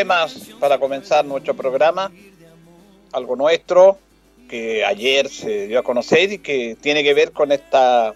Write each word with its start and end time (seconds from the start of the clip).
Temas 0.00 0.48
para 0.58 0.78
comenzar 0.78 1.26
nuestro 1.26 1.54
programa. 1.54 2.10
Algo 3.12 3.36
nuestro 3.36 3.98
que 4.48 4.82
ayer 4.82 5.28
se 5.28 5.66
dio 5.66 5.78
a 5.78 5.82
conocer 5.82 6.32
y 6.32 6.38
que 6.38 6.74
tiene 6.80 7.02
que 7.02 7.12
ver 7.12 7.32
con 7.32 7.52
esta 7.52 8.14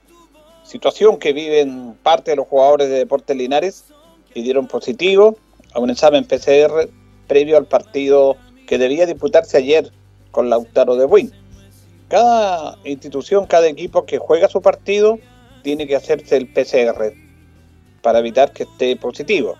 situación 0.63 1.19
que 1.19 1.35
viven 1.35 1.95
parte 2.03 2.31
de 2.31 2.37
los 2.39 2.49
jugadores 2.49 2.89
de 2.89 2.97
Deportes 3.01 3.37
Linares 3.37 3.85
que 4.33 4.41
dieron 4.41 4.67
positivo 4.67 5.37
a 5.75 5.79
un 5.79 5.91
examen 5.91 6.25
PCR 6.25 6.89
previo 7.29 7.59
al 7.59 7.67
partido 7.67 8.39
que 8.67 8.79
debía 8.79 9.05
disputarse 9.05 9.59
ayer 9.59 9.93
con 10.31 10.49
Lautaro 10.49 10.97
de 10.97 11.05
Buin. 11.05 11.33
Cada 12.09 12.79
institución, 12.85 13.45
cada 13.47 13.69
equipo 13.69 14.07
que 14.07 14.17
juega 14.17 14.49
su 14.49 14.63
partido 14.63 15.19
tiene 15.63 15.87
que 15.87 15.97
hacerse 15.97 16.39
el 16.39 16.51
PCR 16.51 17.13
para 18.01 18.21
evitar 18.21 18.55
que 18.55 18.63
esté 18.63 18.97
positivo 18.97 19.59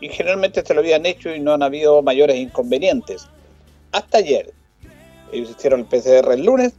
y 0.00 0.08
generalmente 0.08 0.64
se 0.64 0.74
lo 0.74 0.80
habían 0.80 1.06
hecho 1.06 1.34
y 1.34 1.40
no 1.40 1.52
han 1.52 1.62
habido 1.62 2.02
mayores 2.02 2.36
inconvenientes. 2.36 3.26
Hasta 3.92 4.18
ayer. 4.18 4.52
Ellos 5.32 5.50
hicieron 5.50 5.80
el 5.80 5.86
PCR 5.86 6.32
el 6.32 6.44
lunes 6.44 6.72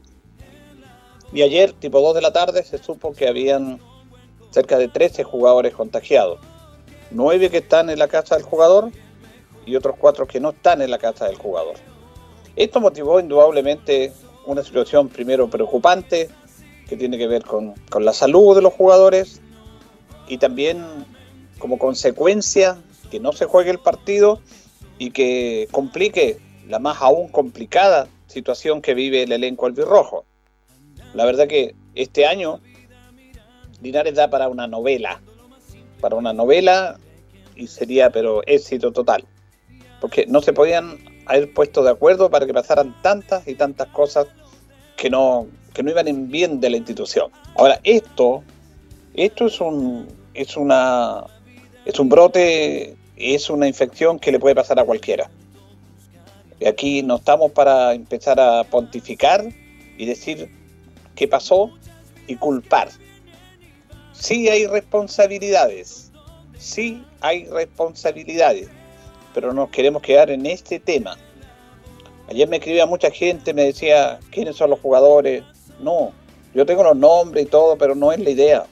y 1.32 1.44
ayer, 1.44 1.74
tipo 1.74 2.02
2 2.02 2.16
de 2.16 2.22
la 2.22 2.34
tarde, 2.34 2.64
se 2.64 2.78
supo 2.80 3.14
que 3.14 3.28
habían 3.28 3.80
cerca 4.50 4.78
de 4.78 4.88
13 4.88 5.24
jugadores 5.24 5.76
contagiados. 5.76 6.40
9 7.12 7.50
que 7.50 7.58
están 7.58 7.90
en 7.90 8.00
la 8.00 8.08
casa 8.08 8.36
del 8.36 8.44
jugador 8.44 8.92
y 9.66 9.76
otros 9.76 9.96
4 10.00 10.28
que 10.28 10.40
no 10.40 10.50
están 10.50 10.82
en 10.82 10.90
la 10.90 10.98
casa 10.98 11.26
del 11.26 11.36
jugador. 11.36 11.76
Esto 12.56 12.82
motivó 12.82 13.20
indudablemente 13.20 14.12
una 14.46 14.64
situación 14.64 15.10
primero 15.10 15.50
preocupante 15.50 16.30
que 16.88 16.98
tiene 16.98 17.18
que 17.18 17.28
ver 17.28 17.44
con, 17.44 17.76
con 17.90 18.04
la 18.04 18.14
salud 18.14 18.56
de 18.56 18.64
los 18.64 18.74
jugadores 18.74 19.42
y 20.28 20.40
también 20.40 20.84
como 21.60 21.78
consecuencia 21.78 22.78
que 23.10 23.20
no 23.20 23.32
se 23.32 23.46
juegue 23.46 23.72
el 23.72 23.80
partido 23.80 24.40
y 24.98 25.12
que 25.12 25.68
complique 25.72 26.38
la 26.68 26.80
más 26.80 27.02
aún 27.02 27.30
complicada 27.30 28.08
situación 28.28 28.82
que 28.82 28.94
vive 28.94 29.24
el 29.24 29.32
elenco 29.32 29.66
albirrojo. 29.66 30.26
La 31.14 31.26
verdad 31.26 31.48
que 31.48 31.76
este 31.96 32.26
año 32.26 32.60
Linares 33.82 34.16
da 34.16 34.30
para 34.30 34.50
una 34.50 34.68
novela, 34.68 35.22
para 36.02 36.16
una 36.16 36.34
novela 36.34 37.00
y 37.56 37.68
sería 37.68 38.10
pero 38.10 38.42
éxito 38.46 38.92
total, 38.92 39.26
porque 40.02 40.26
no 40.28 40.42
se 40.42 40.54
podían 40.54 40.98
haber 41.26 41.54
puesto 41.54 41.84
de 41.84 41.92
acuerdo 41.92 42.30
para 42.30 42.46
que 42.46 42.54
pasaran 42.54 42.96
tantas 43.02 43.48
y 43.48 43.56
tantas 43.56 43.88
cosas 43.90 44.28
que 44.98 45.10
no, 45.10 45.48
que 45.74 45.82
no 45.82 45.92
iban 45.92 46.08
en 46.08 46.30
bien 46.30 46.60
de 46.60 46.70
la 46.70 46.78
institución. 46.78 47.32
Ahora, 47.56 47.80
esto, 47.84 48.44
esto 49.14 49.46
es 49.46 49.62
un, 49.62 50.08
es 50.34 50.58
una, 50.58 51.24
es 51.86 52.00
un 52.00 52.10
brote 52.10 52.98
es 53.20 53.50
una 53.50 53.68
infección 53.68 54.18
que 54.18 54.32
le 54.32 54.40
puede 54.40 54.56
pasar 54.56 54.80
a 54.80 54.86
cualquiera. 54.86 55.30
Y 56.60 56.66
aquí 56.66 57.04
no 57.04 57.18
estamos 57.18 57.52
para 57.52 57.94
empezar 57.94 58.40
a 58.40 58.64
pontificar 58.64 59.46
y 59.98 60.06
decir 60.06 60.50
qué 61.16 61.28
pasó 61.28 61.72
y 62.28 62.36
culpar. 62.36 62.90
Sí 64.14 64.50
hay 64.50 64.68
responsabilidades, 64.68 66.12
sí 66.58 67.04
hay 67.22 67.46
responsabilidades, 67.46 68.70
pero 69.34 69.54
nos 69.54 69.70
queremos 69.70 70.02
quedar 70.02 70.30
en 70.30 70.46
este 70.46 70.80
tema. 70.80 71.18
Ayer 72.30 72.48
me 72.48 72.58
escribía 72.58 72.86
mucha 72.86 73.12
gente, 73.12 73.54
me 73.54 73.66
decía 73.66 74.20
quiénes 74.32 74.56
son 74.56 74.70
los 74.70 74.80
jugadores. 74.80 75.44
No, 75.80 76.12
yo 76.54 76.66
tengo 76.66 76.84
los 76.84 76.96
nombres 76.96 77.46
y 77.46 77.50
todo, 77.50 77.78
pero 77.78 77.96
no 77.96 78.12
es 78.12 78.20
la 78.20 78.30
idea. 78.30 78.66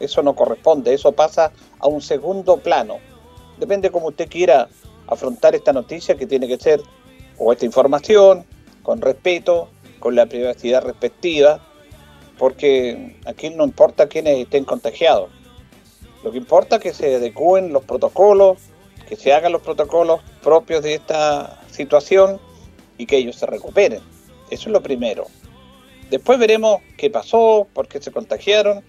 Eso 0.00 0.22
no 0.22 0.34
corresponde, 0.34 0.92
eso 0.92 1.12
pasa 1.12 1.52
a 1.78 1.86
un 1.86 2.00
segundo 2.00 2.56
plano 2.56 2.98
depende 3.62 3.90
cómo 3.90 4.08
usted 4.08 4.28
quiera 4.28 4.68
afrontar 5.06 5.54
esta 5.54 5.72
noticia 5.72 6.16
que 6.16 6.26
tiene 6.26 6.48
que 6.48 6.58
ser, 6.58 6.80
o 7.38 7.52
esta 7.52 7.64
información, 7.64 8.44
con 8.82 9.00
respeto, 9.00 9.68
con 10.00 10.16
la 10.16 10.26
privacidad 10.26 10.82
respectiva, 10.82 11.64
porque 12.38 13.16
aquí 13.24 13.50
no 13.50 13.62
importa 13.62 14.08
quiénes 14.08 14.38
estén 14.38 14.64
contagiados. 14.64 15.30
Lo 16.24 16.32
que 16.32 16.38
importa 16.38 16.76
es 16.76 16.82
que 16.82 16.92
se 16.92 17.14
adecúen 17.14 17.72
los 17.72 17.84
protocolos, 17.84 18.58
que 19.08 19.14
se 19.14 19.32
hagan 19.32 19.52
los 19.52 19.62
protocolos 19.62 20.22
propios 20.42 20.82
de 20.82 20.94
esta 20.94 21.60
situación 21.70 22.40
y 22.98 23.06
que 23.06 23.18
ellos 23.18 23.36
se 23.36 23.46
recuperen. 23.46 24.00
Eso 24.50 24.68
es 24.68 24.72
lo 24.72 24.82
primero. 24.82 25.26
Después 26.10 26.36
veremos 26.40 26.80
qué 26.96 27.10
pasó, 27.10 27.68
por 27.72 27.86
qué 27.86 28.02
se 28.02 28.10
contagiaron 28.10 28.82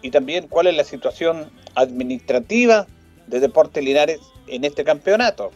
y 0.00 0.10
también 0.10 0.48
cuál 0.48 0.68
es 0.68 0.74
la 0.74 0.84
situación 0.84 1.50
administrativa 1.74 2.86
de 3.30 3.40
Deportes 3.40 3.82
Linares 3.82 4.20
en 4.46 4.64
este 4.64 4.84
campeonato. 4.84 5.50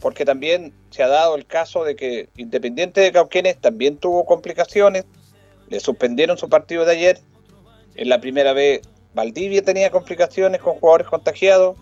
Porque 0.00 0.24
también 0.24 0.72
se 0.90 1.02
ha 1.02 1.08
dado 1.08 1.34
el 1.34 1.46
caso 1.46 1.84
de 1.84 1.96
que 1.96 2.28
Independiente 2.36 3.00
de 3.00 3.12
Cauquenes 3.12 3.58
también 3.58 3.96
tuvo 3.96 4.24
complicaciones, 4.24 5.04
le 5.68 5.80
suspendieron 5.80 6.38
su 6.38 6.48
partido 6.48 6.84
de 6.84 6.92
ayer. 6.92 7.20
En 7.96 8.08
la 8.08 8.20
primera 8.20 8.52
vez 8.52 8.82
Valdivia 9.14 9.62
tenía 9.62 9.90
complicaciones 9.90 10.60
con 10.60 10.74
jugadores 10.74 11.08
contagiados. 11.08 11.76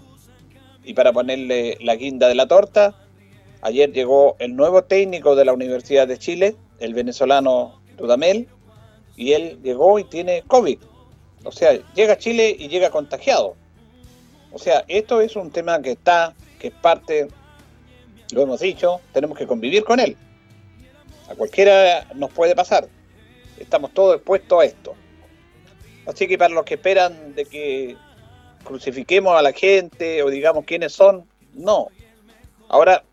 Y 0.84 0.95
para 0.95 1.12
ponerle 1.12 1.77
la 1.81 1.97
guinda 1.97 2.28
de 2.28 2.34
la 2.34 2.49
torta, 2.49 2.95
ayer 3.60 3.93
llegó 3.93 4.37
el 4.39 4.56
nuevo 4.56 4.84
técnico 4.84 5.37
de 5.37 5.45
la 5.45 5.53
Universidad 5.53 6.09
de 6.09 6.19
Chile, 6.19 6.56
el 6.81 6.95
venezolano 6.95 7.83
Dudamel, 7.97 8.49
y 9.16 9.33
él 9.33 9.59
llegó 9.62 9.99
y 9.99 10.05
tiene 10.05 10.43
COVID. 10.47 10.78
O 11.45 11.53
sea, 11.53 11.78
llega 11.95 12.15
a 12.15 12.19
Chile 12.19 12.56
y 12.59 12.69
llega 12.69 12.91
contagiado. 12.91 13.56
O 14.53 14.59
sea, 14.59 14.84
esto 14.88 15.20
es 15.20 15.36
un 15.36 15.50
tema 15.50 15.81
que 15.82 15.92
está, 15.92 16.34
que 16.59 16.69
es 16.69 16.75
parte, 16.75 17.28
lo 18.32 18.42
hemos 18.42 18.60
dicho, 18.60 19.00
tenemos 19.12 19.36
que 19.36 19.47
convivir 19.47 19.84
con 19.84 20.00
él. 20.00 20.16
A 21.28 21.34
cualquiera 21.34 22.06
nos 22.15 22.33
puede 22.33 22.54
pasar. 22.54 22.89
Estamos 23.59 23.92
todos 23.92 24.16
expuestos 24.16 24.60
a 24.60 24.65
esto. 24.65 24.95
Así 26.06 26.27
que 26.27 26.39
para 26.39 26.54
los 26.54 26.65
que 26.65 26.74
esperan 26.74 27.34
de 27.34 27.45
que 27.45 27.97
crucifiquemos 28.65 29.39
a 29.39 29.42
la 29.42 29.53
gente 29.53 30.22
o 30.22 30.30
digamos 30.30 30.65
quiénes 30.65 30.92
son, 30.92 31.27
no. 31.53 31.89
Ahora, 32.68 33.04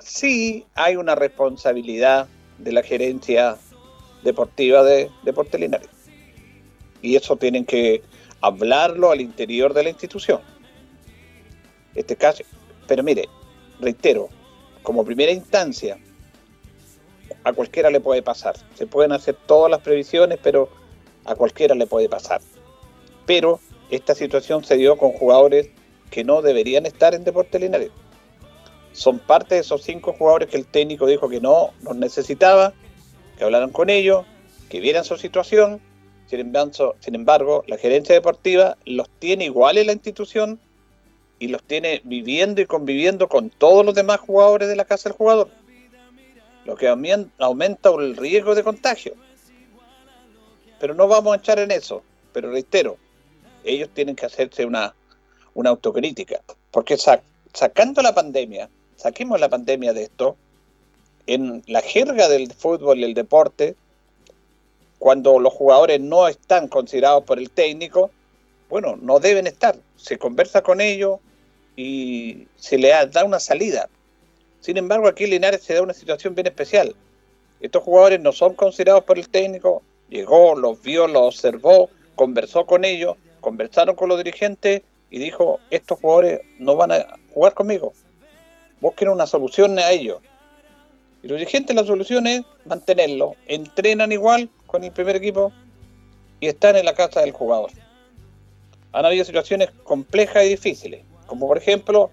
sí 0.00 0.66
hay 0.74 0.96
una 0.96 1.14
responsabilidad 1.14 2.26
de 2.58 2.72
la 2.72 2.82
gerencia 2.82 3.56
deportiva 4.24 4.82
de 4.82 5.10
Deportes 5.22 5.60
Linares. 5.60 5.88
Y 7.02 7.14
eso 7.14 7.36
tienen 7.36 7.64
que 7.64 8.02
hablarlo 8.40 9.12
al 9.12 9.20
interior 9.20 9.72
de 9.72 9.84
la 9.84 9.90
institución 9.90 10.40
este 11.94 12.16
caso. 12.16 12.44
Pero 12.86 13.02
mire, 13.02 13.28
reitero, 13.80 14.28
como 14.82 15.04
primera 15.04 15.32
instancia, 15.32 15.98
a 17.44 17.52
cualquiera 17.52 17.90
le 17.90 18.00
puede 18.00 18.22
pasar. 18.22 18.56
Se 18.74 18.86
pueden 18.86 19.12
hacer 19.12 19.36
todas 19.46 19.70
las 19.70 19.80
previsiones, 19.80 20.38
pero 20.42 20.68
a 21.24 21.34
cualquiera 21.34 21.74
le 21.74 21.86
puede 21.86 22.08
pasar. 22.08 22.40
Pero 23.26 23.60
esta 23.90 24.14
situación 24.14 24.64
se 24.64 24.76
dio 24.76 24.96
con 24.96 25.12
jugadores 25.12 25.68
que 26.10 26.24
no 26.24 26.42
deberían 26.42 26.86
estar 26.86 27.14
en 27.14 27.24
Deportes 27.24 27.60
Linares. 27.60 27.90
Son 28.92 29.18
parte 29.18 29.54
de 29.54 29.60
esos 29.60 29.82
cinco 29.82 30.12
jugadores 30.12 30.48
que 30.48 30.56
el 30.56 30.66
técnico 30.66 31.06
dijo 31.06 31.28
que 31.28 31.40
no 31.40 31.70
los 31.82 31.96
necesitaba, 31.96 32.72
que 33.38 33.44
hablaron 33.44 33.70
con 33.70 33.88
ellos 33.88 34.26
que 34.68 34.80
vieran 34.80 35.04
su 35.04 35.16
situación. 35.18 35.80
Sin 36.26 37.14
embargo, 37.14 37.64
la 37.66 37.76
gerencia 37.76 38.14
deportiva 38.14 38.78
los 38.86 39.10
tiene 39.18 39.46
igual 39.46 39.78
en 39.78 39.88
la 39.88 39.92
institución 39.92 40.60
y 41.40 41.48
los 41.48 41.62
tiene 41.64 42.02
viviendo 42.04 42.60
y 42.60 42.66
conviviendo 42.66 43.28
con 43.28 43.48
todos 43.48 43.84
los 43.84 43.94
demás 43.94 44.20
jugadores 44.20 44.68
de 44.68 44.76
la 44.76 44.84
casa 44.84 45.08
del 45.08 45.16
jugador, 45.16 45.48
lo 46.66 46.76
que 46.76 46.86
aumenta 46.86 47.90
el 47.98 48.16
riesgo 48.16 48.54
de 48.54 48.62
contagio. 48.62 49.14
Pero 50.78 50.94
no 50.94 51.08
vamos 51.08 51.32
a 51.32 51.38
echar 51.38 51.58
en 51.58 51.70
eso, 51.70 52.02
pero 52.34 52.52
reitero, 52.52 52.98
ellos 53.64 53.88
tienen 53.92 54.14
que 54.14 54.26
hacerse 54.26 54.66
una, 54.66 54.94
una 55.54 55.70
autocrítica, 55.70 56.42
porque 56.70 56.98
sacando 56.98 58.02
la 58.02 58.14
pandemia, 58.14 58.68
saquemos 58.96 59.40
la 59.40 59.48
pandemia 59.48 59.94
de 59.94 60.04
esto, 60.04 60.36
en 61.26 61.62
la 61.66 61.80
jerga 61.80 62.28
del 62.28 62.52
fútbol 62.52 62.98
y 62.98 63.04
el 63.04 63.14
deporte, 63.14 63.76
cuando 64.98 65.38
los 65.38 65.54
jugadores 65.54 66.02
no 66.02 66.28
están 66.28 66.68
considerados 66.68 67.24
por 67.24 67.38
el 67.38 67.50
técnico, 67.50 68.10
bueno, 68.68 68.96
no 69.00 69.20
deben 69.20 69.46
estar. 69.46 69.76
Se 69.96 70.18
conversa 70.18 70.62
con 70.62 70.82
ellos 70.82 71.20
y 71.76 72.46
se 72.56 72.78
le 72.78 72.90
da 73.10 73.24
una 73.24 73.40
salida. 73.40 73.88
Sin 74.60 74.76
embargo, 74.76 75.08
aquí 75.08 75.26
Linares 75.26 75.62
se 75.62 75.74
da 75.74 75.82
una 75.82 75.94
situación 75.94 76.34
bien 76.34 76.46
especial. 76.46 76.94
Estos 77.60 77.82
jugadores 77.82 78.20
no 78.20 78.32
son 78.32 78.54
considerados 78.54 79.04
por 79.04 79.18
el 79.18 79.28
técnico, 79.28 79.82
llegó, 80.08 80.54
los 80.54 80.82
vio, 80.82 81.06
los 81.06 81.34
observó, 81.34 81.90
conversó 82.14 82.66
con 82.66 82.84
ellos, 82.84 83.16
conversaron 83.40 83.96
con 83.96 84.08
los 84.08 84.18
dirigentes 84.18 84.82
y 85.10 85.18
dijo, 85.18 85.60
estos 85.70 85.98
jugadores 85.98 86.40
no 86.58 86.76
van 86.76 86.92
a 86.92 87.06
jugar 87.32 87.54
conmigo. 87.54 87.92
Busquen 88.80 89.08
una 89.08 89.26
solución 89.26 89.78
a 89.78 89.90
ellos. 89.90 90.18
Y 91.22 91.28
los 91.28 91.38
dirigentes 91.38 91.76
la 91.76 91.84
solución 91.84 92.26
es 92.26 92.42
mantenerlo. 92.64 93.34
Entrenan 93.46 94.12
igual 94.12 94.48
con 94.66 94.84
el 94.84 94.92
primer 94.92 95.16
equipo 95.16 95.52
y 96.40 96.46
están 96.46 96.76
en 96.76 96.84
la 96.84 96.94
casa 96.94 97.20
del 97.20 97.32
jugador. 97.32 97.70
Han 98.92 99.04
habido 99.04 99.24
situaciones 99.24 99.70
complejas 99.84 100.44
y 100.44 100.50
difíciles, 100.50 101.04
como 101.30 101.46
por 101.46 101.58
ejemplo, 101.58 102.10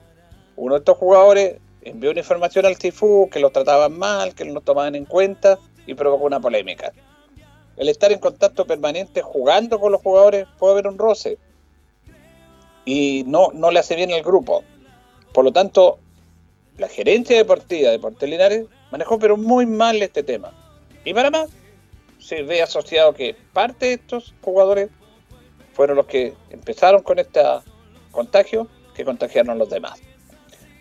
uno 0.57 0.75
de 0.75 0.77
estos 0.77 0.95
jugadores 0.95 1.55
envió 1.81 2.11
una 2.11 2.19
información 2.19 2.67
al 2.67 2.75
CIFU 2.75 3.29
que 3.31 3.39
lo 3.39 3.49
trataban 3.49 3.97
mal, 3.97 4.35
que 4.35 4.45
no 4.45 4.53
lo 4.53 4.61
tomaban 4.61 4.93
en 4.93 5.05
cuenta 5.05 5.57
y 5.87 5.95
provocó 5.95 6.25
una 6.25 6.39
polémica. 6.39 6.91
El 7.77 7.89
estar 7.89 8.11
en 8.11 8.19
contacto 8.19 8.67
permanente 8.67 9.23
jugando 9.23 9.79
con 9.79 9.91
los 9.91 10.03
jugadores 10.03 10.45
puede 10.59 10.73
haber 10.73 10.87
un 10.87 10.99
roce 10.99 11.39
y 12.85 13.23
no, 13.25 13.49
no 13.55 13.71
le 13.71 13.79
hace 13.79 13.95
bien 13.95 14.11
al 14.13 14.21
grupo. 14.21 14.63
Por 15.33 15.43
lo 15.43 15.51
tanto, 15.51 15.97
la 16.77 16.87
gerencia 16.87 17.37
deportiva 17.37 17.89
de 17.89 17.97
Portel 17.97 18.29
Linares 18.29 18.65
manejó 18.91 19.17
pero 19.17 19.35
muy 19.35 19.65
mal 19.65 19.99
este 19.99 20.21
tema. 20.21 20.53
Y 21.05 21.15
para 21.15 21.31
más, 21.31 21.49
se 22.19 22.43
ve 22.43 22.61
asociado 22.61 23.15
que 23.15 23.35
parte 23.51 23.87
de 23.87 23.93
estos 23.93 24.35
jugadores 24.43 24.91
fueron 25.73 25.97
los 25.97 26.05
que 26.05 26.35
empezaron 26.51 27.01
con 27.01 27.17
este 27.17 27.41
contagio 28.11 28.67
que 28.97 29.05
contagiaron 29.05 29.51
a 29.51 29.55
los 29.55 29.69
demás. 29.69 30.01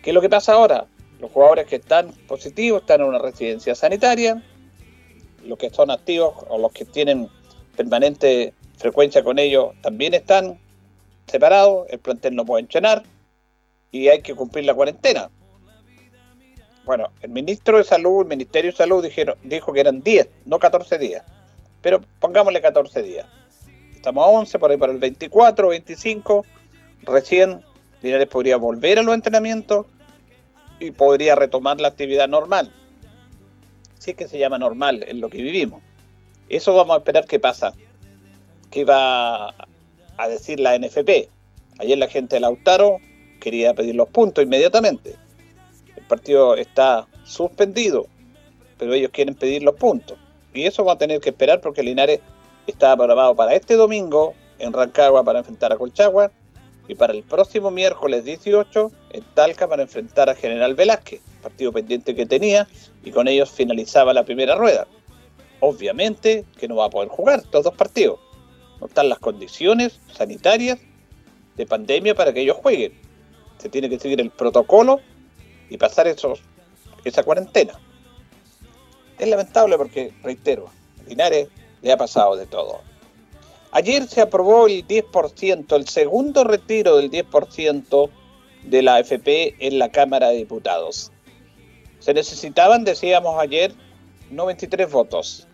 ¿Qué 0.01 0.09
es 0.09 0.13
lo 0.13 0.21
que 0.21 0.29
pasa 0.29 0.53
ahora? 0.53 0.87
Los 1.19 1.31
jugadores 1.31 1.67
que 1.67 1.77
están 1.77 2.11
positivos 2.27 2.81
están 2.81 3.01
en 3.01 3.07
una 3.07 3.19
residencia 3.19 3.75
sanitaria, 3.75 4.43
los 5.45 5.57
que 5.57 5.69
son 5.69 5.91
activos 5.91 6.33
o 6.49 6.57
los 6.57 6.71
que 6.71 6.83
tienen 6.83 7.29
permanente 7.75 8.53
frecuencia 8.77 9.23
con 9.23 9.39
ellos 9.39 9.73
también 9.81 10.13
están 10.13 10.59
separados, 11.27 11.87
el 11.89 11.99
plantel 11.99 12.35
no 12.35 12.45
puede 12.45 12.61
entrenar 12.61 13.03
y 13.91 14.07
hay 14.07 14.21
que 14.21 14.35
cumplir 14.35 14.65
la 14.65 14.73
cuarentena. 14.73 15.29
Bueno, 16.85 17.11
el 17.21 17.29
ministro 17.29 17.77
de 17.77 17.83
Salud, 17.83 18.21
el 18.21 18.27
Ministerio 18.27 18.71
de 18.71 18.77
Salud 18.77 19.03
dijeron, 19.03 19.37
dijo 19.43 19.73
que 19.73 19.81
eran 19.81 20.01
10, 20.01 20.29
no 20.45 20.57
14 20.57 20.97
días. 20.97 21.23
Pero 21.81 22.01
pongámosle 22.19 22.61
14 22.61 23.03
días. 23.03 23.27
Estamos 23.93 24.25
a 24.25 24.29
11, 24.29 24.57
por 24.57 24.71
ahí 24.71 24.77
para 24.77 24.93
el 24.93 24.99
24, 24.99 25.67
25. 25.67 26.45
Recién 27.03 27.61
Linares 28.01 28.27
podría 28.27 28.57
volver 28.57 28.99
a 28.99 29.03
los 29.03 29.13
entrenamientos 29.13 29.85
y 30.79 30.91
podría 30.91 31.35
retomar 31.35 31.81
la 31.81 31.87
actividad 31.87 32.27
normal. 32.27 32.71
Si 33.97 34.11
es 34.11 34.17
que 34.17 34.27
se 34.27 34.37
llama 34.37 34.59
normal 34.59 35.03
en 35.07 35.21
lo 35.21 35.29
que 35.29 35.41
vivimos. 35.41 35.81
Eso 36.49 36.75
vamos 36.75 36.95
a 36.95 36.97
esperar 36.99 37.25
qué 37.25 37.39
pasa. 37.39 37.73
¿Qué 38.69 38.85
va 38.85 39.49
a 40.17 40.27
decir 40.29 40.59
la 40.59 40.77
NFP? 40.77 41.29
Ayer 41.79 41.97
la 41.97 42.07
gente 42.07 42.35
de 42.35 42.39
Lautaro 42.41 42.97
quería 43.39 43.73
pedir 43.73 43.95
los 43.95 44.09
puntos 44.09 44.43
inmediatamente 44.43 45.15
partido 46.07 46.55
está 46.55 47.07
suspendido, 47.23 48.07
pero 48.77 48.93
ellos 48.93 49.11
quieren 49.13 49.35
pedir 49.35 49.61
los 49.63 49.75
puntos. 49.75 50.17
Y 50.53 50.65
eso 50.65 50.83
va 50.83 50.93
a 50.93 50.97
tener 50.97 51.19
que 51.19 51.29
esperar 51.29 51.61
porque 51.61 51.83
Linares 51.83 52.21
está 52.65 52.95
programado 52.95 53.35
para 53.35 53.53
este 53.53 53.75
domingo 53.75 54.33
en 54.57 54.73
Rancagua 54.73 55.23
para 55.23 55.39
enfrentar 55.39 55.71
a 55.71 55.77
Colchagua 55.77 56.31
y 56.87 56.95
para 56.95 57.13
el 57.13 57.23
próximo 57.23 57.71
miércoles 57.71 58.23
18 58.23 58.91
en 59.11 59.23
Talca 59.33 59.67
para 59.67 59.83
enfrentar 59.83 60.29
a 60.29 60.35
General 60.35 60.73
Velázquez, 60.75 61.21
partido 61.41 61.71
pendiente 61.71 62.15
que 62.15 62.25
tenía 62.25 62.67
y 63.03 63.11
con 63.11 63.27
ellos 63.27 63.51
finalizaba 63.51 64.13
la 64.13 64.23
primera 64.23 64.55
rueda. 64.55 64.87
Obviamente 65.59 66.45
que 66.57 66.67
no 66.67 66.77
va 66.77 66.85
a 66.85 66.89
poder 66.89 67.09
jugar 67.09 67.41
todos 67.43 67.65
dos 67.65 67.75
partidos. 67.75 68.19
No 68.79 68.87
están 68.87 69.09
las 69.09 69.19
condiciones 69.19 69.99
sanitarias 70.13 70.79
de 71.55 71.65
pandemia 71.65 72.15
para 72.15 72.31
que 72.31 72.41
ellos 72.41 72.57
jueguen. 72.57 72.93
Se 73.57 73.69
tiene 73.69 73.89
que 73.89 73.99
seguir 73.99 74.21
el 74.21 74.29
protocolo 74.29 75.01
y 75.69 75.77
pasar 75.77 76.07
esos, 76.07 76.41
esa 77.03 77.23
cuarentena. 77.23 77.73
Es 79.17 79.27
lamentable 79.27 79.77
porque, 79.77 80.13
reitero, 80.21 80.69
Linares 81.07 81.49
le 81.81 81.91
ha 81.91 81.97
pasado 81.97 82.35
de 82.35 82.45
todo. 82.45 82.81
Ayer 83.71 84.07
se 84.07 84.21
aprobó 84.21 84.67
el 84.67 84.87
10%, 84.87 85.75
el 85.75 85.87
segundo 85.87 86.43
retiro 86.43 86.97
del 86.97 87.11
10% 87.11 88.09
de 88.63 88.81
la 88.81 88.95
AFP 88.95 89.55
en 89.59 89.79
la 89.79 89.89
Cámara 89.89 90.29
de 90.29 90.37
Diputados. 90.37 91.11
Se 91.99 92.13
necesitaban, 92.13 92.85
decíamos 92.85 93.39
ayer, 93.39 93.73
93 94.31 94.91
votos. 94.91 95.47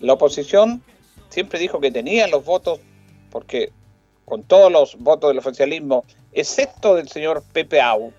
La 0.00 0.14
oposición 0.14 0.82
siempre 1.28 1.58
dijo 1.58 1.80
que 1.80 1.90
tenía 1.90 2.26
los 2.28 2.44
votos 2.44 2.80
porque 3.30 3.72
con 4.24 4.42
todos 4.42 4.70
los 4.70 4.96
votos 4.98 5.30
del 5.30 5.38
oficialismo, 5.38 6.04
excepto 6.32 6.94
del 6.94 7.08
señor 7.08 7.42
Pepe 7.52 7.80
Au, 7.80 8.12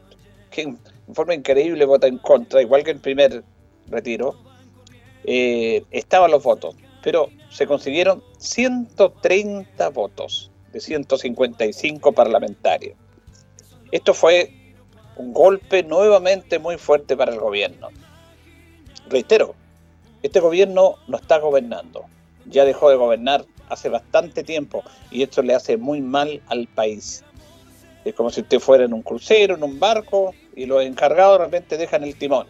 que 0.50 0.62
en 0.64 0.80
forma 1.14 1.34
increíble 1.34 1.86
vota 1.86 2.08
en 2.08 2.18
contra, 2.18 2.62
igual 2.62 2.84
que 2.84 2.92
el 2.92 3.00
primer 3.00 3.44
retiro, 3.88 4.36
eh, 5.24 5.84
estaban 5.92 6.32
los 6.32 6.44
votos, 6.44 6.76
pero 7.04 7.30
se 7.52 7.68
consiguieron 7.68 8.24
130 8.38 9.90
votos 9.90 10.50
de 10.72 10.80
155 10.80 12.14
parlamentarios. 12.14 12.96
Esto 13.92 14.14
fue 14.14 14.52
un 15.18 15.34
golpe 15.34 15.84
nuevamente 15.84 16.60
muy 16.60 16.78
fuerte 16.78 17.18
para 17.18 17.34
el 17.34 17.40
gobierno. 17.40 17.90
Reitero, 19.10 19.54
este 20.24 20.40
gobierno 20.40 20.96
no 21.08 21.18
está 21.18 21.40
gobernando, 21.40 22.06
ya 22.46 22.64
dejó 22.64 22.90
de 22.90 22.96
gobernar 22.96 23.46
hace 23.68 23.90
bastante 23.90 24.44
tiempo 24.44 24.84
y 25.12 25.24
esto 25.24 25.42
le 25.42 25.54
hace 25.54 25.76
muy 25.76 26.00
mal 26.00 26.42
al 26.48 26.68
país. 26.68 27.24
Es 28.06 28.16
como 28.16 28.30
si 28.30 28.42
usted 28.42 28.60
fuera 28.60 28.86
en 28.86 28.94
un 28.94 29.02
crucero, 29.02 29.56
en 29.56 29.64
un 29.64 29.80
barco, 29.80 30.34
y 30.56 30.66
los 30.66 30.84
encargados 30.84 31.52
de 31.52 31.78
dejan 31.78 32.04
el 32.04 32.16
timón. 32.16 32.48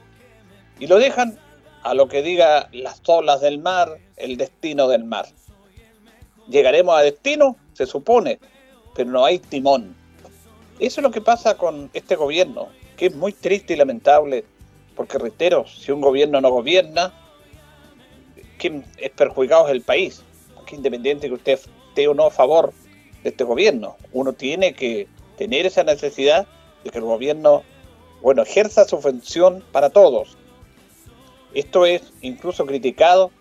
Y 0.80 0.88
lo 0.88 0.98
dejan 0.98 1.38
a 1.84 1.94
lo 1.94 2.08
que 2.08 2.22
diga 2.22 2.70
las 2.72 3.02
olas 3.08 3.42
del 3.42 3.60
mar, 3.60 3.98
el 4.18 4.38
destino 4.38 4.88
del 4.88 5.04
mar. 5.04 5.26
Llegaremos 6.48 6.98
a 6.98 7.02
destino, 7.02 7.58
se 7.74 7.86
supone, 7.86 8.40
pero 8.96 9.10
no 9.10 9.26
hay 9.26 9.40
timón. 9.40 9.96
Eso 10.80 11.00
es 11.00 11.04
lo 11.04 11.12
que 11.12 11.22
pasa 11.22 11.58
con 11.58 11.90
este 11.94 12.16
gobierno, 12.16 12.70
que 12.98 13.08
es 13.08 13.16
muy 13.16 13.34
triste 13.34 13.74
y 13.74 13.78
lamentable, 13.78 14.44
porque 14.96 15.18
reitero, 15.18 15.66
si 15.68 15.92
un 15.92 16.02
gobierno 16.02 16.42
no 16.42 16.50
gobierna, 16.50 17.14
quien 18.58 18.86
es 18.98 19.12
perjudicado 19.12 19.68
es 19.68 19.72
el 19.72 19.82
país, 19.82 20.24
que 20.66 20.76
independiente 20.76 21.28
que 21.28 21.34
usted 21.34 21.60
esté 21.90 22.08
o 22.08 22.14
no 22.14 22.26
a 22.28 22.32
favor 22.32 22.74
de 23.24 23.30
este 23.30 23.44
gobierno, 23.44 23.98
uno 24.14 24.34
tiene 24.34 24.74
que 24.74 25.08
tener 25.38 25.66
esa 25.66 25.84
necesidad 25.84 26.48
de 26.84 26.90
que 26.90 26.98
el 26.98 27.04
gobierno, 27.04 27.64
bueno, 28.22 28.44
ejerza 28.44 28.86
su 28.86 29.00
función 29.00 29.64
para 29.72 29.90
todos. 29.90 30.38
Esto 31.54 31.86
es 31.86 32.14
incluso 32.22 32.66
criticado 32.66 33.32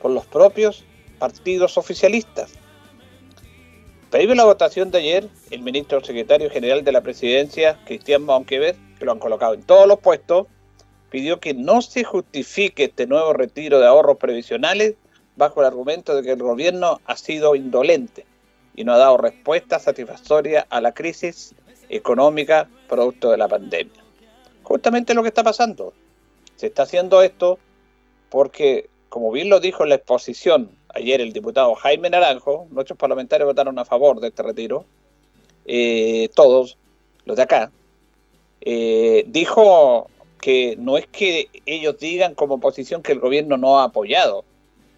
por 0.00 0.10
los 0.10 0.26
propios 0.26 0.84
partidos 1.18 1.78
oficialistas. 1.78 2.52
Previo 4.10 4.32
a 4.32 4.36
la 4.36 4.44
votación 4.44 4.90
de 4.90 4.98
ayer, 4.98 5.28
el 5.50 5.62
ministro 5.62 6.02
secretario 6.02 6.50
general 6.50 6.82
de 6.82 6.90
la 6.90 7.00
presidencia, 7.00 7.78
Cristian 7.84 8.24
Monquever, 8.24 8.74
que 8.98 9.04
lo 9.04 9.12
han 9.12 9.20
colocado 9.20 9.54
en 9.54 9.62
todos 9.62 9.86
los 9.86 10.00
puestos, 10.00 10.48
pidió 11.10 11.38
que 11.38 11.54
no 11.54 11.80
se 11.80 12.02
justifique 12.02 12.84
este 12.84 13.06
nuevo 13.06 13.32
retiro 13.32 13.78
de 13.78 13.86
ahorros 13.86 14.16
previsionales 14.16 14.94
bajo 15.36 15.60
el 15.60 15.66
argumento 15.66 16.16
de 16.16 16.22
que 16.22 16.32
el 16.32 16.42
gobierno 16.42 17.00
ha 17.04 17.16
sido 17.16 17.54
indolente 17.54 18.26
y 18.74 18.84
no 18.84 18.94
ha 18.94 18.98
dado 18.98 19.16
respuesta 19.16 19.78
satisfactoria 19.78 20.66
a 20.70 20.80
la 20.80 20.92
crisis 20.92 21.54
económica 21.88 22.68
producto 22.88 23.30
de 23.30 23.36
la 23.36 23.48
pandemia. 23.48 24.02
Justamente 24.62 25.14
lo 25.14 25.22
que 25.22 25.28
está 25.28 25.42
pasando. 25.42 25.92
Se 26.60 26.66
está 26.66 26.82
haciendo 26.82 27.22
esto 27.22 27.58
porque, 28.28 28.90
como 29.08 29.32
bien 29.32 29.48
lo 29.48 29.60
dijo 29.60 29.82
en 29.82 29.88
la 29.88 29.94
exposición 29.94 30.70
ayer 30.90 31.22
el 31.22 31.32
diputado 31.32 31.74
Jaime 31.74 32.10
Naranjo, 32.10 32.66
nuestros 32.70 32.98
parlamentarios 32.98 33.46
votaron 33.46 33.78
a 33.78 33.86
favor 33.86 34.20
de 34.20 34.28
este 34.28 34.42
retiro, 34.42 34.84
eh, 35.64 36.28
todos 36.34 36.76
los 37.24 37.38
de 37.38 37.42
acá, 37.42 37.72
eh, 38.60 39.24
dijo 39.28 40.10
que 40.38 40.76
no 40.78 40.98
es 40.98 41.06
que 41.06 41.48
ellos 41.64 41.96
digan 41.98 42.34
como 42.34 42.56
oposición 42.56 43.02
que 43.02 43.12
el 43.12 43.20
gobierno 43.20 43.56
no 43.56 43.78
ha 43.78 43.84
apoyado, 43.84 44.44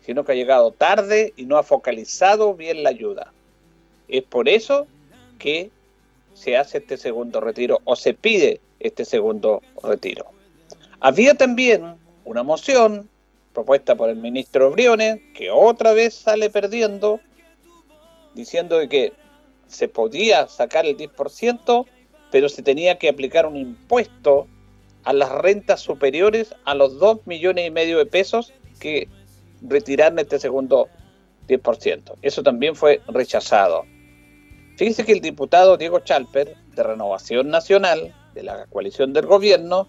sino 0.04 0.24
que 0.24 0.32
ha 0.32 0.34
llegado 0.34 0.72
tarde 0.72 1.32
y 1.36 1.44
no 1.44 1.58
ha 1.58 1.62
focalizado 1.62 2.54
bien 2.54 2.82
la 2.82 2.90
ayuda. 2.90 3.32
Es 4.08 4.24
por 4.24 4.48
eso 4.48 4.88
que 5.38 5.70
se 6.34 6.56
hace 6.56 6.78
este 6.78 6.96
segundo 6.96 7.40
retiro 7.40 7.78
o 7.84 7.94
se 7.94 8.14
pide 8.14 8.60
este 8.80 9.04
segundo 9.04 9.62
retiro. 9.84 10.41
Había 11.04 11.34
también 11.34 11.96
una 12.24 12.44
moción 12.44 13.10
propuesta 13.52 13.96
por 13.96 14.08
el 14.08 14.14
ministro 14.14 14.70
Briones, 14.70 15.18
que 15.34 15.50
otra 15.50 15.94
vez 15.94 16.14
sale 16.14 16.48
perdiendo, 16.48 17.18
diciendo 18.34 18.78
que 18.88 19.12
se 19.66 19.88
podía 19.88 20.46
sacar 20.46 20.86
el 20.86 20.96
10%, 20.96 21.86
pero 22.30 22.48
se 22.48 22.62
tenía 22.62 22.98
que 22.98 23.08
aplicar 23.08 23.46
un 23.46 23.56
impuesto 23.56 24.46
a 25.02 25.12
las 25.12 25.32
rentas 25.32 25.80
superiores 25.80 26.54
a 26.64 26.76
los 26.76 27.00
2 27.00 27.26
millones 27.26 27.66
y 27.66 27.72
medio 27.72 27.98
de 27.98 28.06
pesos 28.06 28.52
que 28.78 29.08
retiran 29.60 30.20
este 30.20 30.38
segundo 30.38 30.88
10%. 31.48 32.14
Eso 32.22 32.44
también 32.44 32.76
fue 32.76 33.00
rechazado. 33.08 33.86
Fíjese 34.76 35.04
que 35.04 35.12
el 35.14 35.20
diputado 35.20 35.76
Diego 35.76 35.98
Chalper, 35.98 36.54
de 36.76 36.82
Renovación 36.84 37.48
Nacional, 37.48 38.14
de 38.34 38.44
la 38.44 38.66
coalición 38.66 39.12
del 39.12 39.26
gobierno, 39.26 39.88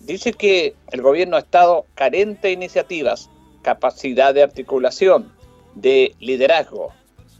dice 0.00 0.32
que 0.32 0.74
el 0.92 1.02
gobierno 1.02 1.36
ha 1.36 1.40
estado 1.40 1.86
carente 1.94 2.48
de 2.48 2.54
iniciativas, 2.54 3.30
capacidad 3.62 4.34
de 4.34 4.42
articulación, 4.42 5.32
de 5.74 6.14
liderazgo. 6.20 6.92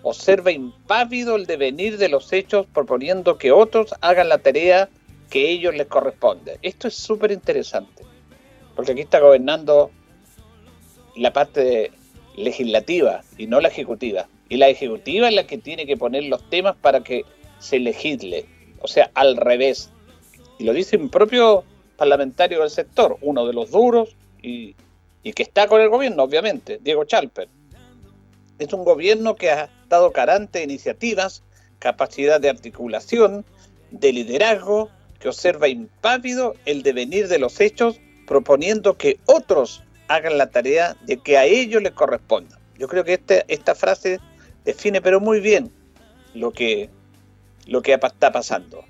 Observa 0.03 0.53
impávido 0.53 1.37
el 1.37 1.47
devenir 1.47 1.99
de 1.99 2.09
los 2.09 2.33
hechos 2.33 2.67
proponiendo 2.73 3.39
que 3.39 3.53
otros 3.53 3.95
hagan 4.01 4.29
la 4.29 4.39
tarea 4.39 4.89
que 5.31 5.51
ellos 5.51 5.75
les 5.75 5.87
corresponde. 5.87 6.59
Esto 6.63 6.89
es 6.89 6.95
súper 6.95 7.33
interesante, 7.33 8.05
porque 8.75 8.93
aquí 8.93 9.01
está 9.01 9.21
gobernando 9.21 9.91
la 11.17 11.33
parte 11.33 11.91
legislativa 12.37 13.23
y 13.39 13.47
no 13.47 13.61
la 13.61 13.69
ejecutiva. 13.69 14.29
Y 14.49 14.59
la 14.59 14.69
ejecutiva 14.69 15.29
es 15.29 15.35
la 15.35 15.47
que 15.47 15.59
tiene 15.59 15.87
que 15.87 15.97
poner 15.97 16.25
los 16.25 16.49
temas 16.51 16.77
para 16.77 17.03
que 17.03 17.25
se 17.59 17.79
legisle. 17.79 18.47
O 18.81 18.89
sea, 18.89 19.11
al 19.15 19.37
revés. 19.37 19.91
Y 20.59 20.65
lo 20.65 20.73
dice 20.73 20.97
un 20.97 21.09
propio 21.09 21.65
parlamentario 21.97 22.61
del 22.61 22.71
sector, 22.71 23.17
uno 23.21 23.47
de 23.47 23.53
los 23.53 23.71
duros 23.71 24.15
y, 24.43 24.75
que 25.35 25.43
está 25.43 25.67
con 25.67 25.81
el 25.81 25.89
gobierno, 25.89 26.23
obviamente, 26.23 26.79
Diego 26.81 27.05
Chalper. 27.05 27.49
Es 28.59 28.73
un 28.73 28.85
gobierno 28.85 29.35
que 29.35 29.51
ha 29.51 29.65
estado 29.65 30.13
carante 30.13 30.61
de 30.61 30.65
iniciativas, 30.65 31.43
capacidad 31.81 32.41
de 32.41 32.49
articulación, 32.49 33.45
de 33.91 34.13
liderazgo, 34.13 34.89
que 35.19 35.29
observa 35.29 35.69
impávido 35.69 36.55
el 36.65 36.83
devenir 36.83 37.27
de 37.27 37.41
los 37.41 37.61
hechos, 37.61 37.99
proponiendo 38.27 38.97
que 38.97 39.19
otros 39.27 39.83
hagan 40.09 40.39
la 40.39 40.51
tarea 40.51 40.97
de 41.07 41.17
que 41.19 41.39
a 41.39 41.45
ellos 41.45 41.83
les 41.83 41.93
corresponda. 41.93 42.59
Yo 42.79 42.89
creo 42.89 43.05
que 43.05 43.15
este, 43.15 43.45
esta 43.49 43.75
frase 43.75 44.21
define 44.65 45.01
pero 45.01 45.21
muy 45.21 45.41
bien 45.41 45.73
lo 46.35 46.53
que, 46.53 46.91
lo 47.67 47.83
que 47.83 47.95
está 47.95 48.33
pasando. 48.33 48.85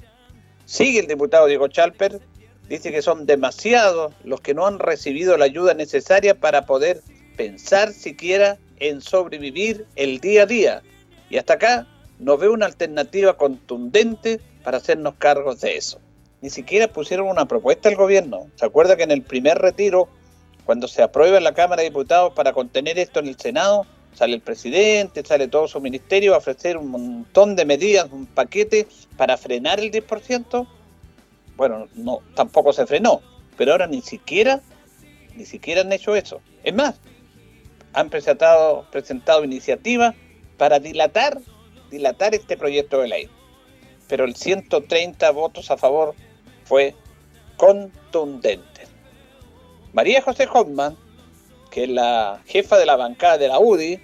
Sigue 0.65 1.01
el 1.01 1.07
diputado 1.07 1.47
Diego 1.47 1.69
Chalper, 1.69 2.21
dice 2.68 2.92
que 2.92 3.02
son 3.02 3.26
demasiados 3.26 4.12
los 4.25 4.40
que 4.40 4.54
no 4.54 4.66
han 4.66 4.78
recibido 4.78 5.37
la 5.37 5.44
ayuda 5.44 5.75
necesaria 5.75 6.35
para 6.35 6.66
poder 6.66 7.02
pensar 7.37 7.92
siquiera 7.92 8.58
en 8.78 9.00
sobrevivir 9.00 9.87
el 9.96 10.20
día 10.20 10.42
a 10.42 10.46
día. 10.46 10.82
Y 11.30 11.38
hasta 11.38 11.54
acá 11.54 11.87
no 12.18 12.37
veo 12.37 12.52
una 12.52 12.66
alternativa 12.66 13.37
contundente 13.37 14.40
para 14.64 14.78
hacernos 14.78 15.14
cargos 15.18 15.61
de 15.61 15.76
eso. 15.76 16.00
Ni 16.40 16.50
siquiera 16.50 16.88
pusieron 16.88 17.28
una 17.28 17.46
propuesta 17.46 17.88
al 17.88 17.96
gobierno. 17.96 18.49
¿Se 18.56 18.66
acuerda 18.66 18.96
que 18.96 19.02
en 19.04 19.11
el 19.11 19.23
primer 19.23 19.58
retiro, 19.58 20.08
cuando 20.64 20.88
se 20.88 21.02
aprueba 21.02 21.38
en 21.38 21.44
la 21.44 21.54
Cámara 21.54 21.82
de 21.82 21.88
Diputados 21.88 22.32
para 22.35 22.52
contener 22.52 22.99
esto 22.99 23.20
en 23.20 23.28
el 23.28 23.38
Senado, 23.38 23.87
sale 24.14 24.35
el 24.35 24.40
presidente, 24.40 25.25
sale 25.25 25.49
todo 25.49 25.68
su 25.68 25.80
ministerio 25.80 26.35
a 26.35 26.38
ofrecer 26.38 26.76
un 26.76 26.88
montón 26.88 27.56
de 27.56 27.64
medidas, 27.64 28.08
un 28.11 28.26
paquete 28.26 28.87
para 29.16 29.37
frenar 29.37 29.80
el 29.80 29.90
10%. 29.90 30.66
Bueno, 31.57 31.89
no, 31.95 32.21
tampoco 32.35 32.73
se 32.73 32.87
frenó, 32.87 33.23
pero 33.57 33.73
ahora 33.73 33.87
ni 33.87 34.03
siquiera, 34.03 34.61
ni 35.35 35.47
siquiera 35.47 35.81
han 35.81 35.93
hecho 35.93 36.15
eso. 36.15 36.41
Es 36.63 36.75
más, 36.75 37.01
han 37.93 38.11
presentado, 38.11 38.87
presentado 38.91 39.43
iniciativas 39.43 40.15
para 40.59 40.79
dilatar, 40.79 41.41
dilatar 41.91 42.35
este 42.35 42.57
proyecto 42.57 43.01
de 43.01 43.09
ley. 43.09 43.31
Pero 44.09 44.25
el 44.25 44.37
130 44.37 45.31
votos 45.31 45.71
a 45.71 45.77
favor 45.77 46.15
fue 46.65 46.95
contundente. 47.57 48.83
María 49.93 50.21
José 50.21 50.47
Hoffman, 50.53 50.97
que 51.71 51.85
es 51.85 51.89
la 51.89 52.43
jefa 52.47 52.77
de 52.77 52.87
la 52.87 52.97
bancada 52.97 53.39
de 53.39 53.49
la 53.49 53.59
UDI, 53.59 53.99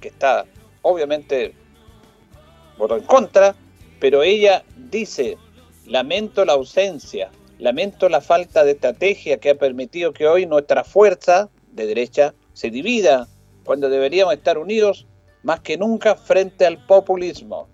que 0.00 0.08
está 0.08 0.46
obviamente 0.82 1.54
votó 2.76 2.96
en 2.96 3.04
contra, 3.04 3.54
pero 3.98 4.22
ella 4.22 4.64
dice, 4.76 5.36
lamento 5.86 6.44
la 6.44 6.54
ausencia, 6.54 7.30
lamento 7.58 8.08
la 8.08 8.20
falta 8.20 8.64
de 8.64 8.72
estrategia 8.72 9.38
que 9.38 9.50
ha 9.50 9.54
permitido 9.54 10.12
que 10.12 10.26
hoy 10.26 10.46
nuestra 10.46 10.84
fuerza 10.84 11.50
de 11.72 11.86
derecha 11.86 12.34
se 12.52 12.70
divida 12.70 13.28
cuando 13.64 13.88
deberíamos 13.88 14.34
estar 14.34 14.58
unidos 14.58 15.06
más 15.42 15.60
que 15.60 15.76
nunca 15.76 16.14
frente 16.16 16.66
al 16.66 16.84
populismo. 16.86 17.68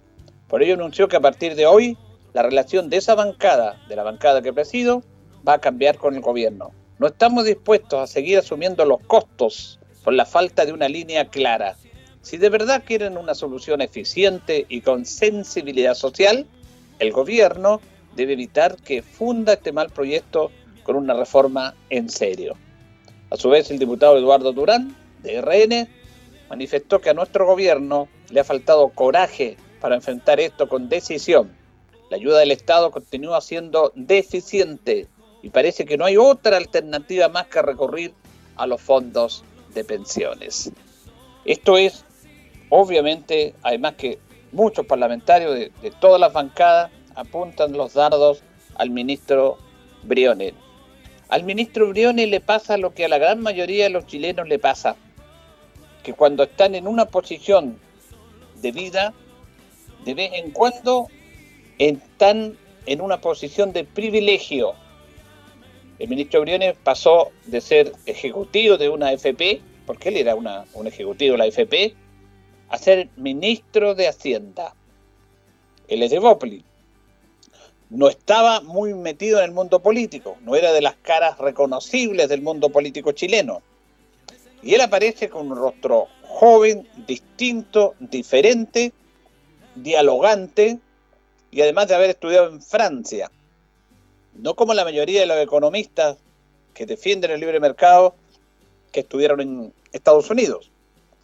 Por 0.48 0.62
ello 0.62 0.74
anunció 0.74 1.08
que 1.08 1.16
a 1.16 1.20
partir 1.20 1.54
de 1.54 1.66
hoy 1.66 1.96
la 2.32 2.42
relación 2.42 2.90
de 2.90 2.96
esa 2.96 3.14
bancada, 3.14 3.80
de 3.88 3.96
la 3.96 4.02
bancada 4.02 4.42
que 4.42 4.52
presido, 4.52 5.02
va 5.46 5.54
a 5.54 5.60
cambiar 5.60 5.96
con 5.96 6.14
el 6.14 6.20
gobierno. 6.20 6.72
No 6.98 7.06
estamos 7.06 7.44
dispuestos 7.44 8.00
a 8.00 8.06
seguir 8.06 8.38
asumiendo 8.38 8.84
los 8.84 9.00
costos 9.00 9.78
por 10.04 10.12
la 10.12 10.26
falta 10.26 10.66
de 10.66 10.72
una 10.72 10.88
línea 10.88 11.28
clara. 11.28 11.76
Si 12.22 12.36
de 12.36 12.50
verdad 12.50 12.82
quieren 12.84 13.16
una 13.16 13.34
solución 13.34 13.80
eficiente 13.80 14.66
y 14.68 14.82
con 14.82 15.06
sensibilidad 15.06 15.94
social, 15.94 16.46
el 16.98 17.12
gobierno 17.12 17.80
debe 18.16 18.34
evitar 18.34 18.76
que 18.76 19.02
funda 19.02 19.54
este 19.54 19.72
mal 19.72 19.90
proyecto 19.90 20.50
con 20.82 20.96
una 20.96 21.14
reforma 21.14 21.74
en 21.88 22.08
serio. 22.08 22.56
A 23.30 23.36
su 23.36 23.48
vez, 23.48 23.70
el 23.70 23.78
diputado 23.78 24.16
Eduardo 24.16 24.52
Durán, 24.52 24.96
de 25.22 25.40
RN, 25.40 25.88
manifestó 26.48 27.00
que 27.00 27.10
a 27.10 27.14
nuestro 27.14 27.46
gobierno 27.46 28.08
le 28.30 28.40
ha 28.40 28.44
faltado 28.44 28.88
coraje 28.88 29.56
para 29.80 29.94
enfrentar 29.94 30.40
esto 30.40 30.68
con 30.68 30.88
decisión. 30.88 31.56
La 32.10 32.16
ayuda 32.16 32.40
del 32.40 32.50
Estado 32.50 32.90
continúa 32.90 33.40
siendo 33.40 33.92
deficiente 33.94 35.06
y 35.42 35.50
parece 35.50 35.84
que 35.84 35.96
no 35.96 36.04
hay 36.04 36.16
otra 36.16 36.56
alternativa 36.56 37.28
más 37.28 37.46
que 37.46 37.62
recurrir 37.62 38.12
a 38.56 38.66
los 38.66 38.80
fondos 38.80 39.44
de 39.74 39.84
pensiones. 39.84 40.72
Esto 41.44 41.78
es 41.78 42.04
Obviamente, 42.70 43.54
además 43.62 43.94
que 43.96 44.18
muchos 44.52 44.86
parlamentarios 44.86 45.54
de, 45.54 45.70
todas 46.00 46.20
las 46.20 46.32
bancadas 46.32 46.90
apuntan 47.20 47.72
los 47.72 47.94
dardos 47.94 48.42
al 48.76 48.90
ministro 48.90 49.58
Briones. 50.02 50.54
Al 51.28 51.44
ministro 51.44 51.88
Briones 51.90 52.28
le 52.28 52.40
pasa 52.40 52.78
lo 52.78 52.94
que 52.94 53.04
a 53.04 53.08
la 53.08 53.18
gran 53.18 53.40
mayoría 53.40 53.84
de 53.84 53.90
los 53.90 54.06
chilenos 54.06 54.48
le 54.48 54.58
pasa, 54.58 54.96
que 56.02 56.14
cuando 56.14 56.44
están 56.44 56.74
en 56.74 56.88
una 56.88 57.04
posición 57.04 57.78
de 58.62 58.72
vida, 58.72 59.12
de 60.04 60.14
vez 60.14 60.30
en 60.32 60.50
cuando 60.50 61.08
están 61.78 62.56
en 62.86 63.00
una 63.00 63.20
posición 63.20 63.72
de 63.72 63.84
privilegio. 63.84 64.72
El 65.98 66.08
ministro 66.08 66.40
Briones 66.40 66.74
pasó 66.82 67.30
de 67.44 67.60
ser 67.60 67.92
ejecutivo 68.06 68.78
de 68.78 68.88
una 68.88 69.12
FP, 69.12 69.60
porque 69.86 70.08
él 70.08 70.16
era 70.16 70.34
un 70.34 70.86
ejecutivo 70.86 71.32
de 71.32 71.38
la 71.38 71.46
FP, 71.46 71.94
a 72.70 72.78
ser 72.78 73.10
ministro 73.16 73.94
de 73.94 74.08
Hacienda. 74.08 74.74
Él 75.86 76.02
es 76.02 76.10
de 76.10 76.18
Bópoli. 76.18 76.64
No 77.90 78.08
estaba 78.08 78.60
muy 78.60 78.94
metido 78.94 79.38
en 79.38 79.46
el 79.46 79.50
mundo 79.50 79.80
político, 79.80 80.36
no 80.42 80.54
era 80.54 80.72
de 80.72 80.80
las 80.80 80.94
caras 80.96 81.38
reconocibles 81.38 82.28
del 82.28 82.40
mundo 82.40 82.70
político 82.70 83.10
chileno. 83.12 83.62
Y 84.62 84.74
él 84.74 84.80
aparece 84.80 85.28
con 85.28 85.50
un 85.50 85.56
rostro 85.56 86.06
joven, 86.22 86.88
distinto, 87.06 87.94
diferente, 87.98 88.92
dialogante, 89.74 90.78
y 91.50 91.60
además 91.62 91.88
de 91.88 91.96
haber 91.96 92.10
estudiado 92.10 92.48
en 92.48 92.62
Francia. 92.62 93.30
No 94.34 94.54
como 94.54 94.72
la 94.72 94.84
mayoría 94.84 95.20
de 95.20 95.26
los 95.26 95.38
economistas 95.38 96.16
que 96.74 96.86
defienden 96.86 97.32
el 97.32 97.40
libre 97.40 97.58
mercado 97.58 98.14
que 98.92 99.00
estudiaron 99.00 99.40
en 99.40 99.72
Estados 99.92 100.30
Unidos. 100.30 100.70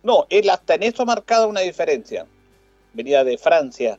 No, 0.02 0.26
él 0.30 0.50
hasta 0.50 0.74
en 0.74 0.82
eso 0.82 1.02
ha 1.02 1.06
marcado 1.06 1.48
una 1.48 1.60
diferencia. 1.60 2.26
Venía 2.92 3.22
de 3.24 3.38
Francia, 3.38 3.98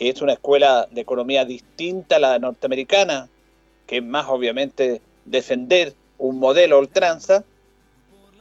que 0.00 0.08
es 0.08 0.22
una 0.22 0.32
escuela 0.32 0.88
de 0.90 1.02
economía 1.02 1.44
distinta 1.44 2.16
a 2.16 2.20
la 2.20 2.38
norteamericana, 2.38 3.28
que 3.86 3.98
es 3.98 4.02
más 4.02 4.28
obviamente 4.30 5.02
defender 5.26 5.92
un 6.16 6.38
modelo 6.38 6.78
ultranza. 6.78 7.44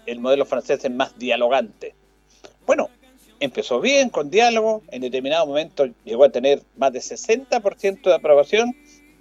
El 0.05 0.21
modelo 0.21 0.45
francés 0.45 0.85
es 0.85 0.89
más 0.89 1.19
dialogante. 1.19 1.93
Bueno, 2.65 2.87
empezó 3.41 3.81
bien, 3.81 4.07
con 4.07 4.29
diálogo, 4.29 4.83
en 4.89 5.01
determinado 5.01 5.47
momento 5.47 5.85
llegó 6.05 6.23
a 6.23 6.29
tener 6.29 6.61
más 6.77 6.93
de 6.93 6.99
60% 6.99 8.03
de 8.03 8.15
aprobación, 8.15 8.73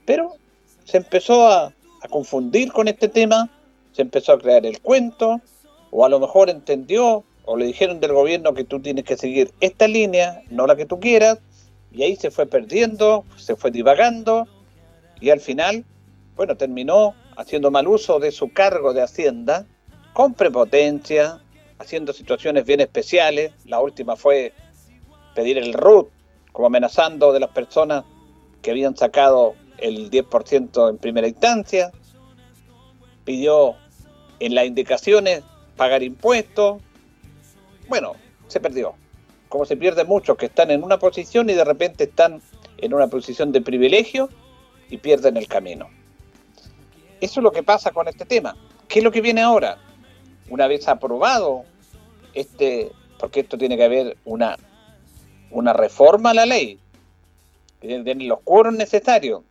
pero 0.07 0.37
se 0.85 0.99
empezó 0.99 1.49
a, 1.49 1.73
a 2.03 2.09
confundir 2.09 2.71
con 2.71 2.87
este 2.87 3.09
tema, 3.09 3.51
se 3.91 4.03
empezó 4.03 4.35
a 4.35 4.39
crear 4.39 4.65
el 4.65 4.81
cuento, 4.81 5.41
o 5.91 6.05
a 6.05 6.09
lo 6.09 6.21
mejor 6.21 6.51
entendió 6.51 7.25
o 7.45 7.57
le 7.57 7.67
dijeron 7.67 7.99
del 7.99 8.13
gobierno 8.13 8.55
que 8.55 8.63
tú 8.63 8.79
tienes 8.79 9.05
que 9.05 9.17
seguir 9.17 9.51
esta 9.59 9.89
línea, 9.89 10.43
no 10.51 10.69
la 10.69 10.77
que 10.77 10.87
tú 10.87 11.01
quieras, 11.01 11.41
y 11.93 12.03
ahí 12.03 12.17
se 12.17 12.31
fue 12.31 12.47
perdiendo, 12.47 13.25
se 13.37 13.57
fue 13.57 13.71
divagando, 13.71 14.47
y 15.21 15.31
al 15.31 15.41
final, 15.41 15.85
bueno, 16.37 16.57
terminó 16.57 17.15
haciendo 17.37 17.71
mal 17.71 17.89
uso 17.89 18.19
de 18.19 18.31
su 18.31 18.53
cargo 18.53 18.93
de 18.93 19.03
Hacienda, 19.03 19.67
con 20.13 20.35
prepotencia, 20.35 21.41
haciendo 21.79 22.13
situaciones 22.13 22.65
bien 22.65 22.81
especiales. 22.81 23.53
La 23.65 23.81
última 23.81 24.17
fue 24.17 24.53
pedir 25.35 25.59
el 25.59 25.73
RUT, 25.73 26.09
como 26.53 26.67
amenazando 26.67 27.33
de 27.33 27.41
las 27.41 27.51
personas 27.51 28.05
que 28.63 28.73
habían 28.73 28.97
sacado 28.97 29.55
el 29.79 30.11
10% 30.11 30.91
en 30.91 30.99
primera 30.99 31.29
instancia. 31.29 31.93
Pidió 33.25 33.77
en 34.41 34.55
las 34.55 34.67
indicaciones 34.67 35.43
pagar 35.77 36.03
impuestos. 36.03 36.83
Bueno, 37.89 38.15
se 38.49 38.59
perdió. 38.61 38.95
Como 39.49 39.65
se 39.65 39.77
pierde 39.77 40.05
muchos 40.05 40.37
que 40.37 40.47
están 40.47 40.71
en 40.71 40.83
una 40.83 40.99
posición 40.99 41.49
y 41.51 41.55
de 41.55 41.65
repente 41.65 42.05
están 42.05 42.43
en 42.77 42.95
una 42.95 43.09
posición 43.09 43.53
de 43.53 43.61
privilegio 43.61 44.29
y 44.91 44.99
pierden 44.99 45.37
el 45.37 45.49
camino. 45.49 45.89
Eso 47.21 47.41
es 47.41 47.45
lo 47.45 47.53
que 47.53 47.63
pasa 47.63 47.91
con 47.91 48.09
este 48.09 48.25
tema. 48.25 48.57
¿Qué 48.87 49.01
es 49.01 49.05
lo 49.05 49.11
que 49.11 49.21
viene 49.21 49.43
ahora? 49.43 49.79
Una 50.51 50.67
vez 50.67 50.89
aprobado 50.89 51.65
este, 52.35 52.93
porque 53.19 53.41
esto 53.41 53.59
tiene 53.59 53.77
que 53.77 53.85
haber 53.85 54.17
una, 54.25 54.57
una 55.51 55.73
reforma 55.73 56.31
a 56.31 56.35
la 56.35 56.47
ley, 56.47 56.79
tiene 57.81 58.15
los 58.27 58.41
quórum 58.41 58.77
necesarios, 58.77 59.43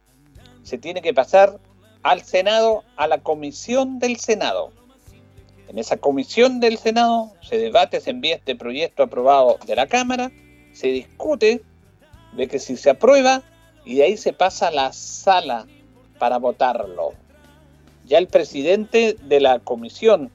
se 0.64 0.78
tiene 0.78 1.02
que 1.02 1.14
pasar 1.14 1.60
al 2.04 2.22
Senado, 2.24 2.84
a 2.96 3.08
la 3.08 3.20
comisión 3.20 4.00
del 4.00 4.18
Senado. 4.18 4.72
En 5.68 5.80
esa 5.80 5.98
comisión 5.98 6.60
del 6.60 6.78
Senado 6.78 7.34
se 7.42 7.58
debate, 7.58 8.00
se 8.00 8.12
envía 8.12 8.36
este 8.36 8.56
proyecto 8.56 9.04
aprobado 9.04 9.58
de 9.66 9.76
la 9.76 9.88
Cámara, 9.88 10.32
se 10.74 10.88
discute 10.88 11.62
de 12.34 12.48
que 12.48 12.60
si 12.60 12.78
se 12.78 12.90
aprueba 12.90 13.44
y 13.86 13.96
de 13.96 14.04
ahí 14.04 14.18
se 14.18 14.34
pasa 14.34 14.68
a 14.68 14.72
la 14.72 14.94
sala 14.94 15.68
para 16.20 16.38
votarlo. 16.38 17.14
Ya 18.06 18.18
el 18.18 18.28
presidente 18.28 19.18
de 19.22 19.40
la 19.42 19.60
comisión 19.60 20.32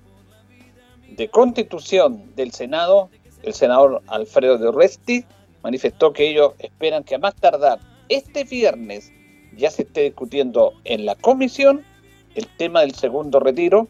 de 1.08 1.28
constitución 1.28 2.34
del 2.36 2.52
Senado, 2.52 3.10
el 3.42 3.54
senador 3.54 4.02
Alfredo 4.06 4.58
de 4.58 4.68
Oresti, 4.68 5.24
manifestó 5.62 6.12
que 6.12 6.28
ellos 6.28 6.52
esperan 6.58 7.04
que 7.04 7.14
a 7.14 7.18
más 7.18 7.34
tardar 7.34 7.78
este 8.08 8.44
viernes 8.44 9.12
ya 9.56 9.70
se 9.70 9.82
esté 9.82 10.02
discutiendo 10.02 10.72
en 10.84 11.06
la 11.06 11.14
comisión 11.14 11.84
el 12.34 12.46
tema 12.56 12.80
del 12.80 12.94
segundo 12.94 13.40
retiro 13.40 13.88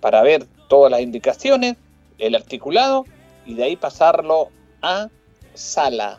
para 0.00 0.22
ver 0.22 0.46
todas 0.72 0.90
las 0.90 1.02
indicaciones, 1.02 1.76
el 2.16 2.34
articulado 2.34 3.04
y 3.44 3.52
de 3.52 3.64
ahí 3.64 3.76
pasarlo 3.76 4.48
a 4.80 5.10
sala 5.52 6.18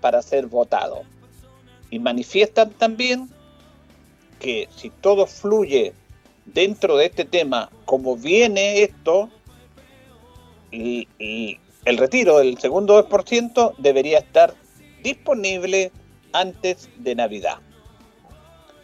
para 0.00 0.22
ser 0.22 0.46
votado. 0.46 1.02
Y 1.90 1.98
manifiestan 1.98 2.70
también 2.70 3.28
que 4.38 4.68
si 4.76 4.90
todo 4.90 5.26
fluye 5.26 5.92
dentro 6.44 6.96
de 6.96 7.06
este 7.06 7.24
tema 7.24 7.68
como 7.84 8.16
viene 8.16 8.84
esto, 8.84 9.28
y, 10.70 11.08
el 11.84 11.98
retiro 11.98 12.38
del 12.38 12.58
segundo 12.58 13.08
2% 13.08 13.74
debería 13.78 14.18
estar 14.18 14.54
disponible 15.02 15.90
antes 16.32 16.88
de 16.98 17.16
Navidad. 17.16 17.56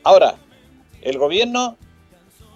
Ahora, 0.03 0.35
el 1.03 1.17
gobierno 1.17 1.77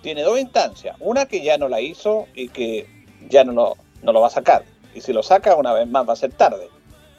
tiene 0.02 0.22
dos 0.22 0.38
instancias. 0.38 0.96
Una 1.00 1.26
que 1.26 1.42
ya 1.42 1.58
no 1.58 1.68
la 1.68 1.80
hizo 1.80 2.26
y 2.34 2.48
que 2.48 2.86
ya 3.28 3.44
no 3.44 3.52
lo, 3.52 3.76
no 4.02 4.12
lo 4.12 4.20
va 4.20 4.28
a 4.28 4.30
sacar. 4.30 4.64
Y 4.94 5.00
si 5.00 5.12
lo 5.12 5.22
saca, 5.22 5.54
una 5.56 5.72
vez 5.72 5.88
más 5.88 6.08
va 6.08 6.14
a 6.14 6.16
ser 6.16 6.32
tarde. 6.32 6.68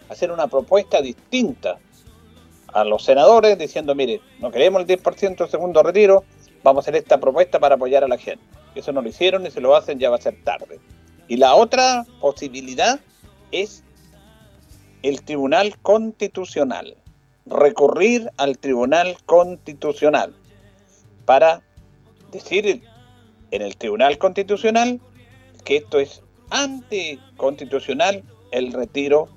Hacer 0.10 0.32
una 0.32 0.48
propuesta 0.48 1.02
distinta 1.02 1.78
a 2.74 2.84
los 2.84 3.04
senadores 3.04 3.58
diciendo, 3.58 3.96
mire, 3.96 4.22
no 4.40 4.52
queremos 4.52 4.82
el 4.82 4.88
10% 4.88 5.38
del 5.38 5.50
segundo 5.50 5.84
retiro, 5.84 6.24
vamos 6.64 6.82
a 6.82 6.84
hacer 6.86 6.96
esta 6.96 7.20
propuesta 7.20 7.60
para 7.60 7.76
apoyar 7.76 8.04
a 8.04 8.08
la 8.08 8.18
gente. 8.18 8.44
Eso 8.76 8.92
no 8.92 9.02
lo 9.02 9.10
hicieron 9.10 9.46
y 9.46 9.52
si 9.52 9.60
lo 9.60 9.76
hacen 9.76 10.00
ya 10.00 10.10
va 10.10 10.18
a 10.18 10.22
ser 10.22 10.42
tarde. 10.44 10.80
Y 11.28 11.38
la 11.38 11.56
otra 11.56 12.06
posibilidad 12.20 13.00
es 13.52 13.84
el 15.04 15.22
Tribunal 15.24 15.78
Constitucional, 15.82 16.96
recurrir 17.46 18.30
al 18.38 18.58
Tribunal 18.58 19.18
Constitucional 19.26 20.36
para 21.26 21.62
decir 22.32 22.84
en 23.52 23.62
el 23.62 23.78
Tribunal 23.78 24.18
Constitucional 24.18 25.00
que 25.64 25.78
esto 25.78 26.00
es 26.00 26.24
anticonstitucional 26.50 28.24
el 28.52 28.74
retiro 28.74 29.30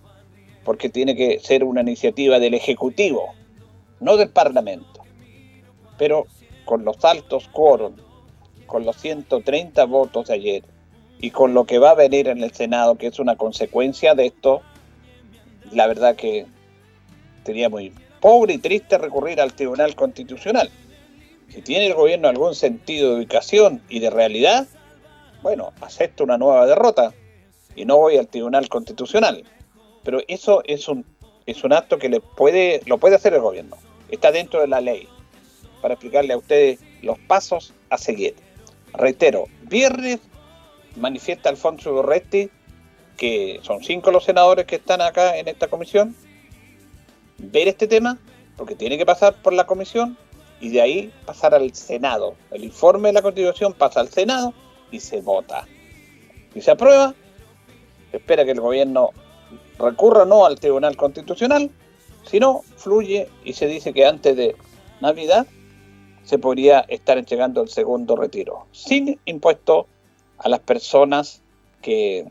porque 0.65 0.89
tiene 0.89 1.15
que 1.15 1.39
ser 1.41 1.65
una 1.65 1.83
iniciativa 1.83 2.39
del 2.39 2.55
Ejecutivo, 2.55 3.35
no 4.01 4.17
del 4.17 4.31
Parlamento. 4.31 5.05
Pero 5.99 6.27
con 6.65 6.85
los 6.85 7.05
altos 7.05 7.49
quórum, 7.49 7.95
con 8.67 8.85
los 8.85 8.97
130 8.97 9.85
votos 9.85 10.29
de 10.29 10.35
ayer 10.35 10.65
y 11.19 11.31
con 11.31 11.55
lo 11.55 11.65
que 11.65 11.79
va 11.79 11.91
a 11.91 11.95
venir 11.95 12.29
en 12.29 12.43
el 12.43 12.53
Senado, 12.53 12.97
que 12.97 13.09
es 13.09 13.19
una 13.19 13.37
consecuencia 13.37 14.15
de 14.15 14.27
esto, 14.27 14.63
la 15.71 15.87
verdad 15.87 16.17
que 16.17 16.47
sería 17.45 17.69
muy 17.69 17.93
pobre 18.21 18.55
y 18.55 18.59
triste 18.59 18.97
recurrir 18.99 19.41
al 19.41 19.53
Tribunal 19.53 19.95
Constitucional. 19.95 20.71
Si 21.55 21.63
tiene 21.63 21.87
el 21.87 21.95
gobierno 21.95 22.29
algún 22.29 22.57
sentido 22.57 23.11
de 23.11 23.17
ubicación 23.19 23.81
y 23.89 24.01
de 24.01 24.11
realidad, 24.11 24.67
bueno, 25.41 25.73
acepto 25.81 26.25
una 26.25 26.37
nueva 26.37 26.67
derrota 26.67 27.15
y 27.77 27.85
no 27.85 27.97
voy 27.99 28.17
al 28.17 28.27
Tribunal 28.27 28.69
Constitucional. 28.69 29.45
Pero 30.03 30.21
eso 30.27 30.63
es 30.65 30.89
un, 30.89 31.05
es 31.47 31.63
un 31.63 31.73
acto 31.73 31.99
que 31.99 32.09
le 32.09 32.21
puede, 32.21 32.81
lo 32.87 32.99
puede 32.99 33.15
hacer 33.15 33.35
el 33.35 33.41
gobierno. 33.41 33.77
Está 34.11 34.33
dentro 34.33 34.61
de 34.61 34.67
la 34.67 34.81
ley. 34.81 35.09
Para 35.81 35.95
explicarle 35.95 36.33
a 36.33 36.39
ustedes 36.39 36.81
los 37.03 37.21
pasos 37.21 37.73
a 37.89 37.99
seguir. 37.99 38.35
Reitero, 38.93 39.47
viernes 39.63 40.19
manifiesta 40.97 41.51
Alfonso 41.51 41.93
Borretti 41.93 42.51
que 43.17 43.61
son 43.63 43.83
cinco 43.85 44.11
los 44.11 44.25
senadores 44.25 44.67
que 44.67 44.77
están 44.77 45.01
acá 45.01 45.39
en 45.39 45.47
esta 45.47 45.69
comisión, 45.69 46.17
ver 47.39 47.69
este 47.69 47.87
tema, 47.87 48.19
porque 48.57 48.75
tiene 48.75 48.99
que 48.99 49.07
pasar 49.07 49.35
por 49.43 49.53
la 49.53 49.67
comisión, 49.67 50.19
y 50.65 50.71
de 50.71 50.81
ahí 50.81 51.13
pasar 51.27 51.55
al 51.55 51.75
Senado. 51.75 52.37
El 52.51 52.65
informe 52.65 53.11
de 53.11 53.13
la 53.13 53.21
Constitución 53.21 53.75
pasa 53.75 54.01
al 54.01 54.09
Senado 54.09 54.55
y 54.91 54.99
se 54.99 55.21
vota. 55.21 55.69
Y 56.55 56.63
se 56.63 56.71
aprueba, 56.71 57.15
se 58.11 58.17
espera 58.17 58.47
que 58.47 58.53
el 58.53 58.61
gobierno 58.61 59.11
recurra 59.79 60.25
no 60.25 60.47
al 60.47 60.59
Tribunal 60.59 60.97
Constitucional, 60.97 61.71
sino 62.25 62.63
fluye 62.77 63.29
y 63.45 63.53
se 63.53 63.67
dice 63.67 63.93
que 63.93 64.07
antes 64.07 64.37
de 64.37 64.57
Navidad 65.03 65.47
se 66.23 66.39
podría 66.39 66.81
estar 66.89 67.19
entregando 67.19 67.61
el 67.61 67.69
segundo 67.69 68.17
retiro, 68.17 68.65
sin 68.73 69.21
impuesto 69.27 69.87
a 70.39 70.49
las 70.49 70.61
personas 70.61 71.43
que 71.83 72.25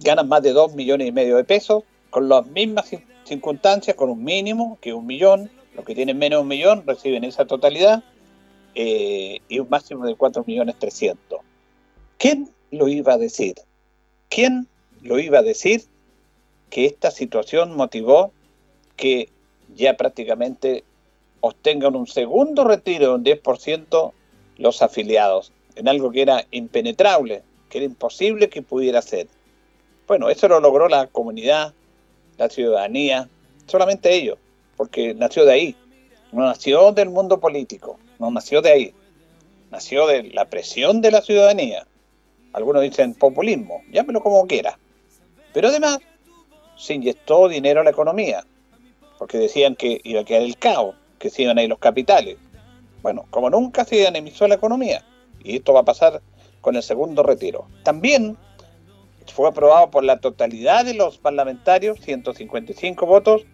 ganan 0.00 0.26
más 0.26 0.42
de 0.42 0.52
2 0.52 0.74
millones 0.74 1.06
y 1.06 1.12
medio 1.12 1.36
de 1.36 1.44
pesos, 1.44 1.84
con 2.10 2.28
las 2.28 2.44
mismas 2.48 2.90
circunstancias, 3.22 3.94
con 3.94 4.10
un 4.10 4.24
mínimo 4.24 4.76
que 4.80 4.92
un 4.92 5.06
millón, 5.06 5.52
los 5.76 5.84
que 5.84 5.94
tienen 5.94 6.18
menos 6.18 6.38
de 6.38 6.42
un 6.42 6.48
millón 6.48 6.84
reciben 6.86 7.22
esa 7.22 7.44
totalidad 7.44 8.02
eh, 8.74 9.40
y 9.48 9.58
un 9.58 9.68
máximo 9.68 10.06
de 10.06 10.16
4 10.16 10.42
millones 10.46 10.76
300. 10.78 11.40
¿Quién 12.18 12.50
lo 12.70 12.88
iba 12.88 13.12
a 13.12 13.18
decir? 13.18 13.56
¿Quién 14.30 14.66
lo 15.02 15.18
iba 15.18 15.40
a 15.40 15.42
decir 15.42 15.82
que 16.70 16.86
esta 16.86 17.10
situación 17.10 17.76
motivó 17.76 18.32
que 18.96 19.28
ya 19.74 19.96
prácticamente 19.96 20.82
obtengan 21.40 21.94
un 21.94 22.06
segundo 22.06 22.64
retiro 22.64 23.08
de 23.08 23.14
un 23.14 23.24
10% 23.24 24.12
los 24.56 24.80
afiliados, 24.80 25.52
en 25.74 25.88
algo 25.88 26.10
que 26.10 26.22
era 26.22 26.46
impenetrable, 26.50 27.42
que 27.68 27.78
era 27.78 27.84
imposible 27.84 28.48
que 28.48 28.62
pudiera 28.62 29.02
ser? 29.02 29.28
Bueno, 30.08 30.30
eso 30.30 30.48
lo 30.48 30.58
logró 30.60 30.88
la 30.88 31.06
comunidad, 31.08 31.74
la 32.38 32.48
ciudadanía, 32.48 33.28
solamente 33.66 34.14
ellos 34.14 34.38
porque 34.76 35.14
nació 35.14 35.44
de 35.44 35.52
ahí. 35.52 35.76
No 36.32 36.44
nació 36.44 36.92
del 36.92 37.10
mundo 37.10 37.40
político, 37.40 37.98
no 38.18 38.30
nació 38.30 38.62
de 38.62 38.72
ahí. 38.72 38.94
Nació 39.70 40.06
de 40.06 40.24
la 40.24 40.46
presión 40.46 41.00
de 41.00 41.10
la 41.10 41.22
ciudadanía. 41.22 41.86
Algunos 42.52 42.82
dicen 42.82 43.14
populismo, 43.14 43.82
llámelo 43.90 44.22
como 44.22 44.46
quiera. 44.46 44.78
Pero 45.52 45.68
además 45.68 45.98
se 46.76 46.94
inyectó 46.94 47.48
dinero 47.48 47.80
a 47.80 47.84
la 47.84 47.90
economía, 47.90 48.44
porque 49.18 49.38
decían 49.38 49.76
que 49.76 50.00
iba 50.04 50.20
a 50.20 50.24
quedar 50.24 50.42
el 50.42 50.56
caos, 50.56 50.94
que 51.18 51.30
se 51.30 51.42
iban 51.42 51.58
a 51.58 51.62
los 51.62 51.78
capitales. 51.78 52.36
Bueno, 53.02 53.26
como 53.30 53.50
nunca 53.50 53.84
se 53.84 53.96
dinamizó 53.96 54.46
la 54.48 54.56
economía, 54.56 55.04
y 55.42 55.56
esto 55.56 55.72
va 55.72 55.80
a 55.80 55.84
pasar 55.84 56.22
con 56.60 56.76
el 56.76 56.82
segundo 56.82 57.22
retiro. 57.22 57.66
También 57.82 58.36
fue 59.32 59.48
aprobado 59.48 59.90
por 59.90 60.04
la 60.04 60.18
totalidad 60.18 60.84
de 60.84 60.94
los 60.94 61.18
parlamentarios, 61.18 62.00
155 62.00 63.06
votos, 63.06 63.44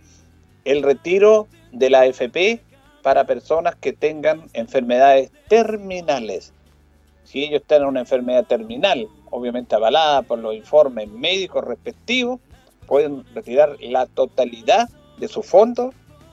el 0.64 0.82
retiro 0.82 1.48
de 1.72 1.90
la 1.90 2.00
AFP 2.00 2.60
para 3.02 3.26
personas 3.26 3.74
que 3.76 3.92
tengan 3.92 4.48
enfermedades 4.52 5.30
terminales. 5.48 6.52
Si 7.24 7.44
ellos 7.44 7.62
tienen 7.66 7.88
una 7.88 8.00
enfermedad 8.00 8.44
terminal, 8.46 9.08
obviamente 9.30 9.74
avalada 9.74 10.22
por 10.22 10.38
los 10.38 10.54
informes 10.54 11.08
médicos 11.08 11.64
respectivos, 11.64 12.40
pueden 12.86 13.24
retirar 13.34 13.76
la 13.80 14.06
totalidad 14.06 14.88
de 15.18 15.28
su 15.28 15.42
fondo 15.42 15.92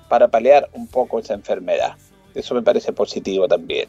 para 0.09 0.27
paliar 0.27 0.69
un 0.73 0.87
poco 0.87 1.19
esa 1.19 1.33
enfermedad. 1.33 1.95
Eso 2.35 2.53
me 2.55 2.61
parece 2.61 2.91
positivo 2.91 3.47
también. 3.47 3.87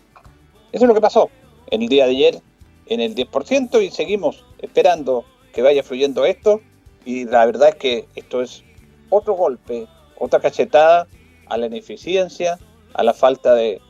Eso 0.72 0.84
es 0.84 0.88
lo 0.88 0.94
que 0.94 1.00
pasó 1.00 1.30
el 1.70 1.88
día 1.88 2.04
de 2.04 2.10
ayer 2.12 2.42
en 2.86 3.00
el 3.00 3.14
10% 3.14 3.82
y 3.82 3.90
seguimos 3.90 4.44
esperando 4.58 5.24
que 5.52 5.62
vaya 5.62 5.82
fluyendo 5.82 6.24
esto 6.24 6.60
y 7.04 7.24
la 7.24 7.46
verdad 7.46 7.70
es 7.70 7.74
que 7.76 8.08
esto 8.14 8.42
es 8.42 8.62
otro 9.08 9.34
golpe, 9.34 9.86
otra 10.20 10.38
cachetada 10.38 11.08
a 11.46 11.56
la 11.56 11.66
ineficiencia, 11.66 12.58
a 12.94 13.02
la 13.02 13.14
falta 13.14 13.54
de, 13.54 13.80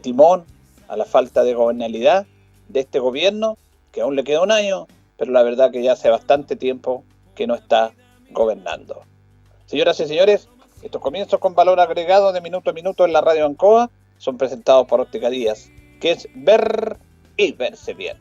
timón, 0.00 0.44
a 0.86 0.96
la 0.96 1.04
falta 1.04 1.42
de 1.42 1.54
gobernabilidad 1.54 2.26
de 2.68 2.80
este 2.80 3.00
gobierno, 3.00 3.58
que 3.90 4.02
aún 4.02 4.14
le 4.14 4.22
queda 4.22 4.42
un 4.42 4.52
año, 4.52 4.86
pero 5.16 5.32
la 5.32 5.42
verdad 5.42 5.72
que 5.72 5.82
ya 5.82 5.92
hace 5.92 6.08
bastante 6.08 6.54
tiempo 6.54 7.04
que 7.34 7.46
no 7.46 7.54
está 7.54 7.92
gobernando. 8.30 9.02
Señoras 9.66 9.98
y 10.00 10.06
señores, 10.06 10.48
estos 10.82 11.00
comienzos 11.00 11.40
con 11.40 11.54
valor 11.54 11.80
agregado 11.80 12.32
de 12.32 12.40
minuto 12.40 12.70
a 12.70 12.72
minuto 12.72 13.04
en 13.04 13.12
la 13.12 13.20
radio 13.20 13.46
Ancoa 13.46 13.90
son 14.18 14.36
presentados 14.36 14.86
por 14.86 15.00
Óptica 15.00 15.30
Díaz, 15.30 15.70
que 16.00 16.12
es 16.12 16.28
ver 16.34 16.98
y 17.36 17.52
verse 17.52 17.94
bien. 17.94 18.18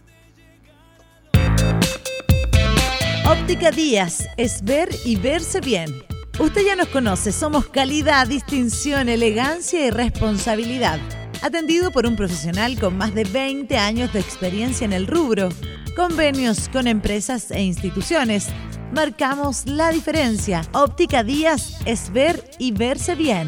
Óptica 3.30 3.72
Díaz 3.72 4.28
es 4.38 4.64
ver 4.64 4.90
y 5.06 5.16
verse 5.16 5.60
bien. 5.60 6.11
Usted 6.40 6.66
ya 6.66 6.76
nos 6.76 6.88
conoce, 6.88 7.32
somos 7.32 7.68
calidad, 7.68 8.26
distinción, 8.26 9.10
elegancia 9.10 9.86
y 9.86 9.92
responsabilidad. 9.92 11.00
Atendido 11.44 11.92
por 11.92 12.06
un 12.08 12.16
profesional 12.16 12.80
con 12.80 12.98
más 12.98 13.14
de 13.14 13.26
20 13.26 13.78
años 13.78 14.12
de 14.14 14.22
experiencia 14.22 14.86
en 14.86 14.94
el 14.94 15.08
rubro, 15.08 15.50
convenios 15.96 16.70
con 16.70 16.88
empresas 16.88 17.52
e 17.52 17.62
instituciones. 17.62 18.48
Marcamos 18.94 19.66
la 19.68 19.92
diferencia. 19.92 20.62
Óptica 20.74 21.24
Díaz 21.24 21.80
es 21.86 22.12
ver 22.12 22.44
y 22.58 22.72
verse 22.72 23.16
bien. 23.16 23.48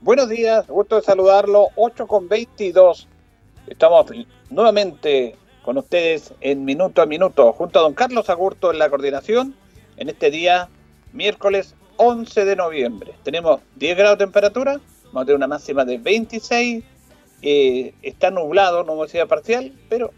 Buenos 0.00 0.28
días, 0.28 0.66
gusto 0.66 0.96
de 0.96 1.02
saludarlo. 1.02 1.68
8 1.76 2.06
con 2.06 2.28
22. 2.28 3.06
Estamos 3.66 4.06
nuevamente 4.50 5.36
con 5.68 5.76
ustedes 5.76 6.32
en 6.40 6.64
minuto 6.64 7.02
a 7.02 7.04
minuto, 7.04 7.52
junto 7.52 7.78
a 7.78 7.82
don 7.82 7.92
Carlos 7.92 8.30
Agurto 8.30 8.70
en 8.70 8.78
la 8.78 8.88
coordinación, 8.88 9.54
en 9.98 10.08
este 10.08 10.30
día 10.30 10.70
miércoles 11.12 11.74
11 11.98 12.46
de 12.46 12.56
noviembre. 12.56 13.12
Tenemos 13.22 13.60
10 13.76 13.98
grados 13.98 14.16
de 14.16 14.24
temperatura, 14.24 14.80
vamos 15.08 15.22
a 15.22 15.24
tener 15.26 15.36
una 15.36 15.46
máxima 15.46 15.84
de 15.84 15.98
26, 15.98 16.82
eh, 17.42 17.94
está 18.00 18.30
nublado, 18.30 18.82
nubosidad 18.82 19.28
parcial, 19.28 19.74
pero 19.90 20.10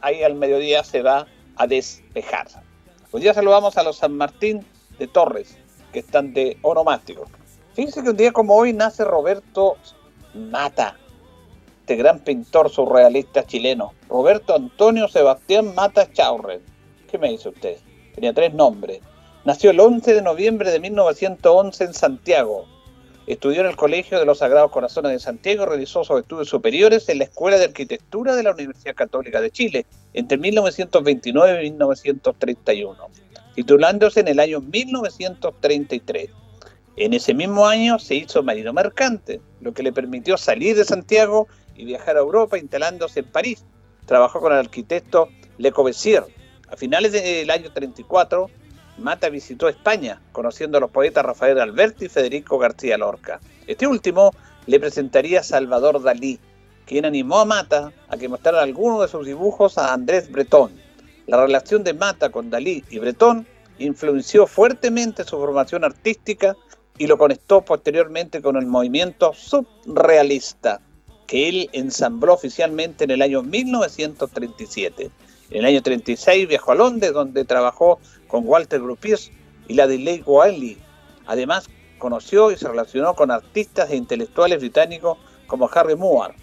ahí 0.00 0.22
al 0.22 0.34
mediodía 0.34 0.82
se 0.82 1.02
va 1.02 1.26
a 1.56 1.66
despejar. 1.66 2.46
Hoy 3.12 3.20
día 3.20 3.34
saludamos 3.34 3.76
a 3.76 3.82
los 3.82 3.98
San 3.98 4.16
Martín 4.16 4.64
de 4.98 5.08
Torres, 5.08 5.58
que 5.92 5.98
están 5.98 6.32
de 6.32 6.56
onomástico. 6.62 7.26
Fíjense 7.74 8.02
que 8.02 8.08
un 8.08 8.16
día 8.16 8.32
como 8.32 8.56
hoy 8.56 8.72
nace 8.72 9.04
Roberto 9.04 9.76
Mata, 10.32 10.96
este 11.86 11.94
gran 11.94 12.18
pintor 12.18 12.68
surrealista 12.68 13.46
chileno, 13.46 13.94
Roberto 14.08 14.56
Antonio 14.56 15.06
Sebastián 15.06 15.72
Mata 15.76 16.12
Chaurren. 16.12 16.60
¿Qué 17.08 17.16
me 17.16 17.30
dice 17.30 17.50
usted? 17.50 17.76
Tenía 18.12 18.32
tres 18.32 18.52
nombres. 18.54 18.98
Nació 19.44 19.70
el 19.70 19.78
11 19.78 20.14
de 20.14 20.20
noviembre 20.20 20.72
de 20.72 20.80
1911 20.80 21.84
en 21.84 21.94
Santiago. 21.94 22.64
Estudió 23.28 23.60
en 23.60 23.68
el 23.68 23.76
Colegio 23.76 24.18
de 24.18 24.26
los 24.26 24.38
Sagrados 24.38 24.72
Corazones 24.72 25.12
de 25.12 25.20
Santiago 25.20 25.62
y 25.62 25.66
realizó 25.66 26.02
sus 26.02 26.18
estudios 26.18 26.48
superiores 26.48 27.08
en 27.08 27.18
la 27.18 27.24
Escuela 27.26 27.56
de 27.56 27.66
Arquitectura 27.66 28.34
de 28.34 28.42
la 28.42 28.50
Universidad 28.50 28.96
Católica 28.96 29.40
de 29.40 29.52
Chile 29.52 29.86
entre 30.12 30.38
1929 30.38 31.66
y 31.66 31.70
1931, 31.70 32.96
titulándose 33.54 34.18
en 34.18 34.26
el 34.26 34.40
año 34.40 34.60
1933. 34.60 36.30
En 36.96 37.14
ese 37.14 37.32
mismo 37.32 37.64
año 37.64 38.00
se 38.00 38.16
hizo 38.16 38.42
marino 38.42 38.72
mercante, 38.72 39.40
lo 39.60 39.72
que 39.72 39.84
le 39.84 39.92
permitió 39.92 40.36
salir 40.36 40.74
de 40.74 40.84
Santiago 40.84 41.46
y 41.76 41.84
viajar 41.84 42.16
a 42.16 42.20
Europa 42.20 42.58
instalándose 42.58 43.20
en 43.20 43.26
París. 43.26 43.64
Trabajó 44.06 44.40
con 44.40 44.52
el 44.52 44.58
arquitecto 44.58 45.28
Le 45.58 45.72
Corbusier. 45.72 46.24
A 46.68 46.76
finales 46.76 47.12
del 47.12 47.50
año 47.50 47.72
34, 47.72 48.48
Mata 48.98 49.28
visitó 49.28 49.68
España, 49.68 50.20
conociendo 50.32 50.78
a 50.78 50.80
los 50.80 50.90
poetas 50.90 51.24
Rafael 51.24 51.60
Alberti 51.60 52.06
y 52.06 52.08
Federico 52.08 52.58
García 52.58 52.96
Lorca. 52.96 53.40
Este 53.66 53.86
último 53.86 54.32
le 54.66 54.80
presentaría 54.80 55.40
a 55.40 55.44
Salvador 55.44 56.02
Dalí, 56.02 56.40
quien 56.86 57.04
animó 57.04 57.40
a 57.40 57.44
Mata 57.44 57.92
a 58.08 58.16
que 58.16 58.28
mostrara 58.28 58.62
algunos 58.62 59.02
de 59.02 59.08
sus 59.08 59.26
dibujos 59.26 59.76
a 59.76 59.92
Andrés 59.92 60.30
Breton. 60.30 60.72
La 61.26 61.40
relación 61.40 61.84
de 61.84 61.92
Mata 61.92 62.30
con 62.30 62.50
Dalí 62.50 62.84
y 62.88 62.98
Breton 62.98 63.46
influenció 63.78 64.46
fuertemente 64.46 65.24
su 65.24 65.36
formación 65.36 65.84
artística 65.84 66.56
y 66.98 67.06
lo 67.06 67.18
conectó 67.18 67.62
posteriormente 67.62 68.40
con 68.40 68.56
el 68.56 68.66
movimiento 68.66 69.32
subrealista, 69.34 70.80
que 71.26 71.48
él 71.48 71.70
ensambló 71.72 72.34
oficialmente 72.34 73.04
en 73.04 73.10
el 73.10 73.22
año 73.22 73.42
1937. 73.42 75.10
En 75.50 75.58
el 75.58 75.64
año 75.64 75.82
36 75.82 76.48
viajó 76.48 76.72
a 76.72 76.76
Londres, 76.76 77.12
donde 77.12 77.44
trabajó 77.44 77.98
con 78.26 78.46
Walter 78.46 78.80
Gropius 78.80 79.30
y 79.68 79.74
la 79.74 79.86
de 79.86 79.98
Leigh 79.98 80.22
Wiley. 80.26 80.78
Además, 81.26 81.68
conoció 81.98 82.50
y 82.50 82.56
se 82.56 82.68
relacionó 82.68 83.14
con 83.14 83.30
artistas 83.30 83.90
e 83.90 83.96
intelectuales 83.96 84.58
británicos 84.58 85.18
como 85.46 85.68
Harry 85.72 85.96
Moore. 85.96 86.34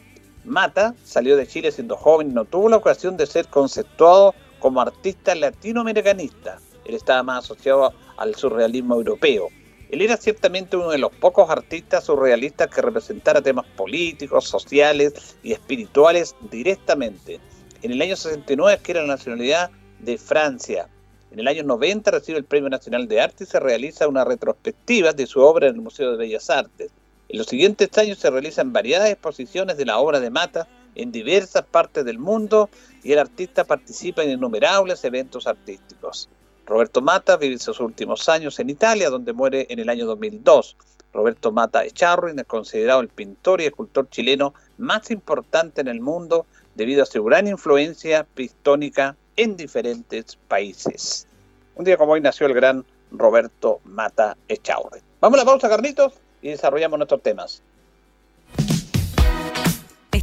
Mata 0.46 0.94
salió 1.04 1.38
de 1.38 1.48
Chile 1.48 1.72
siendo 1.72 1.96
joven 1.96 2.32
y 2.32 2.34
no 2.34 2.46
tuvo 2.46 2.70
la 2.70 2.78
ocasión 2.78 3.16
de 3.16 3.26
ser 3.26 3.48
conceptuado 3.48 4.36
como 4.60 4.82
artista 4.82 5.36
latinoamericanista. 5.36 6.60
Él 6.86 6.96
estaba 6.96 7.24
más 7.24 7.46
asociado 7.46 7.94
al 8.18 8.36
surrealismo 8.36 8.96
europeo. 8.96 9.50
Él 9.94 10.02
era 10.02 10.18
ciertamente 10.18 10.76
uno 10.76 10.90
de 10.90 10.98
los 10.98 11.14
pocos 11.14 11.52
artistas 11.52 12.06
surrealistas 12.06 12.68
que 12.68 12.82
representara 12.82 13.44
temas 13.44 13.68
políticos, 13.76 14.48
sociales 14.48 15.36
y 15.44 15.52
espirituales 15.52 16.36
directamente. 16.50 17.40
En 17.84 17.92
el 17.92 18.02
año 18.02 18.16
69 18.16 18.74
adquiere 18.74 19.02
la 19.02 19.06
nacionalidad 19.06 19.70
de 20.00 20.18
Francia. 20.18 20.90
En 21.30 21.40
el 21.40 21.48
año 21.48 21.62
90 21.62 22.10
recibe 22.10 22.40
el 22.40 22.44
Premio 22.44 22.72
Nacional 22.72 23.08
de 23.08 23.22
Arte 23.22 23.44
y 23.44 23.46
se 23.46 23.60
realiza 23.60 24.08
una 24.08 24.26
retrospectiva 24.26 25.14
de 25.14 25.28
su 25.28 25.42
obra 25.42 25.68
en 25.68 25.76
el 25.76 25.82
Museo 25.82 26.10
de 26.10 26.18
Bellas 26.18 26.50
Artes. 26.50 26.90
En 27.30 27.38
los 27.38 27.46
siguientes 27.46 27.96
años 28.00 28.18
se 28.18 28.32
realizan 28.32 28.74
variadas 28.74 29.12
exposiciones 29.12 29.78
de 29.78 29.86
la 29.86 30.00
obra 30.00 30.20
de 30.20 30.32
Mata 30.32 30.68
en 30.96 31.12
diversas 31.12 31.66
partes 31.66 32.04
del 32.04 32.18
mundo 32.18 32.68
y 33.04 33.12
el 33.12 33.20
artista 33.20 33.64
participa 33.64 34.24
en 34.24 34.32
innumerables 34.32 35.04
eventos 35.04 35.46
artísticos. 35.46 36.30
Roberto 36.66 37.02
Mata 37.02 37.38
vive 37.38 37.58
sus 37.60 37.80
últimos 37.80 38.30
años 38.30 38.60
en 38.60 38.70
Italia, 38.70 39.10
donde 39.10 39.34
muere 39.34 39.68
en 39.70 39.80
el 39.80 39.90
año 39.90 40.06
2002. 40.06 40.78
Roberto 41.14 41.52
Mata 41.52 41.84
Echarruin 41.84 42.40
es 42.40 42.46
considerado 42.46 43.02
el 43.02 43.10
pintor 43.10 43.62
y 43.62 43.66
escultor 43.66 44.10
chileno 44.10 44.54
más 44.78 45.12
importante 45.12 45.82
en 45.82 45.88
el 45.88 46.00
mundo 46.00 46.46
debido 46.76 47.04
a 47.04 47.06
su 47.06 47.24
gran 47.24 47.48
influencia 47.48 48.26
pistónica 48.34 49.16
en 49.36 49.58
diferentes 49.58 50.38
países. 50.48 51.28
Un 51.76 51.86
día 51.86 51.98
como 51.98 52.14
hoy 52.14 52.22
nació 52.22 52.48
el 52.48 52.54
gran 52.54 52.86
Roberto 53.12 53.80
Mata 53.84 54.38
Echaurri. 54.48 55.02
Vamos 55.20 55.40
a 55.40 55.44
la 55.44 55.46
pausa, 55.46 55.70
Carlitos, 55.70 56.14
y 56.42 56.50
desarrollamos 56.50 56.98
nuestros 56.98 57.22
temas. 57.22 57.62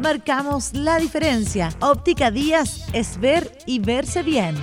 Marcamos 0.00 0.74
la 0.74 0.98
diferencia. 0.98 1.70
Óptica 1.80 2.30
Díaz 2.30 2.86
es 2.92 3.18
ver 3.18 3.50
y 3.66 3.78
verse 3.78 4.22
bien. 4.22 4.54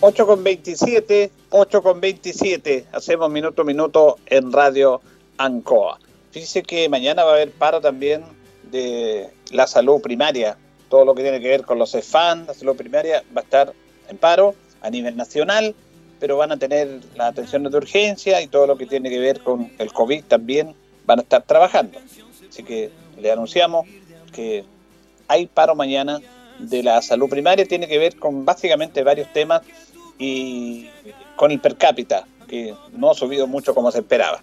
8 0.00 0.26
con 0.26 0.42
27, 0.42 1.30
8 1.50 1.82
con 1.82 2.00
27. 2.00 2.86
Hacemos 2.92 3.30
minuto 3.30 3.62
a 3.62 3.64
minuto 3.64 4.18
en 4.26 4.52
Radio 4.52 5.00
Ancoa. 5.38 5.98
Fíjese 6.30 6.62
que 6.62 6.88
mañana 6.88 7.24
va 7.24 7.32
a 7.32 7.34
haber 7.34 7.52
paro 7.52 7.80
también 7.80 8.22
de 8.70 9.30
la 9.50 9.66
salud 9.66 10.00
primaria 10.00 10.56
todo 10.94 11.04
lo 11.04 11.14
que 11.16 11.22
tiene 11.22 11.40
que 11.40 11.48
ver 11.48 11.62
con 11.62 11.76
los 11.76 11.92
EFAN, 11.94 12.46
la 12.46 12.54
salud 12.54 12.76
primaria, 12.76 13.24
va 13.36 13.40
a 13.40 13.44
estar 13.44 13.72
en 14.08 14.16
paro 14.16 14.54
a 14.80 14.90
nivel 14.90 15.16
nacional, 15.16 15.74
pero 16.20 16.36
van 16.36 16.52
a 16.52 16.56
tener 16.56 17.00
las 17.16 17.32
atenciones 17.32 17.72
de 17.72 17.78
urgencia 17.78 18.40
y 18.40 18.46
todo 18.46 18.68
lo 18.68 18.76
que 18.76 18.86
tiene 18.86 19.10
que 19.10 19.18
ver 19.18 19.40
con 19.40 19.72
el 19.78 19.92
COVID 19.92 20.22
también 20.24 20.76
van 21.06 21.18
a 21.20 21.22
estar 21.22 21.42
trabajando. 21.42 21.98
Así 22.48 22.62
que 22.62 22.90
le 23.20 23.30
anunciamos 23.30 23.86
que 24.32 24.64
hay 25.28 25.46
paro 25.46 25.74
mañana 25.74 26.20
de 26.58 26.82
la 26.82 27.02
salud 27.02 27.28
primaria, 27.28 27.66
tiene 27.66 27.88
que 27.88 27.98
ver 27.98 28.16
con 28.16 28.44
básicamente 28.44 29.02
varios 29.02 29.32
temas 29.32 29.62
y 30.18 30.88
con 31.36 31.50
el 31.50 31.60
per 31.60 31.76
cápita, 31.76 32.24
que 32.48 32.74
no 32.92 33.10
ha 33.10 33.14
subido 33.14 33.46
mucho 33.46 33.74
como 33.74 33.90
se 33.90 33.98
esperaba. 33.98 34.40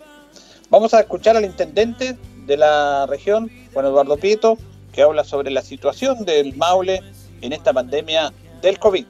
Vamos 0.70 0.94
a 0.94 1.02
escuchar 1.02 1.38
al 1.38 1.46
intendente 1.46 2.18
de 2.46 2.58
la 2.58 3.06
región, 3.08 3.52
Juan 3.74 3.86
Eduardo 3.86 4.18
Pieto, 4.18 4.58
que 4.92 5.02
habla 5.02 5.24
sobre 5.24 5.52
la 5.52 5.62
situación 5.62 6.26
del 6.26 6.56
Maule 6.56 7.02
en 7.42 7.54
esta 7.54 7.74
pandemia 7.74 8.34
del 8.62 8.78
COVID. 8.80 9.06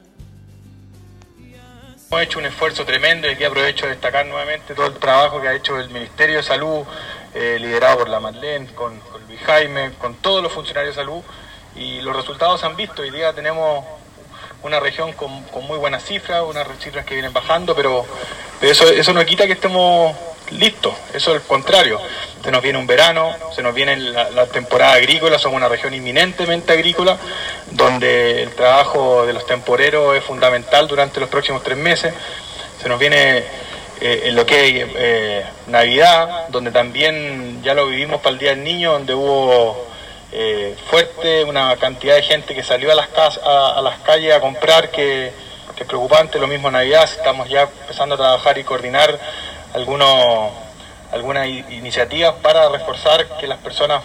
Hemos 2.08 2.24
hecho 2.24 2.40
un 2.40 2.46
esfuerzo 2.46 2.86
tremendo 2.86 3.28
y 3.28 3.32
aquí 3.32 3.44
aprovecho 3.46 3.86
de 3.86 3.94
destacar 3.94 4.26
nuevamente 4.26 4.76
todo 4.76 4.88
el 4.88 4.96
trabajo 4.96 5.42
que 5.42 5.48
ha 5.48 5.56
hecho 5.56 5.80
el 5.80 5.90
Ministerio 5.90 6.38
de 6.38 6.44
Salud, 6.44 6.84
eh, 7.34 7.58
liderado 7.60 8.00
por 8.00 8.10
la 8.10 8.20
Madeleine, 8.20 8.68
con, 8.74 9.00
Luis 9.28 9.40
Jaime, 9.42 9.94
con 10.00 10.16
todos 10.16 10.44
los 10.44 10.52
funcionarios 10.52 10.96
de 10.96 11.02
salud 11.02 11.22
y 11.76 12.02
los 12.02 12.16
resultados 12.16 12.60
se 12.60 12.66
han 12.66 12.76
visto. 12.76 13.02
Hoy 13.02 13.12
día 13.12 13.34
tenemos 13.34 13.86
una 14.64 14.80
región 14.80 15.14
con, 15.14 15.32
muy 15.66 15.78
buenas 15.78 16.04
cifras, 16.04 16.44
unas 16.46 16.68
cifras 16.80 17.06
que 17.06 17.14
vienen 17.14 17.34
bajando, 17.34 17.76
pero, 17.76 18.06
eso, 18.62 18.90
eso 18.90 19.14
no 19.14 19.26
quita 19.26 19.48
que 19.48 19.54
estemos 19.54 20.16
listos, 20.52 20.94
eso 21.14 21.32
es 21.32 21.42
el 21.42 21.48
contrario 21.48 22.00
se 22.44 22.52
nos 22.52 22.62
viene 22.62 22.80
un 22.80 22.88
verano, 22.88 23.36
se 23.56 23.62
nos 23.62 23.74
viene 23.74 23.96
la, 23.98 24.48
temporada 24.48 24.94
agrícola, 24.94 25.38
somos 25.38 25.58
una 25.58 25.70
región 25.70 25.94
inminentemente 25.94 26.74
agrícola, 26.74 27.18
donde 27.70 28.44
el 28.44 28.52
trabajo 28.56 29.26
de 29.26 29.34
los 29.34 29.46
temporeros 29.46 30.16
es 30.16 30.24
fundamental 30.24 30.88
durante 30.88 31.20
los 31.20 31.30
próximos 31.30 31.64
tres 31.64 31.78
meses. 31.78 32.14
Se 32.82 32.90
nos 32.90 33.00
viene 33.00 33.44
eh, 34.04 34.30
en 34.30 34.36
lo 34.36 34.48
que 34.48 34.82
es 34.82 34.90
eh, 34.96 35.46
Navidad, 35.68 36.48
donde 36.50 36.72
también 36.72 37.62
ya 37.62 37.76
lo 37.76 37.86
vivimos 37.86 38.20
para 38.20 38.34
el 38.34 38.40
Día 38.40 38.50
del 38.50 38.64
Niño, 38.64 38.94
donde 38.94 39.14
hubo 39.14 39.86
eh, 40.32 40.76
fuerte 40.90 41.44
una 41.44 41.78
cantidad 41.78 42.16
de 42.16 42.24
gente 42.24 42.56
que 42.56 42.64
salió 42.64 42.92
a 42.92 42.96
las, 42.96 43.10
a, 43.46 43.80
las 43.80 44.00
calles 44.00 44.34
a 44.34 44.40
comprar, 44.40 44.90
que, 44.90 45.28
es 45.28 45.88
preocupante, 45.88 46.40
lo 46.40 46.48
mismo 46.48 46.70
Navidad, 46.72 47.04
estamos 47.04 47.48
ya 47.48 47.64
empezando 47.64 48.16
a 48.16 48.18
trabajar 48.18 48.58
y 48.58 48.64
coordinar 48.64 49.20
algunos 49.74 50.52
algunas 51.12 51.48
iniciativas 51.48 52.36
para 52.42 52.70
reforzar 52.70 53.28
que 53.40 53.48
las 53.48 53.58
personas 53.58 54.04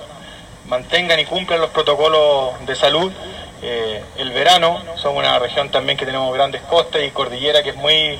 mantengan 0.67 1.21
y 1.21 1.25
cumplan 1.27 1.61
los 1.61 1.71
protocolos 1.71 2.67
de 2.67 2.75
salud. 2.75 3.13
El 3.63 4.31
verano, 4.31 4.83
somos 4.97 5.19
una 5.19 5.39
región 5.39 5.71
también 5.71 5.99
que 5.99 6.07
tenemos 6.07 6.35
grandes 6.35 6.63
costas 6.63 7.03
y 7.03 7.11
cordillera 7.11 7.63
que 7.63 7.71
es 7.71 7.77
muy, 7.77 8.19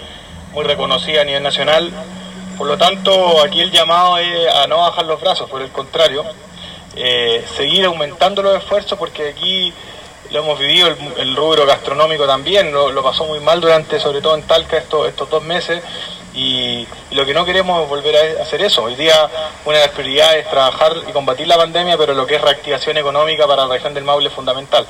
muy 0.57 0.65
reconocida 0.65 1.21
a 1.21 1.25
nivel 1.25 1.43
nacional. 1.43 1.93
Por 2.57 2.67
lo 2.67 2.79
tanto, 2.79 3.43
aquí 3.43 3.61
el 3.61 3.71
llamado 3.71 4.17
es 4.17 4.55
a 4.55 4.67
no 4.67 4.79
bajar 4.79 5.05
los 5.05 5.21
brazos, 5.21 5.51
por 5.51 5.61
el 5.61 5.71
contrario, 5.71 6.25
eh, 6.97 7.45
seguir 7.55 7.85
aumentando 7.85 8.43
los 8.43 8.57
esfuerzos 8.57 8.99
porque 8.99 9.29
aquí 9.29 9.71
lo 10.31 10.39
hemos 10.41 10.59
vivido 10.59 10.89
el, 11.19 11.37
rubro 11.37 11.67
gastronómico 11.67 12.27
también, 12.27 12.73
lo, 12.73 13.03
pasó 13.03 13.27
muy 13.27 13.39
mal 13.39 13.61
durante, 13.61 14.01
sobre 14.01 14.23
todo 14.23 14.35
en 14.35 14.45
Talca, 14.45 14.79
estos, 14.79 15.07
estos 15.07 15.29
dos 15.29 15.45
meses 15.45 15.83
y, 16.35 16.89
lo 17.11 17.27
que 17.27 17.35
no 17.35 17.45
queremos 17.45 17.83
es 17.83 17.89
volver 17.91 18.39
a 18.39 18.43
hacer 18.43 18.63
eso. 18.63 18.85
Hoy 18.85 18.95
día 18.95 19.15
una 19.67 19.77
de 19.79 19.87
las 19.87 19.95
prioridades 19.95 20.45
es 20.45 20.51
trabajar 20.51 20.95
y 21.07 21.13
combatir 21.13 21.47
la 21.49 21.57
pandemia, 21.57 21.99
pero 21.99 22.15
lo 22.15 22.27
que 22.27 22.37
es 22.37 22.41
reactivación 22.41 22.97
económica 22.97 23.47
para 23.47 23.67
la 23.67 23.75
región 23.75 23.93
del 23.93 24.05
Maule 24.05 24.29
es 24.29 24.35
fundamental. 24.35 24.87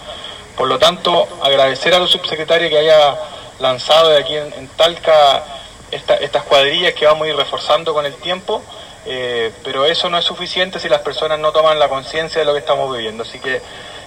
Por 0.56 0.68
lo 0.68 0.78
tanto, 0.78 1.26
agradecer 1.42 1.92
a 1.92 1.98
los 1.98 2.10
subsecretarios 2.10 2.70
que 2.70 2.78
haya 2.78 3.16
lanzado 3.58 4.10
de 4.10 4.18
aquí 4.18 4.36
en, 4.36 4.68
Talca 4.76 5.44
estas 5.90 6.42
cuadrillas 6.44 6.94
que 6.94 7.06
vamos 7.06 7.26
a 7.26 7.30
ir 7.30 7.36
reforzando 7.36 7.94
con 7.94 8.04
el 8.04 8.14
tiempo, 8.14 8.62
eh, 9.06 9.52
pero 9.62 9.84
eso 9.84 10.10
no 10.10 10.18
es 10.18 10.24
suficiente 10.24 10.80
si 10.80 10.88
las 10.88 11.00
personas 11.00 11.38
no 11.38 11.52
toman 11.52 11.78
la 11.78 11.88
conciencia 11.88 12.40
de 12.40 12.44
lo 12.44 12.52
que 12.52 12.58
estamos 12.58 12.94
viviendo. 12.94 13.22
Así 13.22 13.38
que 13.38 13.60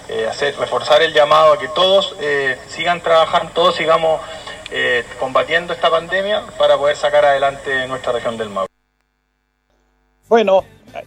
eh, 0.10 0.28
hacer, 0.28 0.56
reforzar 0.58 1.02
el 1.02 1.14
llamado 1.14 1.54
a 1.54 1.60
que 1.60 1.70
todos 1.70 2.16
eh, 2.20 2.58
sigan 2.68 3.02
trabajando, 3.02 3.52
todos 3.54 3.76
sigamos 3.76 4.22
combatiendo 5.20 5.74
esta 5.74 5.90
pandemia 5.90 6.44
para 6.60 6.78
poder 6.78 6.96
sacar 6.96 7.26
adelante 7.26 7.88
nuestra 7.88 8.12
región 8.12 8.38
del 8.38 8.50
Maule. 8.50 8.70
Bueno, 10.28 10.64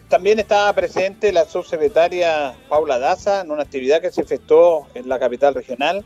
también 0.08 0.40
estaba 0.40 0.72
presente 0.72 1.32
la 1.32 1.44
subsecretaria 1.44 2.54
Paula 2.68 2.98
Daza 2.98 3.42
en 3.42 3.52
una 3.52 3.62
actividad 3.62 4.00
que 4.00 4.10
se 4.10 4.22
efectuó 4.22 4.88
en 4.94 5.08
la 5.08 5.20
capital 5.20 5.54
regional. 5.54 6.04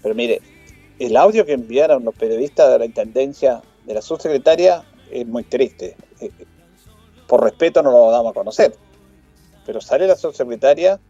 Pero 0.00 0.14
mire, 0.14 0.40
el 0.98 1.16
audio 1.16 1.44
que 1.44 1.52
enviaron 1.52 2.04
los 2.04 2.14
periodistas 2.14 2.70
de 2.70 2.78
la 2.78 2.84
intendencia 2.84 3.62
de 3.84 3.94
la 3.94 4.02
subsecretaria 4.02 4.84
es 5.10 5.26
muy 5.26 5.44
triste. 5.44 5.96
Eh, 6.20 6.30
por 7.26 7.42
respeto 7.42 7.82
no 7.82 7.90
lo 7.90 8.10
damos 8.10 8.30
a 8.30 8.34
conocer. 8.34 8.74
Pero 9.64 9.80
sale 9.80 10.06
la 10.06 10.16
subsecretaria 10.16 11.00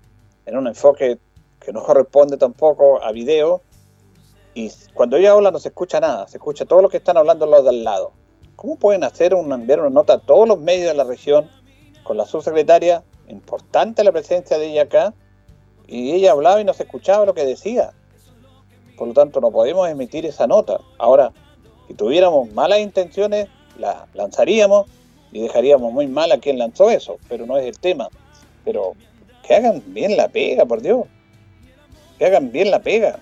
en 0.46 0.57
un 0.57 0.66
enfoque 0.66 1.18
que 1.61 1.72
no 1.72 1.83
corresponde 1.83 2.37
tampoco 2.37 3.03
a 3.03 3.12
video 3.12 3.62
y 4.57 4.72
cuando 4.94 5.18
ella 5.18 5.33
habla 5.33 5.51
no 5.51 5.59
se 5.59 5.68
escucha 5.68 6.01
nada, 6.01 6.27
se 6.29 6.38
escucha 6.38 6.64
todo 6.64 6.81
lo 6.81 6.88
que 6.88 6.96
están 6.96 7.18
hablando 7.18 7.44
los 7.44 7.62
de 7.62 7.68
al 7.68 7.85
lado. 7.85 8.12
¿Cómo 8.57 8.77
pueden 8.77 9.05
hacer 9.05 9.35
un, 9.35 9.53
enviar 9.53 9.81
una 9.81 9.90
nota 9.90 10.14
a 10.14 10.18
todos 10.18 10.49
los 10.49 10.59
medios 10.59 10.88
de 10.88 10.94
la 10.94 11.05
región 11.05 11.51
con 12.05 12.16
la 12.16 12.25
subsecretaria? 12.25 13.05
Importante 13.29 14.03
la 14.03 14.12
presencia 14.12 14.57
de 14.57 14.68
ella 14.68 14.85
acá. 14.85 15.12
Y 15.87 16.12
ella 16.12 16.33
hablaba 16.33 16.59
y 16.59 16.64
no 16.64 16.72
se 16.72 16.85
escuchaba 16.85 17.27
lo 17.27 17.35
que 17.35 17.44
decía. 17.44 17.92
Por 18.97 19.09
lo 19.09 19.15
tanto, 19.15 19.41
no 19.41 19.51
podemos 19.51 19.89
emitir 19.89 20.25
esa 20.27 20.47
nota. 20.47 20.81
Ahora, 20.99 21.33
si 21.87 21.95
tuviéramos 21.95 22.51
malas 22.53 22.81
intenciones, 22.81 23.49
la 23.79 24.07
lanzaríamos 24.15 24.87
y 25.33 25.43
dejaríamos 25.43 25.93
muy 25.93 26.07
mal 26.07 26.33
a 26.33 26.39
quien 26.39 26.59
lanzó 26.59 26.91
eso. 26.91 27.19
Pero 27.29 27.47
no 27.47 27.59
es 27.59 27.67
el 27.67 27.79
tema. 27.79 28.09
Pero 28.65 28.95
que 29.47 29.55
hagan 29.55 29.83
bien 29.87 30.17
la 30.17 30.29
pega, 30.29 30.65
por 30.65 30.81
Dios. 30.81 31.07
Que 32.19 32.27
hagan 32.27 32.51
bien 32.51 32.71
la 32.71 32.81
pega. 32.81 33.21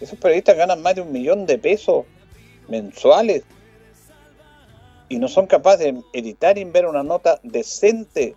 Esos 0.00 0.18
periodistas 0.18 0.56
ganan 0.56 0.82
más 0.82 0.94
de 0.94 1.02
un 1.02 1.12
millón 1.12 1.46
de 1.46 1.58
pesos 1.58 2.06
mensuales 2.68 3.44
y 5.08 5.18
no 5.18 5.28
son 5.28 5.46
capaces 5.46 5.94
de 5.94 6.02
editar 6.14 6.56
y 6.58 6.64
ver 6.64 6.86
una 6.86 7.02
nota 7.02 7.38
decente. 7.42 8.34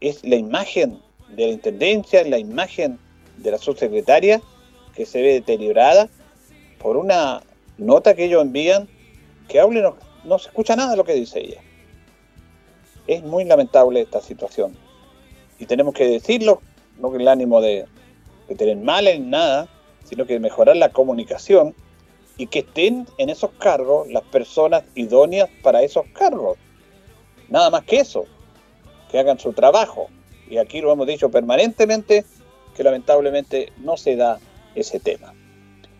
Es 0.00 0.24
la 0.24 0.36
imagen 0.36 0.98
de 1.30 1.46
la 1.46 1.52
intendencia, 1.52 2.24
la 2.24 2.38
imagen 2.38 2.98
de 3.38 3.52
la 3.52 3.58
subsecretaria 3.58 4.42
que 4.98 5.06
se 5.06 5.22
ve 5.22 5.34
deteriorada 5.34 6.08
por 6.80 6.96
una 6.96 7.40
nota 7.76 8.16
que 8.16 8.24
ellos 8.24 8.42
envían 8.42 8.88
que 9.46 9.60
hable 9.60 9.80
no, 9.80 9.96
no 10.24 10.40
se 10.40 10.48
escucha 10.48 10.74
nada 10.74 10.90
de 10.90 10.96
lo 10.96 11.04
que 11.04 11.14
dice 11.14 11.38
ella. 11.38 11.60
Es 13.06 13.22
muy 13.22 13.44
lamentable 13.44 14.00
esta 14.00 14.20
situación 14.20 14.76
y 15.60 15.66
tenemos 15.66 15.94
que 15.94 16.08
decirlo, 16.08 16.62
no 16.98 17.12
con 17.12 17.20
el 17.20 17.28
ánimo 17.28 17.60
de, 17.60 17.86
de 18.48 18.54
tener 18.56 18.76
mal 18.76 19.06
en 19.06 19.30
nada, 19.30 19.68
sino 20.02 20.26
que 20.26 20.40
mejorar 20.40 20.76
la 20.76 20.90
comunicación 20.90 21.76
y 22.36 22.48
que 22.48 22.58
estén 22.58 23.06
en 23.18 23.30
esos 23.30 23.52
cargos 23.52 24.08
las 24.08 24.24
personas 24.24 24.82
idóneas 24.96 25.48
para 25.62 25.80
esos 25.82 26.06
cargos. 26.12 26.58
Nada 27.48 27.70
más 27.70 27.84
que 27.84 28.00
eso, 28.00 28.24
que 29.12 29.20
hagan 29.20 29.38
su 29.38 29.52
trabajo. 29.52 30.08
Y 30.50 30.58
aquí 30.58 30.80
lo 30.80 30.90
hemos 30.90 31.06
dicho 31.06 31.30
permanentemente, 31.30 32.24
que 32.74 32.82
lamentablemente 32.82 33.72
no 33.78 33.96
se 33.96 34.16
da 34.16 34.40
ese 34.80 35.00
tema. 35.00 35.34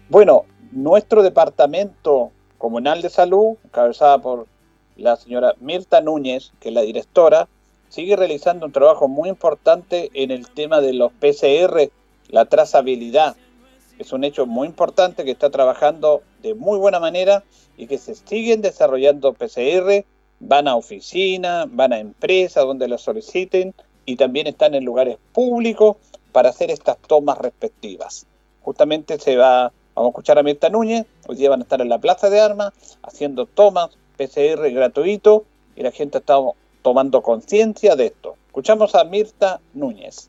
Bueno, 0.08 0.44
nuestro 0.72 1.22
departamento 1.22 2.32
comunal 2.58 3.02
de 3.02 3.10
salud, 3.10 3.56
encabezada 3.64 4.18
por 4.18 4.46
la 4.96 5.16
señora 5.16 5.54
Mirta 5.60 6.00
Núñez, 6.00 6.52
que 6.60 6.68
es 6.68 6.74
la 6.74 6.82
directora, 6.82 7.48
sigue 7.88 8.16
realizando 8.16 8.66
un 8.66 8.72
trabajo 8.72 9.08
muy 9.08 9.28
importante 9.28 10.10
en 10.14 10.30
el 10.30 10.48
tema 10.50 10.80
de 10.80 10.92
los 10.92 11.12
PCR, 11.12 11.90
la 12.28 12.44
trazabilidad. 12.44 13.36
Es 13.98 14.12
un 14.12 14.24
hecho 14.24 14.46
muy 14.46 14.68
importante 14.68 15.24
que 15.24 15.30
está 15.30 15.50
trabajando 15.50 16.22
de 16.42 16.54
muy 16.54 16.78
buena 16.78 17.00
manera 17.00 17.44
y 17.76 17.86
que 17.86 17.98
se 17.98 18.14
siguen 18.14 18.62
desarrollando 18.62 19.32
PCR, 19.32 20.04
van 20.40 20.68
a 20.68 20.76
oficinas, 20.76 21.66
van 21.70 21.92
a 21.92 21.98
empresas 21.98 22.64
donde 22.64 22.88
lo 22.88 22.98
soliciten 22.98 23.74
y 24.04 24.16
también 24.16 24.46
están 24.46 24.74
en 24.74 24.84
lugares 24.84 25.18
públicos 25.32 25.96
para 26.32 26.50
hacer 26.50 26.70
estas 26.70 26.98
tomas 26.98 27.38
respectivas. 27.38 28.27
Justamente 28.68 29.18
se 29.18 29.34
va, 29.34 29.72
vamos 29.94 30.08
a 30.08 30.10
escuchar 30.10 30.38
a 30.38 30.42
Mirta 30.42 30.68
Núñez, 30.68 31.06
hoy 31.26 31.36
día 31.36 31.48
van 31.48 31.60
a 31.60 31.62
estar 31.62 31.80
en 31.80 31.88
la 31.88 31.96
Plaza 31.96 32.28
de 32.28 32.38
Armas 32.38 32.74
haciendo 33.02 33.46
tomas 33.46 33.88
PCR 34.18 34.70
gratuito 34.72 35.46
y 35.74 35.82
la 35.82 35.90
gente 35.90 36.18
está 36.18 36.36
tomando 36.82 37.22
conciencia 37.22 37.96
de 37.96 38.08
esto. 38.08 38.36
Escuchamos 38.48 38.94
a 38.94 39.04
Mirta 39.04 39.58
Núñez. 39.72 40.28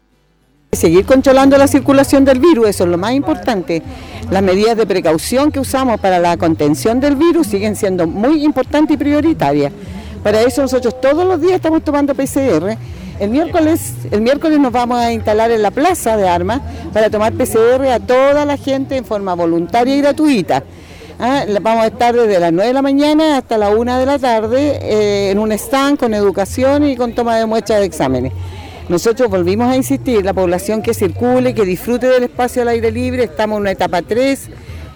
Seguir 0.71 1.05
controlando 1.05 1.57
la 1.57 1.67
circulación 1.67 2.23
del 2.23 2.39
virus, 2.39 2.69
eso 2.69 2.85
es 2.85 2.89
lo 2.89 2.97
más 2.97 3.11
importante. 3.11 3.83
Las 4.31 4.41
medidas 4.41 4.77
de 4.77 4.85
precaución 4.85 5.51
que 5.51 5.59
usamos 5.59 5.99
para 5.99 6.17
la 6.17 6.37
contención 6.37 7.01
del 7.01 7.17
virus 7.17 7.47
siguen 7.47 7.75
siendo 7.75 8.07
muy 8.07 8.45
importantes 8.45 8.95
y 8.95 8.97
prioritarias. 8.97 9.73
Para 10.23 10.39
eso 10.43 10.61
nosotros 10.61 11.01
todos 11.01 11.25
los 11.25 11.41
días 11.41 11.55
estamos 11.55 11.83
tomando 11.83 12.15
PCR. 12.15 12.77
El 13.19 13.31
miércoles, 13.31 13.95
el 14.11 14.21
miércoles 14.21 14.59
nos 14.59 14.71
vamos 14.71 14.97
a 14.97 15.11
instalar 15.11 15.51
en 15.51 15.61
la 15.61 15.71
plaza 15.71 16.15
de 16.15 16.29
armas 16.29 16.61
para 16.93 17.09
tomar 17.09 17.33
PCR 17.33 17.85
a 17.91 17.99
toda 17.99 18.45
la 18.45 18.55
gente 18.55 18.95
en 18.95 19.03
forma 19.03 19.33
voluntaria 19.33 19.93
y 19.93 20.01
gratuita. 20.01 20.63
Ah, 21.19 21.43
vamos 21.61 21.83
a 21.83 21.87
estar 21.87 22.15
desde 22.15 22.39
las 22.39 22.53
9 22.53 22.69
de 22.69 22.73
la 22.73 22.81
mañana 22.81 23.37
hasta 23.37 23.57
la 23.57 23.71
1 23.71 23.99
de 23.99 24.05
la 24.05 24.17
tarde 24.19 24.79
eh, 24.81 25.31
en 25.31 25.39
un 25.39 25.51
stand 25.51 25.99
con 25.99 26.13
educación 26.13 26.85
y 26.85 26.95
con 26.95 27.13
toma 27.13 27.35
de 27.35 27.45
muestras 27.45 27.81
de 27.81 27.87
exámenes. 27.87 28.31
Nosotros 28.87 29.29
volvimos 29.29 29.67
a 29.69 29.75
insistir, 29.75 30.23
la 30.23 30.33
población 30.33 30.81
que 30.81 30.93
circule, 30.93 31.53
que 31.53 31.65
disfrute 31.65 32.07
del 32.07 32.23
espacio 32.23 32.61
al 32.61 32.69
aire 32.69 32.89
libre, 32.89 33.25
estamos 33.25 33.57
en 33.57 33.61
una 33.61 33.71
etapa 33.71 34.01
3, 34.01 34.49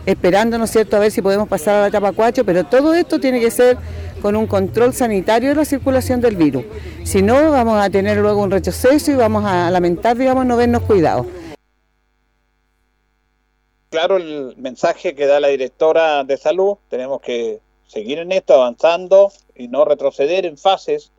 esperando, 0.06 0.58
¿no 0.58 0.66
es 0.66 0.72
cierto?, 0.72 0.98
a 0.98 1.00
ver 1.00 1.12
si 1.12 1.22
podemos 1.22 1.48
pasar 1.48 1.76
a 1.76 1.82
la 1.82 1.88
etapa 1.88 2.12
4, 2.12 2.44
pero 2.46 2.64
todo 2.66 2.94
esto 2.94 3.20
tiene 3.20 3.40
que 3.40 3.52
ser 3.52 3.78
con 4.22 4.36
un 4.36 4.48
control 4.48 4.94
sanitario 4.94 5.50
de 5.50 5.56
la 5.56 5.66
circulación 5.66 6.22
del 6.22 6.36
virus. 6.36 6.66
Si 7.04 7.22
no, 7.22 7.52
vamos 7.52 7.78
a 7.82 7.90
tener 7.90 8.18
luego 8.18 8.42
un 8.42 8.52
retroceso 8.52 9.12
y 9.12 9.16
vamos 9.16 9.44
a 9.46 9.70
lamentar, 9.70 10.18
digamos, 10.18 10.46
no 10.46 10.58
vernos 10.58 10.84
cuidados. 10.84 11.26
Claro 13.90 14.18
el 14.18 14.56
mensaje 14.58 15.14
que 15.14 15.28
da 15.28 15.40
la 15.40 15.50
directora 15.50 16.24
de 16.24 16.38
salud, 16.38 16.78
tenemos 16.90 17.22
que 17.22 17.62
seguir 17.86 18.18
en 18.18 18.32
esto, 18.32 18.56
avanzando 18.56 19.32
y 19.54 19.68
no 19.68 19.86
retroceder 19.86 20.48
en 20.48 20.58
fases. 20.58 21.12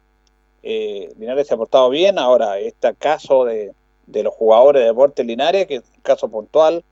Eh, 0.65 1.13
Linares 1.19 1.47
se 1.47 1.55
ha 1.55 1.57
portado 1.57 1.89
bien, 1.91 2.19
ahora 2.19 2.59
este 2.59 2.93
caso 2.95 3.45
de, 3.45 3.73
los 4.09 4.35
jugadores 4.35 4.81
de 4.81 4.87
deporte 4.87 5.23
Linares, 5.23 5.67
que 5.67 5.77
es 5.77 5.83
un 5.95 6.03
caso 6.03 6.29
puntual, 6.29 6.85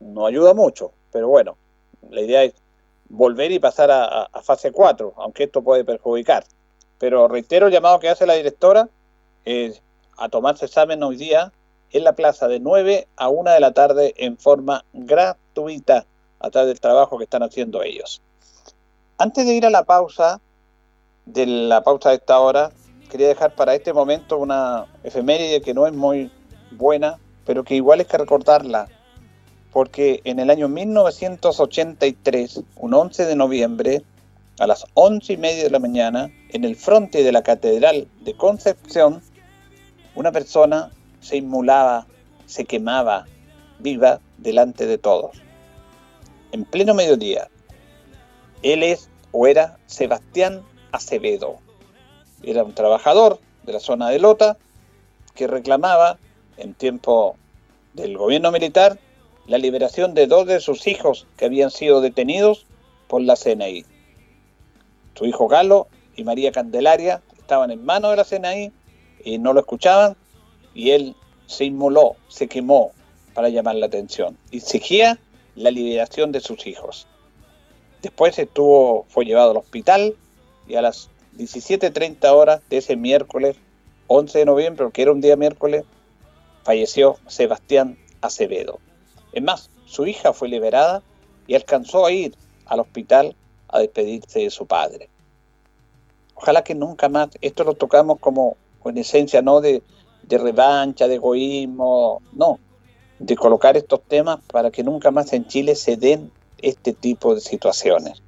no 0.00 0.26
ayuda 0.26 0.52
mucho, 0.52 0.92
pero 1.12 1.28
bueno, 1.28 1.56
la 2.10 2.20
idea 2.20 2.44
es 2.44 2.54
volver 3.08 3.52
y 3.52 3.58
pasar 3.58 3.90
a, 3.90 4.28
fase 4.42 4.72
4, 4.72 5.14
aunque 5.16 5.44
esto 5.44 5.62
puede 5.62 5.84
perjudicar. 5.84 6.44
Pero 6.98 7.28
reitero 7.28 7.66
el 7.66 7.72
llamado 7.72 7.98
que 7.98 8.08
hace 8.08 8.26
la 8.26 8.34
directora, 8.34 8.88
a 10.16 10.28
tomarse 10.28 10.66
examen 10.66 11.02
hoy 11.02 11.16
día 11.16 11.52
en 11.92 12.04
la 12.04 12.12
plaza 12.12 12.46
de 12.46 12.60
9 12.60 13.08
a 13.16 13.28
1 13.28 13.50
de 13.50 13.60
la 13.60 13.72
tarde 13.72 14.14
en 14.16 14.36
forma 14.38 14.84
gratuita 14.92 16.06
a 16.38 16.50
través 16.50 16.68
del 16.68 16.80
trabajo 16.80 17.18
que 17.18 17.24
están 17.24 17.42
haciendo 17.42 17.82
ellos. 17.82 18.22
Antes 19.18 19.46
de 19.46 19.54
ir 19.54 19.66
a 19.66 19.70
la 19.70 19.84
pausa, 19.84 20.40
de 21.26 21.46
la 21.46 21.82
pausa 21.82 22.10
de 22.10 22.16
esta 22.16 22.38
hora, 22.38 22.70
quería 23.10 23.28
dejar 23.28 23.54
para 23.54 23.74
este 23.74 23.92
momento 23.92 24.38
una 24.38 24.86
efeméride 25.02 25.60
que 25.60 25.74
no 25.74 25.86
es 25.86 25.92
muy 25.92 26.30
buena, 26.70 27.18
pero 27.44 27.64
que 27.64 27.74
igual 27.74 28.00
es 28.00 28.06
que 28.06 28.18
recordarla, 28.18 28.88
porque 29.72 30.20
en 30.24 30.38
el 30.40 30.50
año 30.50 30.68
1983, 30.68 32.62
un 32.76 32.94
11 32.94 33.26
de 33.26 33.36
noviembre, 33.36 34.02
a 34.58 34.66
las 34.66 34.84
11 34.94 35.32
y 35.32 35.36
media 35.36 35.64
de 35.64 35.70
la 35.70 35.78
mañana, 35.78 36.30
en 36.50 36.64
el 36.64 36.76
frente 36.76 37.22
de 37.22 37.32
la 37.32 37.42
Catedral 37.42 38.08
de 38.20 38.36
Concepción, 38.36 39.22
una 40.14 40.32
persona 40.32 40.90
se 41.20 41.36
inmulaba, 41.36 42.06
se 42.46 42.64
quemaba 42.64 43.26
viva 43.78 44.20
delante 44.38 44.86
de 44.86 44.98
todos. 44.98 45.40
En 46.52 46.64
pleno 46.64 46.94
mediodía, 46.94 47.48
él 48.62 48.82
es 48.82 49.08
o 49.32 49.46
era 49.46 49.78
Sebastián 49.86 50.62
Acevedo. 50.92 51.58
Era 52.42 52.64
un 52.64 52.74
trabajador 52.74 53.38
de 53.62 53.72
la 53.72 53.80
zona 53.80 54.08
de 54.08 54.18
Lota 54.18 54.56
que 55.34 55.46
reclamaba 55.46 56.18
en 56.56 56.74
tiempo 56.74 57.36
del 57.94 58.18
gobierno 58.18 58.50
militar 58.50 58.98
la 59.46 59.58
liberación 59.58 60.14
de 60.14 60.26
dos 60.26 60.46
de 60.46 60.60
sus 60.60 60.86
hijos 60.86 61.26
que 61.36 61.46
habían 61.46 61.70
sido 61.70 62.00
detenidos 62.00 62.66
por 63.08 63.22
la 63.22 63.36
CNI. 63.36 63.84
Su 65.14 65.26
hijo 65.26 65.48
Galo 65.48 65.88
y 66.16 66.24
María 66.24 66.52
Candelaria 66.52 67.22
estaban 67.36 67.70
en 67.70 67.84
manos 67.84 68.10
de 68.12 68.16
la 68.16 68.24
CNI 68.24 68.72
y 69.24 69.38
no 69.38 69.52
lo 69.52 69.60
escuchaban 69.60 70.16
y 70.74 70.90
él 70.90 71.16
se 71.46 71.64
inmoló, 71.64 72.16
se 72.28 72.46
quemó 72.46 72.92
para 73.34 73.48
llamar 73.48 73.74
la 73.74 73.86
atención. 73.86 74.36
Exigía 74.52 75.18
la 75.56 75.70
liberación 75.70 76.32
de 76.32 76.40
sus 76.40 76.66
hijos. 76.66 77.06
Después 78.02 78.38
estuvo, 78.38 79.04
fue 79.08 79.24
llevado 79.24 79.50
al 79.50 79.56
hospital 79.58 80.14
y 80.68 80.76
a 80.76 80.82
las 80.82 81.10
17.30 81.36 82.30
horas 82.30 82.62
de 82.70 82.78
ese 82.78 82.96
miércoles, 82.96 83.56
11 84.06 84.38
de 84.38 84.44
noviembre, 84.44 84.86
que 84.92 85.02
era 85.02 85.12
un 85.12 85.20
día 85.20 85.36
miércoles, 85.36 85.84
falleció 86.64 87.18
Sebastián 87.26 87.98
Acevedo. 88.20 88.78
Es 89.32 89.42
más, 89.42 89.70
su 89.86 90.06
hija 90.06 90.32
fue 90.32 90.48
liberada 90.48 91.02
y 91.46 91.54
alcanzó 91.54 92.06
a 92.06 92.12
ir 92.12 92.34
al 92.66 92.80
hospital 92.80 93.34
a 93.68 93.80
despedirse 93.80 94.40
de 94.40 94.50
su 94.50 94.66
padre. 94.66 95.08
Ojalá 96.34 96.62
que 96.64 96.74
nunca 96.74 97.08
más, 97.08 97.28
esto 97.40 97.64
lo 97.64 97.74
tocamos 97.74 98.18
como 98.18 98.56
en 98.84 98.98
esencia 98.98 99.42
no 99.42 99.60
de, 99.60 99.82
revancha, 100.28 101.06
de 101.06 101.16
egoísmo, 101.16 102.22
no, 102.32 102.58
de 103.18 103.36
colocar 103.36 103.76
estos 103.76 104.00
temas 104.02 104.40
para 104.50 104.70
que 104.70 104.82
nunca 104.82 105.10
más 105.10 105.32
en 105.32 105.46
Chile 105.46 105.74
se 105.74 105.96
den 105.96 106.30
este 106.58 106.92
tipo 106.92 107.34
de 107.34 107.40
situaciones. 107.40 108.22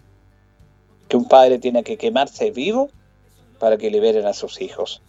Que 1.08 1.16
un 1.16 1.26
padre 1.26 1.58
tiene 1.58 1.82
que 1.82 1.96
quemarse 1.96 2.50
vivo 2.50 2.90
para 3.58 3.76
que 3.76 3.90
liberen 3.90 4.26
a 4.26 4.32
sus 4.32 4.60
hijos. 4.60 5.00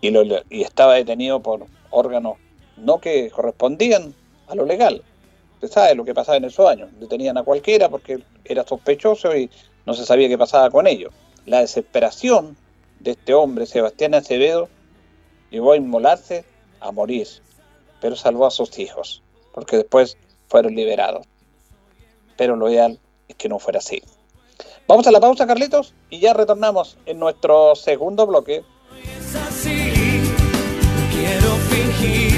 Y, 0.00 0.12
y 0.50 0.62
estaba 0.62 0.94
detenido 0.94 1.40
por 1.40 1.66
órganos 1.90 2.36
no 2.76 3.00
que 3.00 3.30
correspondían 3.30 4.14
a 4.48 4.54
lo 4.54 4.64
legal. 4.64 5.02
Usted 5.54 5.68
sabe 5.70 5.94
lo 5.94 6.04
que 6.04 6.14
pasaba 6.14 6.36
en 6.36 6.44
esos 6.44 6.68
años. 6.68 6.90
Detenían 6.98 7.36
a 7.38 7.42
cualquiera 7.42 7.88
porque 7.88 8.22
era 8.44 8.64
sospechoso 8.66 9.36
y 9.36 9.50
no 9.86 9.94
se 9.94 10.04
sabía 10.04 10.28
qué 10.28 10.38
pasaba 10.38 10.70
con 10.70 10.86
ellos. 10.86 11.12
La 11.46 11.60
desesperación 11.60 12.56
de 13.00 13.12
este 13.12 13.34
hombre, 13.34 13.66
Sebastián 13.66 14.14
Acevedo, 14.14 14.68
llevó 15.50 15.72
a 15.72 15.76
inmolarse, 15.76 16.44
a 16.80 16.92
morir, 16.92 17.26
pero 18.00 18.16
salvó 18.16 18.46
a 18.46 18.50
sus 18.50 18.78
hijos, 18.78 19.22
porque 19.54 19.76
después 19.76 20.16
fueron 20.48 20.74
liberados. 20.74 21.26
Pero 22.36 22.56
lo 22.56 22.70
ideal 22.70 22.98
es 23.28 23.36
que 23.36 23.48
no 23.48 23.58
fuera 23.58 23.78
así. 23.78 24.02
Vamos 24.86 25.06
a 25.06 25.10
la 25.10 25.20
pausa, 25.20 25.46
Carlitos, 25.46 25.92
y 26.08 26.20
ya 26.20 26.32
retornamos 26.32 26.96
en 27.04 27.18
nuestro 27.18 27.74
segundo 27.74 28.26
bloque. 28.26 28.64
quiero 31.10 31.56
fingir, 31.70 32.37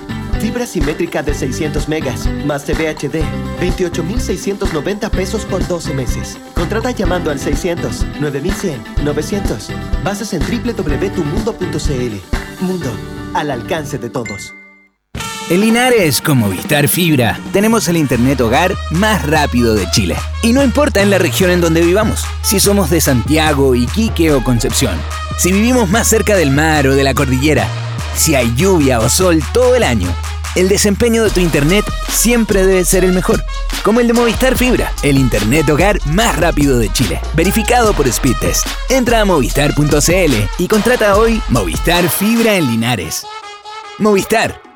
Fibra 0.41 0.65
simétrica 0.65 1.21
de 1.21 1.35
600 1.35 1.87
megas, 1.87 2.27
más 2.47 2.65
TV 2.65 2.89
HD, 2.89 3.23
28,690 3.59 5.11
pesos 5.11 5.45
por 5.45 5.67
12 5.67 5.93
meses. 5.93 6.39
Contrata 6.55 6.89
llamando 6.89 7.29
al 7.29 7.39
600 7.39 8.07
9100 8.19 8.81
900. 9.03 9.69
Bases 10.03 10.33
en 10.33 10.41
www.tumundo.cl. 10.41 12.65
Mundo 12.65 12.91
al 13.35 13.51
alcance 13.51 13.99
de 13.99 14.09
todos. 14.09 14.55
En 15.51 15.61
Linares, 15.61 16.21
con 16.21 16.39
Movistar 16.39 16.87
Fibra, 16.87 17.39
tenemos 17.53 17.87
el 17.87 17.97
Internet 17.97 18.41
hogar 18.41 18.73
más 18.89 19.23
rápido 19.27 19.75
de 19.75 19.87
Chile. 19.91 20.15
Y 20.41 20.53
no 20.53 20.63
importa 20.63 21.03
en 21.03 21.11
la 21.11 21.19
región 21.19 21.51
en 21.51 21.61
donde 21.61 21.81
vivamos, 21.81 22.25
si 22.41 22.59
somos 22.59 22.89
de 22.89 22.99
Santiago, 22.99 23.75
Iquique 23.75 24.31
o 24.31 24.43
Concepción, 24.43 24.97
si 25.37 25.51
vivimos 25.51 25.87
más 25.89 26.07
cerca 26.07 26.35
del 26.35 26.49
mar 26.49 26.87
o 26.87 26.95
de 26.95 27.03
la 27.03 27.13
cordillera, 27.13 27.67
si 28.15 28.35
hay 28.35 28.53
lluvia 28.55 28.99
o 28.99 29.09
sol 29.09 29.41
todo 29.53 29.75
el 29.75 29.83
año, 29.83 30.13
el 30.55 30.69
desempeño 30.69 31.23
de 31.23 31.29
tu 31.29 31.39
Internet 31.39 31.85
siempre 32.09 32.65
debe 32.65 32.85
ser 32.85 33.03
el 33.03 33.13
mejor. 33.13 33.43
Como 33.83 33.99
el 33.99 34.07
de 34.07 34.13
Movistar 34.13 34.57
Fibra, 34.57 34.91
el 35.03 35.17
Internet 35.17 35.69
hogar 35.69 35.99
más 36.07 36.37
rápido 36.37 36.77
de 36.77 36.91
Chile. 36.91 37.19
Verificado 37.33 37.93
por 37.93 38.11
Speedtest. 38.11 38.67
Entra 38.89 39.21
a 39.21 39.25
movistar.cl 39.25 40.33
y 40.57 40.67
contrata 40.67 41.15
hoy 41.15 41.41
Movistar 41.49 42.07
Fibra 42.09 42.55
en 42.55 42.67
Linares. 42.69 43.25
Movistar 43.97 44.71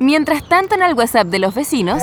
Mientras 0.00 0.48
tanto, 0.48 0.76
en 0.76 0.82
el 0.82 0.94
WhatsApp 0.94 1.26
de 1.26 1.38
los 1.38 1.54
vecinos. 1.54 2.02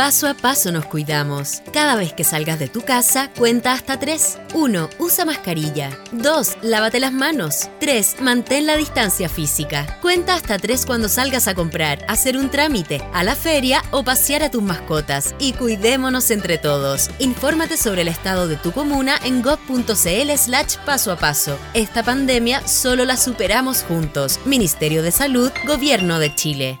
Paso 0.00 0.26
a 0.28 0.34
paso 0.34 0.72
nos 0.72 0.86
cuidamos. 0.86 1.62
Cada 1.74 1.94
vez 1.94 2.14
que 2.14 2.24
salgas 2.24 2.58
de 2.58 2.68
tu 2.68 2.80
casa, 2.80 3.30
cuenta 3.36 3.72
hasta 3.74 3.98
3. 3.98 4.38
1. 4.54 4.88
Usa 4.98 5.26
mascarilla. 5.26 5.90
2. 6.12 6.56
Lávate 6.62 7.00
las 7.00 7.12
manos. 7.12 7.68
3. 7.80 8.16
Mantén 8.20 8.66
la 8.66 8.76
distancia 8.76 9.28
física. 9.28 9.98
Cuenta 10.00 10.34
hasta 10.34 10.58
3 10.58 10.86
cuando 10.86 11.08
salgas 11.10 11.48
a 11.48 11.54
comprar, 11.54 12.02
hacer 12.08 12.38
un 12.38 12.50
trámite, 12.50 13.02
a 13.12 13.22
la 13.24 13.34
feria 13.34 13.82
o 13.90 14.02
pasear 14.02 14.42
a 14.42 14.50
tus 14.50 14.62
mascotas. 14.62 15.34
Y 15.38 15.52
cuidémonos 15.52 16.30
entre 16.30 16.56
todos. 16.56 17.10
Infórmate 17.18 17.76
sobre 17.76 18.00
el 18.00 18.08
estado 18.08 18.48
de 18.48 18.56
tu 18.56 18.72
comuna 18.72 19.18
en 19.22 19.42
gov.cl 19.42 20.36
slash 20.38 20.76
paso 20.86 21.12
a 21.12 21.16
paso. 21.16 21.58
Esta 21.74 22.02
pandemia 22.02 22.66
solo 22.66 23.04
la 23.04 23.18
superamos 23.18 23.82
juntos. 23.82 24.40
Ministerio 24.46 25.02
de 25.02 25.10
Salud, 25.10 25.52
Gobierno 25.66 26.18
de 26.18 26.34
Chile. 26.34 26.80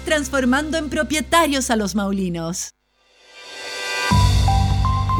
transformando 0.00 0.78
en 0.78 0.88
propietarios 0.88 1.70
a 1.70 1.76
los 1.76 1.94
maulinos. 1.94 2.74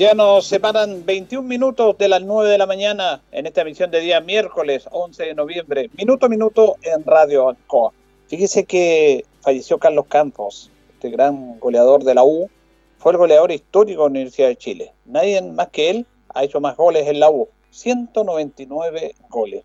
Ya 0.00 0.14
nos 0.14 0.46
separan 0.46 1.04
21 1.04 1.46
minutos 1.46 1.98
de 1.98 2.08
las 2.08 2.22
9 2.22 2.48
de 2.48 2.56
la 2.56 2.64
mañana 2.64 3.20
en 3.32 3.44
esta 3.44 3.60
emisión 3.60 3.90
de 3.90 4.00
día 4.00 4.22
miércoles 4.22 4.88
11 4.90 5.24
de 5.24 5.34
noviembre, 5.34 5.90
minuto 5.94 6.24
a 6.24 6.28
minuto 6.30 6.76
en 6.80 7.04
Radio 7.04 7.50
Ancoa. 7.50 7.92
Fíjese 8.26 8.64
que 8.64 9.26
falleció 9.42 9.76
Carlos 9.76 10.06
Campos, 10.08 10.70
este 10.94 11.10
gran 11.10 11.58
goleador 11.58 12.02
de 12.02 12.14
la 12.14 12.24
U, 12.24 12.48
fue 12.96 13.12
el 13.12 13.18
goleador 13.18 13.52
histórico 13.52 14.04
de 14.04 14.08
la 14.08 14.10
Universidad 14.12 14.48
de 14.48 14.56
Chile. 14.56 14.92
Nadie 15.04 15.42
más 15.42 15.68
que 15.68 15.90
él 15.90 16.06
ha 16.30 16.44
hecho 16.44 16.62
más 16.62 16.78
goles 16.78 17.06
en 17.06 17.20
la 17.20 17.28
U, 17.28 17.50
199 17.68 19.16
goles. 19.28 19.64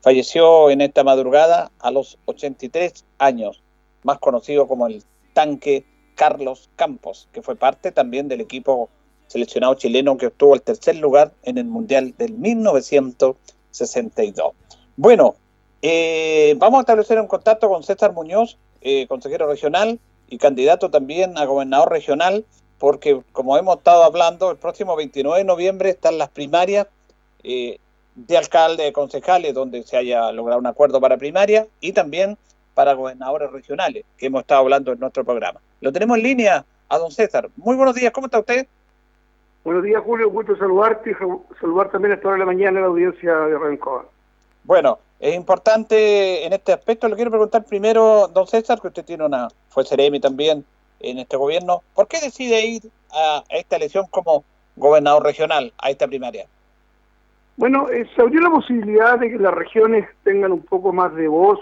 Falleció 0.00 0.70
en 0.70 0.80
esta 0.80 1.04
madrugada 1.04 1.70
a 1.78 1.90
los 1.90 2.16
83 2.24 3.04
años, 3.18 3.62
más 4.02 4.18
conocido 4.18 4.66
como 4.66 4.86
el 4.86 5.04
tanque 5.34 5.84
Carlos 6.14 6.70
Campos, 6.74 7.28
que 7.32 7.42
fue 7.42 7.54
parte 7.54 7.92
también 7.92 8.28
del 8.28 8.40
equipo 8.40 8.88
seleccionado 9.34 9.74
chileno 9.74 10.16
que 10.16 10.28
obtuvo 10.28 10.54
el 10.54 10.62
tercer 10.62 10.94
lugar 10.96 11.32
en 11.42 11.58
el 11.58 11.64
Mundial 11.64 12.14
del 12.16 12.34
1962. 12.34 14.52
Bueno, 14.96 15.34
eh, 15.82 16.54
vamos 16.56 16.78
a 16.78 16.82
establecer 16.82 17.20
un 17.20 17.26
contacto 17.26 17.68
con 17.68 17.82
César 17.82 18.12
Muñoz, 18.12 18.56
eh, 18.80 19.08
consejero 19.08 19.48
regional 19.48 19.98
y 20.28 20.38
candidato 20.38 20.88
también 20.88 21.36
a 21.36 21.46
gobernador 21.46 21.90
regional, 21.90 22.44
porque 22.78 23.22
como 23.32 23.58
hemos 23.58 23.78
estado 23.78 24.04
hablando, 24.04 24.52
el 24.52 24.56
próximo 24.56 24.94
29 24.94 25.38
de 25.38 25.44
noviembre 25.44 25.90
están 25.90 26.16
las 26.16 26.28
primarias 26.28 26.86
eh, 27.42 27.78
de 28.14 28.36
alcalde, 28.36 28.84
de 28.84 28.92
concejales, 28.92 29.52
donde 29.52 29.82
se 29.82 29.96
haya 29.96 30.30
logrado 30.30 30.60
un 30.60 30.68
acuerdo 30.68 31.00
para 31.00 31.16
primaria 31.16 31.66
y 31.80 31.90
también 31.90 32.38
para 32.74 32.92
gobernadores 32.92 33.50
regionales, 33.50 34.04
que 34.16 34.26
hemos 34.26 34.42
estado 34.42 34.60
hablando 34.60 34.92
en 34.92 35.00
nuestro 35.00 35.24
programa. 35.24 35.60
Lo 35.80 35.92
tenemos 35.92 36.18
en 36.18 36.22
línea 36.22 36.64
a 36.88 36.98
don 36.98 37.10
César. 37.10 37.48
Muy 37.56 37.74
buenos 37.74 37.96
días, 37.96 38.12
¿cómo 38.12 38.28
está 38.28 38.38
usted? 38.38 38.68
Buenos 39.64 39.82
días, 39.82 40.02
Julio. 40.04 40.30
Gusto 40.30 40.54
saludarte 40.56 41.12
y 41.12 41.14
saludar 41.58 41.90
también 41.90 42.12
a 42.12 42.14
esta 42.16 42.28
hora 42.28 42.34
de 42.34 42.40
la 42.40 42.46
mañana 42.46 42.78
a 42.78 42.82
la 42.82 42.88
audiencia 42.88 43.34
de 43.34 43.58
Rencoa. 43.58 44.04
Bueno, 44.62 44.98
es 45.18 45.34
importante 45.34 46.44
en 46.44 46.52
este 46.52 46.74
aspecto. 46.74 47.08
Le 47.08 47.16
quiero 47.16 47.30
preguntar 47.30 47.64
primero, 47.64 48.28
don 48.28 48.46
César, 48.46 48.78
que 48.78 48.88
usted 48.88 49.06
tiene 49.06 49.24
una, 49.24 49.48
fue 49.70 49.86
Ceremi 49.86 50.20
también 50.20 50.66
en 51.00 51.18
este 51.18 51.38
gobierno. 51.38 51.82
¿Por 51.94 52.08
qué 52.08 52.20
decide 52.20 52.60
ir 52.66 52.82
a, 53.10 53.42
esta 53.48 53.76
elección 53.76 54.04
como 54.10 54.44
gobernador 54.76 55.22
regional, 55.22 55.72
a 55.78 55.88
esta 55.88 56.06
primaria? 56.06 56.44
Bueno, 57.56 57.88
eh, 57.88 58.06
se 58.14 58.20
abrió 58.20 58.42
la 58.42 58.50
posibilidad 58.50 59.18
de 59.18 59.30
que 59.30 59.38
las 59.38 59.54
regiones 59.54 60.06
tengan 60.24 60.52
un 60.52 60.62
poco 60.62 60.92
más 60.92 61.14
de 61.14 61.26
voz 61.26 61.58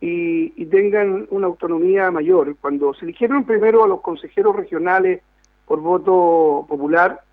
y, 0.00 0.66
tengan 0.66 1.26
una 1.30 1.48
autonomía 1.48 2.12
mayor. 2.12 2.56
Cuando 2.60 2.94
se 2.94 3.04
eligieron 3.04 3.44
primero 3.44 3.82
a 3.82 3.88
los 3.88 4.02
consejeros 4.02 4.54
regionales 4.54 5.20
por 5.66 5.80
voto 5.80 6.64
popular, 6.68 7.23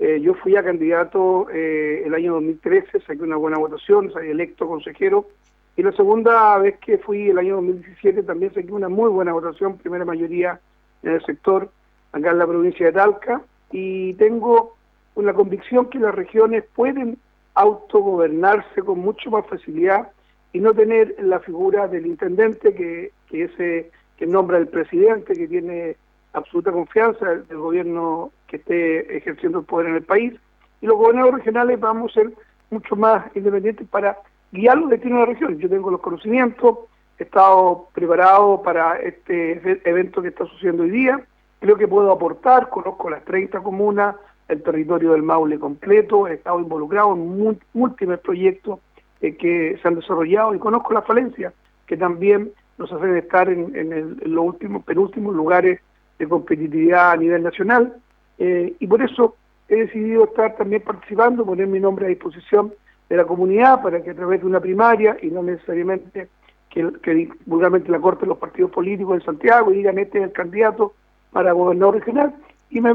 eh, 0.00 0.18
yo 0.22 0.32
fui 0.32 0.56
a 0.56 0.64
candidato 0.64 1.46
eh, 1.52 2.04
el 2.06 2.14
año 2.14 2.32
2013, 2.32 3.00
saqué 3.00 3.22
una 3.22 3.36
buena 3.36 3.58
votación, 3.58 4.10
salí 4.10 4.30
electo 4.30 4.66
consejero, 4.66 5.28
y 5.76 5.82
la 5.82 5.92
segunda 5.92 6.56
vez 6.56 6.78
que 6.78 6.96
fui 6.96 7.28
el 7.28 7.38
año 7.38 7.56
2017 7.56 8.22
también 8.22 8.52
saqué 8.54 8.72
una 8.72 8.88
muy 8.88 9.10
buena 9.10 9.34
votación, 9.34 9.76
primera 9.76 10.06
mayoría 10.06 10.58
en 11.02 11.12
el 11.12 11.24
sector, 11.26 11.70
acá 12.12 12.30
en 12.30 12.38
la 12.38 12.46
provincia 12.46 12.86
de 12.86 12.92
Talca, 12.92 13.42
y 13.70 14.14
tengo 14.14 14.74
una 15.16 15.34
convicción 15.34 15.90
que 15.90 15.98
las 15.98 16.14
regiones 16.14 16.64
pueden 16.74 17.18
autogobernarse 17.52 18.80
con 18.80 19.00
mucho 19.00 19.30
más 19.30 19.46
facilidad 19.46 20.12
y 20.54 20.60
no 20.60 20.72
tener 20.72 21.14
la 21.18 21.40
figura 21.40 21.88
del 21.88 22.06
intendente 22.06 22.74
que, 22.74 23.12
que 23.28 23.44
ese 23.44 23.90
que 24.16 24.26
nombra 24.26 24.56
el 24.56 24.68
presidente, 24.68 25.34
que 25.34 25.46
tiene 25.46 25.96
absoluta 26.32 26.72
confianza 26.72 27.26
del 27.26 27.58
gobierno 27.58 28.32
que 28.50 28.56
esté 28.56 29.16
ejerciendo 29.16 29.60
el 29.60 29.64
poder 29.64 29.86
en 29.86 29.94
el 29.94 30.02
país, 30.02 30.34
y 30.80 30.86
los 30.86 30.96
gobernadores 30.96 31.38
regionales 31.38 31.78
vamos 31.78 32.10
a 32.10 32.20
ser 32.20 32.32
mucho 32.70 32.96
más 32.96 33.24
independientes 33.36 33.86
para 33.88 34.18
guiar 34.50 34.76
los 34.78 34.90
destinos 34.90 35.20
de 35.20 35.26
la 35.26 35.32
región. 35.32 35.58
Yo 35.58 35.68
tengo 35.68 35.90
los 35.90 36.00
conocimientos, 36.00 36.78
he 37.18 37.22
estado 37.22 37.88
preparado 37.94 38.62
para 38.62 38.96
este 38.96 39.60
evento 39.88 40.20
que 40.20 40.28
está 40.28 40.46
sucediendo 40.46 40.82
hoy 40.82 40.90
día, 40.90 41.20
creo 41.60 41.76
que 41.76 41.86
puedo 41.86 42.10
aportar, 42.10 42.68
conozco 42.70 43.08
las 43.10 43.24
30 43.24 43.60
comunas, 43.60 44.16
el 44.48 44.62
territorio 44.62 45.12
del 45.12 45.22
Maule 45.22 45.58
completo, 45.58 46.26
he 46.26 46.34
estado 46.34 46.58
involucrado 46.58 47.12
en 47.12 47.60
múltiples 47.72 48.18
proyectos 48.18 48.80
eh, 49.20 49.36
que 49.36 49.78
se 49.80 49.86
han 49.86 49.94
desarrollado 49.94 50.54
y 50.54 50.58
conozco 50.58 50.92
las 50.92 51.06
falencias 51.06 51.52
que 51.86 51.96
también 51.96 52.50
nos 52.78 52.90
hacen 52.92 53.16
estar 53.16 53.48
en, 53.48 54.16
los 54.24 54.44
últimos, 54.44 54.82
penúltimos 54.84 55.34
lugares 55.34 55.80
de 56.18 56.28
competitividad 56.28 57.12
a 57.12 57.16
nivel 57.16 57.42
nacional 57.42 57.94
eh, 58.40 58.74
y 58.78 58.86
por 58.86 59.02
eso 59.02 59.36
he 59.68 59.76
decidido 59.76 60.24
estar 60.24 60.56
también 60.56 60.82
participando, 60.82 61.44
poner 61.44 61.66
mi 61.66 61.78
nombre 61.78 62.06
a 62.06 62.08
disposición 62.08 62.72
de 63.08 63.16
la 63.16 63.24
comunidad 63.24 63.82
para 63.82 64.02
que 64.02 64.10
a 64.10 64.14
través 64.14 64.40
de 64.40 64.46
una 64.46 64.60
primaria 64.60 65.16
y 65.22 65.26
no 65.26 65.42
necesariamente 65.42 66.28
que, 66.70 66.90
que 67.02 67.28
vulgarmente 67.44 67.92
la 67.92 68.00
corte 68.00 68.24
los 68.24 68.38
partidos 68.38 68.70
políticos 68.70 69.18
en 69.18 69.26
Santiago 69.26 69.70
y 69.70 69.76
digan 69.76 69.98
este 69.98 70.18
es 70.18 70.24
el 70.24 70.32
candidato 70.32 70.94
para 71.32 71.52
gobernador 71.52 71.96
regional 71.96 72.34
y 72.70 72.80
me, 72.80 72.94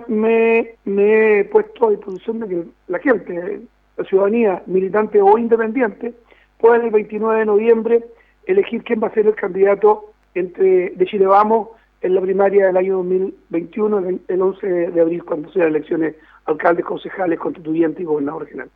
me, 0.86 1.40
he 1.40 1.44
puesto 1.46 1.88
a 1.88 1.92
disposición 1.92 2.40
de 2.40 2.48
que 2.48 2.64
la 2.88 3.00
gente, 3.00 3.62
la 3.98 4.04
ciudadanía 4.06 4.64
militante 4.66 5.22
o 5.22 5.38
independiente, 5.38 6.14
pueda 6.58 6.78
el 6.78 6.90
29 6.90 7.40
de 7.40 7.46
noviembre 7.46 8.06
elegir 8.48 8.84
quién 8.84 9.02
va 9.04 9.08
a 9.08 9.14
ser 9.14 9.28
el 9.28 9.36
candidato 9.36 10.12
entre 10.34 10.90
de 10.92 11.06
Chile 11.06 11.28
Vamos 11.28 11.70
en 12.06 12.14
la 12.14 12.22
primaria 12.22 12.68
del 12.68 12.78
año 12.78 12.98
2021, 12.98 14.20
el 14.28 14.42
11 14.42 14.68
de 14.68 15.02
abril, 15.02 15.26
cuando 15.26 15.52
sean 15.52 15.70
elecciones 15.70 16.16
alcaldes, 16.46 16.86
concejales, 16.86 17.40
constituyentes 17.40 18.02
y 18.02 18.06
gobernador 18.06 18.44
regional. 18.44 18.70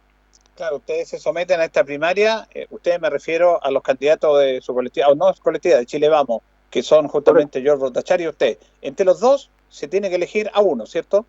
Claro, 0.55 0.77
ustedes 0.77 1.09
se 1.09 1.19
someten 1.19 1.59
a 1.59 1.65
esta 1.65 1.83
primaria, 1.83 2.47
eh, 2.51 2.65
ustedes 2.71 2.99
me 2.99 3.07
refiero 3.07 3.63
a 3.63 3.69
los 3.69 3.83
candidatos 3.83 4.39
de 4.39 4.61
su 4.61 4.73
colectiva, 4.73 5.09
o 5.09 5.15
no 5.15 5.31
colectiva, 5.43 5.77
de 5.77 5.85
Chile 5.85 6.09
Vamos, 6.09 6.41
que 6.71 6.81
son 6.81 7.07
justamente 7.07 7.61
George 7.61 7.81
Bordachar 7.81 8.19
y 8.19 8.27
usted. 8.27 8.57
Entre 8.81 9.05
los 9.05 9.19
dos 9.19 9.51
se 9.69 9.87
tiene 9.87 10.09
que 10.09 10.15
elegir 10.15 10.49
a 10.51 10.61
uno, 10.61 10.87
¿cierto? 10.87 11.27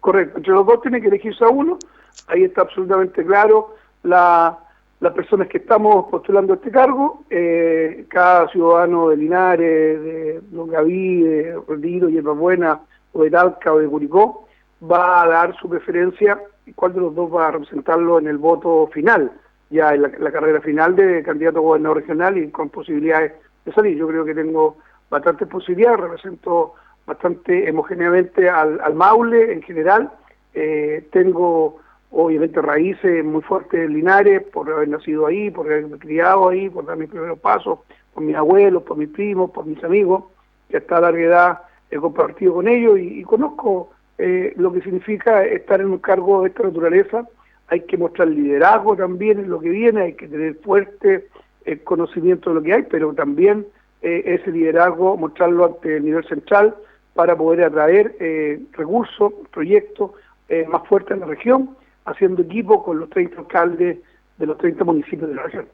Correcto, 0.00 0.36
entre 0.36 0.52
los 0.52 0.66
dos 0.66 0.82
tiene 0.82 1.00
que 1.00 1.08
elegirse 1.08 1.42
a 1.42 1.48
uno, 1.48 1.78
ahí 2.26 2.44
está 2.44 2.60
absolutamente 2.60 3.24
claro 3.24 3.74
la, 4.02 4.58
las 5.04 5.12
personas 5.12 5.48
que 5.48 5.58
estamos 5.58 6.06
postulando 6.10 6.54
este 6.54 6.70
cargo, 6.70 7.24
eh, 7.28 8.06
cada 8.08 8.48
ciudadano 8.48 9.10
de 9.10 9.18
Linares, 9.18 10.02
de 10.02 10.40
Longaví, 10.50 11.22
de 11.22 11.60
Retiro, 11.68 12.34
Buena, 12.34 12.80
o 13.12 13.22
de 13.22 13.30
Talca 13.30 13.74
o 13.74 13.78
de 13.80 13.86
Curicó, 13.86 14.48
va 14.82 15.22
a 15.22 15.28
dar 15.28 15.54
su 15.56 15.68
preferencia 15.68 16.40
y 16.64 16.72
cuál 16.72 16.94
de 16.94 17.00
los 17.00 17.14
dos 17.14 17.30
va 17.30 17.48
a 17.48 17.50
representarlo 17.50 18.18
en 18.18 18.28
el 18.28 18.38
voto 18.38 18.88
final, 18.94 19.30
ya 19.68 19.94
en 19.94 20.02
la, 20.02 20.10
la 20.18 20.32
carrera 20.32 20.62
final 20.62 20.96
de 20.96 21.22
candidato 21.22 21.58
a 21.58 21.62
gobernador 21.62 21.98
regional 21.98 22.38
y 22.38 22.50
con 22.50 22.70
posibilidades 22.70 23.34
de 23.66 23.72
salir. 23.74 23.98
Yo 23.98 24.08
creo 24.08 24.24
que 24.24 24.34
tengo 24.34 24.78
bastantes 25.10 25.46
posibilidades, 25.48 26.00
represento 26.00 26.72
bastante 27.04 27.70
homogéneamente 27.70 28.48
al, 28.48 28.80
al 28.80 28.94
Maule 28.94 29.52
en 29.52 29.60
general. 29.60 30.10
Eh, 30.54 31.06
tengo 31.12 31.83
obviamente 32.14 32.60
raíces 32.62 33.24
muy 33.24 33.42
fuertes 33.42 33.86
en 33.86 33.94
Linares 33.94 34.42
por 34.52 34.70
haber 34.70 34.88
nacido 34.88 35.26
ahí, 35.26 35.50
por 35.50 35.66
haberme 35.66 35.98
criado 35.98 36.48
ahí, 36.48 36.68
por 36.70 36.86
dar 36.86 36.96
mis 36.96 37.10
primeros 37.10 37.38
pasos, 37.38 37.80
por 38.12 38.22
mis 38.22 38.36
abuelos, 38.36 38.82
por 38.82 38.96
mis 38.96 39.08
primos, 39.08 39.50
por 39.50 39.66
mis 39.66 39.82
amigos, 39.84 40.24
que 40.68 40.78
hasta 40.78 41.00
larga 41.00 41.20
edad 41.20 41.58
he 41.90 41.96
compartido 41.96 42.54
con 42.54 42.68
ellos 42.68 42.98
y, 42.98 43.22
conozco 43.22 43.90
eh, 44.18 44.52
lo 44.56 44.72
que 44.72 44.80
significa 44.80 45.44
estar 45.44 45.80
en 45.80 45.88
un 45.88 45.98
cargo 45.98 46.42
de 46.42 46.48
esta 46.48 46.62
naturaleza. 46.62 47.26
Hay 47.68 47.80
que 47.80 47.96
mostrar 47.96 48.28
liderazgo 48.28 48.96
también 48.96 49.38
en 49.40 49.50
lo 49.50 49.60
que 49.60 49.70
viene, 49.70 50.02
hay 50.02 50.12
que 50.14 50.28
tener 50.28 50.54
fuerte 50.56 51.28
eh, 51.64 51.78
conocimiento 51.78 52.50
de 52.50 52.56
lo 52.56 52.62
que 52.62 52.74
hay, 52.74 52.82
pero 52.82 53.12
también 53.14 53.66
ese 54.02 54.50
liderazgo 54.50 55.16
mostrarlo 55.16 55.64
ante 55.64 55.96
el 55.96 56.04
nivel 56.04 56.22
central, 56.26 56.74
para 57.14 57.36
poder 57.36 57.64
atraer 57.64 58.16
eh, 58.20 58.60
recursos, 58.72 59.32
proyectos 59.52 60.10
eh, 60.48 60.66
más 60.68 60.86
fuertes 60.86 61.12
en 61.12 61.20
la 61.20 61.26
región, 61.26 61.70
haciendo 62.04 62.42
equipo 62.42 62.82
con 62.82 63.00
los 63.00 63.10
30 63.10 63.40
alcaldes 63.40 63.98
de 64.38 64.46
los 64.46 64.58
30 64.58 64.84
municipios 64.84 65.28
de 65.28 65.34
la 65.36 65.42
región. 65.44 65.68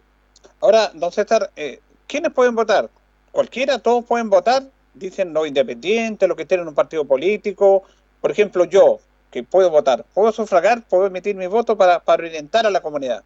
Ahora, 0.60 0.90
don 0.94 1.10
César, 1.10 1.50
eh, 1.56 1.80
¿quiénes 2.06 2.32
pueden 2.32 2.54
votar? 2.54 2.88
¿Cualquiera? 3.32 3.78
¿Todos 3.78 4.04
pueden 4.04 4.30
votar? 4.30 4.62
Dicen 4.94 5.32
los 5.32 5.46
independientes, 5.46 6.28
los 6.28 6.36
que 6.36 6.42
estén 6.42 6.60
en 6.60 6.68
un 6.68 6.74
partido 6.74 7.04
político. 7.04 7.84
Por 8.20 8.30
ejemplo, 8.30 8.64
yo, 8.64 8.98
que 9.30 9.42
puedo 9.42 9.70
votar, 9.70 10.04
¿puedo 10.14 10.32
sufragar? 10.32 10.82
¿Puedo 10.88 11.06
emitir 11.06 11.36
mi 11.36 11.46
voto 11.46 11.76
para, 11.76 12.00
para 12.00 12.24
orientar 12.24 12.66
a 12.66 12.70
la 12.70 12.80
comunidad? 12.80 13.22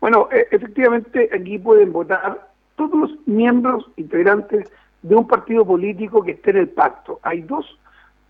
Bueno, 0.00 0.28
e, 0.30 0.46
efectivamente 0.50 1.28
aquí 1.32 1.58
pueden 1.58 1.92
votar 1.92 2.48
todos 2.76 2.98
los 2.98 3.26
miembros 3.26 3.84
integrantes 3.96 4.70
de 5.02 5.14
un 5.14 5.26
partido 5.26 5.64
político 5.64 6.22
que 6.22 6.32
esté 6.32 6.50
en 6.50 6.56
el 6.58 6.68
pacto. 6.68 7.20
Hay 7.22 7.42
dos, 7.42 7.78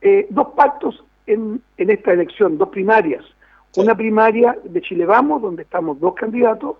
eh, 0.00 0.26
dos 0.30 0.48
pactos 0.56 1.04
en, 1.26 1.60
en 1.76 1.90
esta 1.90 2.12
elección, 2.12 2.58
dos 2.58 2.68
primarias. 2.70 3.24
Una 3.76 3.96
primaria 3.96 4.58
de 4.64 4.80
Chile 4.82 5.06
Vamos, 5.06 5.42
donde 5.42 5.62
estamos 5.62 6.00
dos 6.00 6.14
candidatos, 6.14 6.76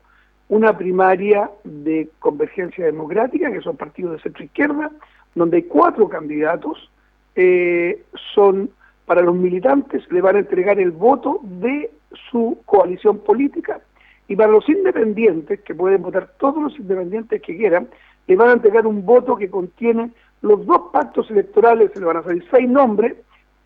una 0.49 0.77
primaria 0.77 1.49
de 1.63 2.09
Convergencia 2.19 2.85
Democrática, 2.85 3.53
que 3.53 3.61
son 3.61 3.77
partidos 3.77 4.13
de 4.13 4.23
centro 4.23 4.45
izquierda, 4.45 4.91
donde 5.37 5.59
hay 5.59 5.63
cuatro 5.63 6.09
candidatos, 6.09 6.91
eh, 7.37 8.03
son 8.35 8.71
para 9.07 9.23
los 9.23 9.37
militantes, 9.37 10.03
le 10.11 10.21
van 10.21 10.37
a 10.37 10.41
entregar 10.41 10.81
el 10.81 10.91
voto 10.91 11.41
de 11.43 11.91
su 12.31 12.59
coalición 12.65 13.19
política, 13.19 13.81
y 14.27 14.35
para 14.35 14.51
los 14.51 14.69
independientes, 14.69 15.61
que 15.61 15.75
pueden 15.75 16.03
votar 16.03 16.33
todos 16.39 16.61
los 16.61 16.79
independientes 16.79 17.41
que 17.41 17.57
quieran, 17.57 17.89
le 18.27 18.37
van 18.37 18.49
a 18.49 18.53
entregar 18.55 18.87
un 18.87 19.07
voto 19.07 19.37
que 19.37 19.49
contiene 19.49 20.11
los 20.43 20.67
dos 20.67 20.91
pactos 20.93 21.31
electorales, 21.31 21.93
se 21.93 22.01
le 22.01 22.07
van 22.07 22.17
a 22.17 22.23
salir 22.25 22.45
seis 22.51 22.69
nombres, 22.69 23.15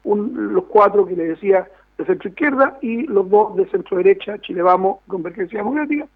los 0.04 0.64
cuatro 0.64 1.06
que 1.06 1.16
le 1.16 1.24
decía 1.24 1.66
de 1.98 2.04
centro 2.04 2.28
izquierda 2.28 2.78
y 2.80 3.02
los 3.06 3.28
dos 3.28 3.56
de 3.56 3.66
centro 3.66 3.96
derecha, 3.98 4.38
Chile 4.38 4.62
Vamos, 4.62 4.98
Convergencia 5.06 5.58
Democrática, 5.58 6.06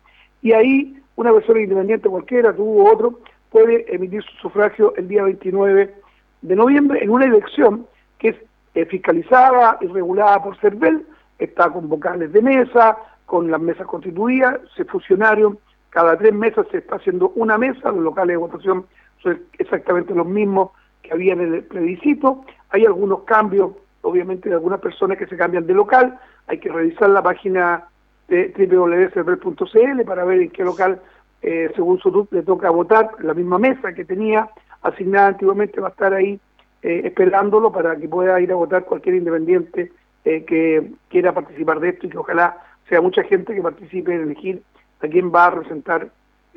y 0.42 0.52
ahí 0.52 1.00
una 1.16 1.32
persona 1.32 1.60
independiente 1.60 2.08
cualquiera, 2.08 2.54
tú 2.54 2.64
u 2.64 2.88
otro, 2.88 3.20
puede 3.50 3.92
emitir 3.92 4.22
su 4.22 4.36
sufragio 4.36 4.94
el 4.96 5.08
día 5.08 5.24
29 5.24 5.94
de 6.42 6.56
noviembre 6.56 7.02
en 7.02 7.10
una 7.10 7.24
elección 7.24 7.86
que 8.18 8.36
es 8.74 8.88
fiscalizada 8.88 9.78
y 9.80 9.86
regulada 9.86 10.42
por 10.42 10.56
CERVEL, 10.58 11.04
está 11.38 11.70
con 11.70 11.88
vocales 11.88 12.32
de 12.32 12.42
mesa, 12.42 12.96
con 13.26 13.50
las 13.50 13.60
mesas 13.60 13.86
constituidas, 13.86 14.60
se 14.76 14.84
fusionaron 14.84 15.58
cada 15.90 16.18
tres 16.18 16.34
meses 16.34 16.66
se 16.70 16.78
está 16.78 16.96
haciendo 16.96 17.30
una 17.34 17.56
mesa, 17.56 17.90
los 17.90 18.02
locales 18.02 18.34
de 18.34 18.36
votación 18.36 18.86
son 19.22 19.40
exactamente 19.58 20.14
los 20.14 20.26
mismos 20.26 20.70
que 21.02 21.12
había 21.12 21.32
en 21.32 21.40
el 21.40 21.64
plebiscito. 21.64 22.44
Hay 22.70 22.84
algunos 22.84 23.22
cambios, 23.22 23.72
obviamente, 24.08 24.52
algunas 24.52 24.80
personas 24.80 25.18
que 25.18 25.26
se 25.26 25.36
cambian 25.36 25.66
de 25.66 25.74
local. 25.74 26.18
Hay 26.46 26.58
que 26.58 26.70
revisar 26.70 27.10
la 27.10 27.22
página 27.22 27.84
de 28.28 28.52
www.cl 28.56 30.04
para 30.04 30.24
ver 30.24 30.40
en 30.40 30.50
qué 30.50 30.64
local, 30.64 31.00
eh, 31.42 31.70
según 31.74 31.98
su 31.98 32.28
le 32.30 32.42
toca 32.42 32.70
votar. 32.70 33.10
La 33.20 33.34
misma 33.34 33.58
mesa 33.58 33.92
que 33.92 34.04
tenía 34.04 34.48
asignada 34.82 35.28
antiguamente 35.28 35.80
va 35.80 35.88
a 35.88 35.90
estar 35.90 36.14
ahí 36.14 36.40
eh, 36.82 37.02
esperándolo 37.04 37.72
para 37.72 37.96
que 37.96 38.08
pueda 38.08 38.40
ir 38.40 38.52
a 38.52 38.56
votar 38.56 38.84
cualquier 38.84 39.16
independiente 39.16 39.92
eh, 40.24 40.44
que 40.44 40.92
quiera 41.08 41.32
participar 41.32 41.80
de 41.80 41.90
esto 41.90 42.06
y 42.06 42.10
que 42.10 42.18
ojalá 42.18 42.56
sea 42.88 43.00
mucha 43.00 43.22
gente 43.24 43.54
que 43.54 43.62
participe 43.62 44.14
en 44.14 44.22
elegir 44.22 44.62
a 45.00 45.08
quién 45.08 45.32
va 45.32 45.46
a 45.46 45.50
representar, 45.50 46.10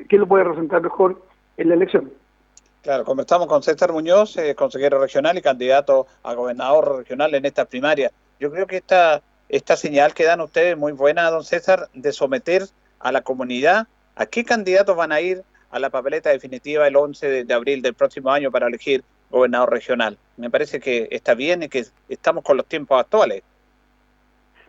quién 0.08 0.20
lo 0.20 0.26
puede 0.26 0.44
representar 0.44 0.82
mejor 0.82 1.22
en 1.56 1.68
la 1.68 1.74
elección. 1.74 2.10
Claro, 2.82 3.04
conversamos 3.04 3.46
con 3.46 3.62
César 3.62 3.92
Muñoz, 3.92 4.36
eh, 4.36 4.56
consejero 4.56 5.00
regional 5.00 5.38
y 5.38 5.42
candidato 5.42 6.08
a 6.24 6.34
gobernador 6.34 6.98
regional 6.98 7.32
en 7.36 7.44
esta 7.44 7.64
primaria. 7.64 8.10
Yo 8.40 8.50
creo 8.50 8.66
que 8.66 8.78
esta, 8.78 9.22
esta 9.48 9.76
señal 9.76 10.14
que 10.14 10.24
dan 10.24 10.40
ustedes 10.40 10.76
muy 10.76 10.90
buena, 10.90 11.30
don 11.30 11.44
César, 11.44 11.88
de 11.94 12.12
someter 12.12 12.64
a 12.98 13.12
la 13.12 13.22
comunidad 13.22 13.86
a 14.16 14.26
qué 14.26 14.44
candidatos 14.44 14.96
van 14.96 15.12
a 15.12 15.20
ir 15.20 15.42
a 15.70 15.78
la 15.78 15.90
papeleta 15.90 16.30
definitiva 16.30 16.86
el 16.88 16.96
11 16.96 17.44
de, 17.44 17.54
abril 17.54 17.82
del 17.82 17.94
próximo 17.94 18.30
año 18.30 18.50
para 18.50 18.66
elegir 18.66 19.04
gobernador 19.30 19.70
regional. 19.70 20.18
Me 20.36 20.50
parece 20.50 20.80
que 20.80 21.06
está 21.12 21.34
bien 21.34 21.62
y 21.62 21.68
que 21.68 21.84
estamos 22.08 22.42
con 22.42 22.56
los 22.56 22.66
tiempos 22.66 23.00
actuales. 23.00 23.42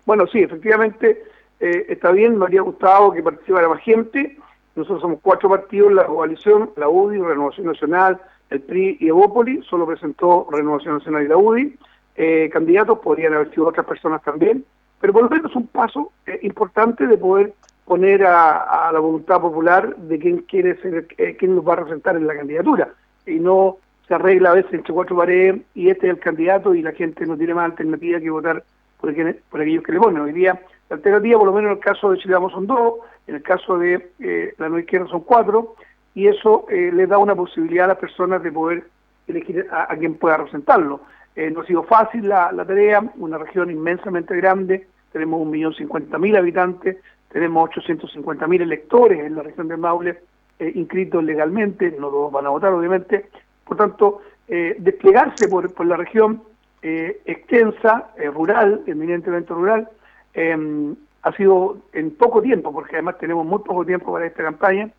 Bueno, 0.06 0.28
sí, 0.28 0.40
efectivamente 0.40 1.24
eh, 1.60 1.86
está 1.90 2.12
bien, 2.12 2.38
me 2.38 2.46
habría 2.46 2.62
gustado 2.62 3.12
que 3.12 3.24
participara 3.24 3.68
más 3.68 3.82
gente. 3.82 4.38
Nosotros 4.76 5.02
somos 5.02 5.20
cuatro 5.22 5.50
partidos, 5.50 5.94
la 5.94 6.06
coalición, 6.06 6.72
la 6.78 6.90
UDI, 6.90 7.20
Renovación 7.20 7.68
Nacional, 7.68 8.20
el 8.50 8.62
PRI 8.62 8.98
y 9.00 9.08
Evópoli, 9.08 9.62
solo 9.64 9.86
presentó 9.86 10.48
Renovación 10.52 10.96
Nacional 10.96 11.24
y 11.24 11.28
la 11.28 11.38
UDI. 11.38 11.76
Eh, 12.16 12.50
candidatos 12.52 13.00
podrían 13.00 13.34
haber 13.34 13.50
sido 13.52 13.68
otras 13.68 13.86
personas 13.86 14.22
también, 14.24 14.66
pero 15.00 15.14
por 15.14 15.24
lo 15.24 15.30
menos 15.30 15.56
un 15.56 15.68
paso 15.68 16.12
eh, 16.26 16.40
importante 16.44 17.08
de 17.08 17.18
poder 17.18 17.54
poner 17.86 18.26
a, 18.26 18.90
la 18.92 19.00
voluntad 19.00 19.42
popular 19.42 19.96
de 19.96 20.20
quién 20.20 20.38
quiere 20.40 20.76
ser, 20.82 21.08
eh, 21.18 21.36
quién 21.38 21.56
nos 21.56 21.68
va 21.68 21.74
a 21.74 21.78
representar 21.78 22.16
en 22.16 22.28
la 22.28 22.36
candidatura. 22.36 22.90
Y 23.26 23.40
no 23.40 23.78
se 24.08 24.16
arregla 24.16 24.52
a 24.52 24.56
veces 24.56 24.74
entre 24.74 24.94
cuatro 24.94 25.16
paredes 25.16 25.62
y 25.74 25.90
este 25.90 26.08
es 26.08 26.14
el 26.14 26.20
candidato 26.20 26.74
y 26.74 26.82
la 26.82 26.94
gente 26.94 27.26
no 27.26 27.38
tiene 27.38 27.54
más 27.54 27.66
alternativa 27.66 28.20
que 28.20 28.30
votar 28.30 28.64
por, 29.00 29.14
por 29.50 29.62
aquellos 29.62 29.84
que 29.84 29.92
le 29.92 30.00
ponen. 30.00 30.22
Hoy 30.22 30.34
día 30.34 30.60
la 30.96 31.38
por 31.38 31.46
lo 31.46 31.54
menos 31.54 31.72
en 31.72 31.78
el 31.78 31.84
caso 31.84 32.12
de 32.12 32.18
Chile 32.18 32.34
Vamos 32.34 32.52
son 32.52 32.68
dos, 32.68 32.96
en 33.28 33.36
el 33.36 33.44
caso 33.44 33.78
de 33.78 34.12
eh, 34.20 34.54
la 34.58 34.68
nueva 34.70 34.82
izquierda 34.82 35.08
son 35.08 35.22
cuatro, 35.22 35.76
y 36.16 36.28
eso 36.28 36.66
eh, 36.70 36.92
le 36.94 37.08
da 37.08 37.18
una 37.18 37.36
posibilidad 37.36 37.86
a 37.86 37.90
las 37.90 37.98
personas 37.98 38.44
de 38.44 38.52
poder 38.52 38.84
elegir 39.28 39.68
a, 39.72 39.96
quien 39.96 40.16
pueda 40.16 40.38
representarlo. 40.38 41.02
no 41.36 41.62
ha 41.62 41.66
sido 41.66 41.84
fácil 41.84 42.28
la, 42.28 42.52
tarea, 42.68 43.02
una 43.18 43.38
región 43.38 43.72
inmensamente 43.72 44.36
grande, 44.36 44.88
tenemos 45.12 45.42
un 45.42 45.50
millón 45.50 45.74
cincuenta 45.74 46.18
mil 46.18 46.36
habitantes, 46.36 46.98
tenemos 47.34 47.70
850.000 47.72 48.62
electores 48.62 49.20
en 49.20 49.36
la 49.36 49.42
región 49.42 49.68
de 49.68 49.76
Maule 49.76 50.20
eh, 50.60 50.72
inscritos 50.76 51.24
legalmente, 51.24 51.92
no 52.00 52.10
todos 52.10 52.32
van 52.32 52.46
a 52.46 52.50
votar 52.50 52.72
obviamente, 52.72 53.26
por 53.66 53.76
tanto, 53.76 54.22
eh, 54.48 54.76
desplegarse 54.78 55.48
por, 55.48 55.86
la 55.86 55.98
región 55.98 56.44
eh, 56.84 57.22
extensa, 57.26 58.12
rural, 58.34 58.82
eminentemente 58.86 59.52
rural, 59.52 59.90
em, 60.34 60.96
ha 61.22 61.32
sido 61.34 61.78
en 61.94 62.16
poco 62.16 62.42
tiempo, 62.42 62.74
porque 62.74 62.96
además 62.96 63.18
tenemos 63.18 63.46
muy 63.46 63.60
poco 63.60 63.86
tiempo 63.86 64.12
para 64.12 64.26
esta 64.26 64.44
campaña, 64.44 64.90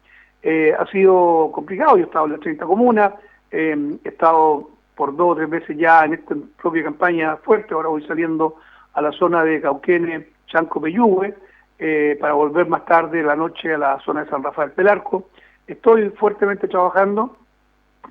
ha 0.78 0.86
sido 0.86 1.50
complicado, 1.52 1.96
yo 1.96 2.04
he 2.04 2.06
estado 2.06 2.26
en 2.26 2.32
las 2.32 2.40
30 2.40 2.66
comunas, 2.66 3.14
em, 3.50 3.98
he 4.04 4.08
estado 4.10 4.68
por 4.94 5.16
dos 5.16 5.32
o 5.32 5.36
tres 5.36 5.50
veces 5.50 5.76
ya 5.76 6.04
en 6.04 6.14
esta 6.14 6.34
propia 6.60 6.84
campaña 6.84 7.36
fuerte, 7.38 7.74
ahora 7.74 7.88
voy 7.88 8.06
saliendo 8.06 8.56
a 8.92 9.02
la 9.02 9.12
zona 9.12 9.42
de 9.42 9.60
Cauquene, 9.60 10.28
Chanco, 10.46 10.80
Peyúgue, 10.80 11.34
eh, 11.78 12.16
para 12.20 12.34
volver 12.34 12.68
más 12.68 12.84
tarde 12.84 13.22
la 13.22 13.34
noche 13.34 13.74
a 13.74 13.78
la 13.78 14.00
zona 14.00 14.24
de 14.24 14.30
San 14.30 14.42
Rafael 14.42 14.70
Pelarco. 14.70 15.28
Estoy 15.66 16.10
fuertemente 16.10 16.68
trabajando, 16.68 17.36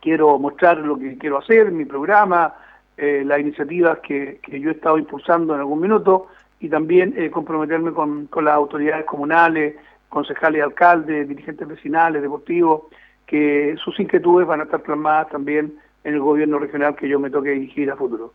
quiero 0.02 0.38
mostrar 0.38 0.78
lo 0.80 0.98
que 0.98 1.18
quiero 1.18 1.38
hacer, 1.38 1.72
mi 1.72 1.86
programa, 1.86 2.54
eh, 2.98 3.24
las 3.26 3.40
iniciativas 3.40 4.00
que, 4.00 4.40
yo 4.48 4.70
he 4.70 4.74
estado 4.74 4.98
impulsando 4.98 5.54
en 5.54 5.62
algún 5.62 5.80
minuto 5.80 6.28
y 6.64 6.70
también 6.70 7.14
eh, 7.18 7.30
comprometerme 7.30 7.92
con, 7.92 8.30
las 8.42 8.56
autoridades 8.56 9.06
comunales, 9.06 9.76
concejales, 10.08 10.64
alcaldes, 10.64 11.28
dirigentes 11.28 11.68
vecinales, 11.68 12.22
deportivos, 12.22 12.84
que 13.26 13.76
sus 13.84 14.00
inquietudes 14.00 14.48
van 14.48 14.62
a 14.62 14.64
estar 14.64 14.82
plasmadas 14.82 15.28
también 15.28 15.78
en 16.06 16.14
el 16.14 16.22
gobierno 16.22 16.60
regional 16.60 16.96
que 16.96 17.10
yo 17.10 17.20
me 17.20 17.30
toque 17.30 17.50
dirigir 17.50 17.92
a 17.92 17.98
futuro. 17.98 18.34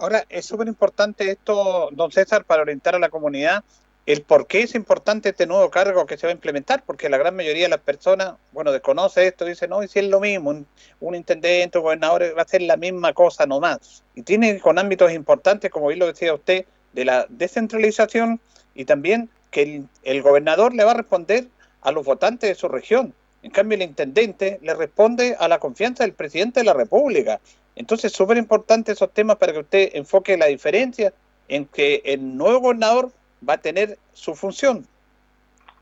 Ahora, 0.00 0.24
es 0.28 0.44
súper 0.44 0.66
importante 0.66 1.30
esto, 1.30 1.88
don 1.92 2.10
César, 2.10 2.44
para 2.44 2.62
orientar 2.62 2.96
a 2.96 2.98
la 2.98 3.10
comunidad 3.10 3.62
el 4.06 4.22
por 4.22 4.48
qué 4.48 4.62
es 4.62 4.74
importante 4.74 5.28
este 5.28 5.46
nuevo 5.46 5.70
cargo 5.70 6.04
que 6.06 6.16
se 6.16 6.26
va 6.26 6.32
a 6.32 6.34
implementar, 6.34 6.82
porque 6.84 7.08
la 7.08 7.18
gran 7.18 7.36
mayoría 7.36 7.64
de 7.64 7.68
las 7.68 7.80
personas, 7.80 8.34
bueno, 8.50 8.72
desconoce 8.72 9.24
esto, 9.24 9.44
dice, 9.44 9.68
no, 9.68 9.84
y 9.84 9.88
si 9.88 10.00
es 10.00 10.06
lo 10.06 10.18
mismo, 10.18 10.64
un, 10.98 11.14
intendente, 11.14 11.78
un 11.78 11.84
gobernador 11.84 12.22
va 12.34 12.40
a 12.40 12.44
hacer 12.44 12.62
la 12.62 12.76
misma 12.76 13.12
cosa 13.12 13.46
nomás. 13.46 14.02
Y 14.16 14.22
tiene 14.22 14.58
con 14.58 14.80
ámbitos 14.80 15.12
importantes, 15.12 15.70
como 15.70 15.88
bien 15.88 16.00
lo 16.00 16.06
decía 16.06 16.34
usted, 16.34 16.64
de 16.92 17.04
la 17.04 17.26
descentralización 17.28 18.40
y 18.74 18.84
también 18.84 19.28
que 19.50 19.82
el, 20.02 20.22
gobernador 20.22 20.74
le 20.74 20.84
va 20.84 20.92
a 20.92 20.94
responder 20.94 21.46
a 21.82 21.92
los 21.92 22.04
votantes 22.04 22.48
de 22.50 22.54
su 22.54 22.68
región. 22.68 23.14
En 23.42 23.50
cambio, 23.50 23.76
el 23.76 23.82
intendente 23.82 24.58
le 24.62 24.74
responde 24.74 25.36
a 25.38 25.48
la 25.48 25.58
confianza 25.58 26.04
del 26.04 26.12
presidente 26.12 26.60
de 26.60 26.66
la 26.66 26.74
República. 26.74 27.40
Entonces, 27.76 28.12
súper 28.12 28.36
importante 28.36 28.92
esos 28.92 29.12
temas 29.12 29.36
para 29.36 29.52
que 29.52 29.60
usted 29.60 29.90
enfoque 29.94 30.36
la 30.36 30.46
diferencia 30.46 31.12
en 31.46 31.66
que 31.66 32.02
el 32.04 32.36
nuevo 32.36 32.60
gobernador 32.60 33.10
va 33.48 33.54
a 33.54 33.58
tener 33.58 33.98
su 34.12 34.34
función. 34.34 34.84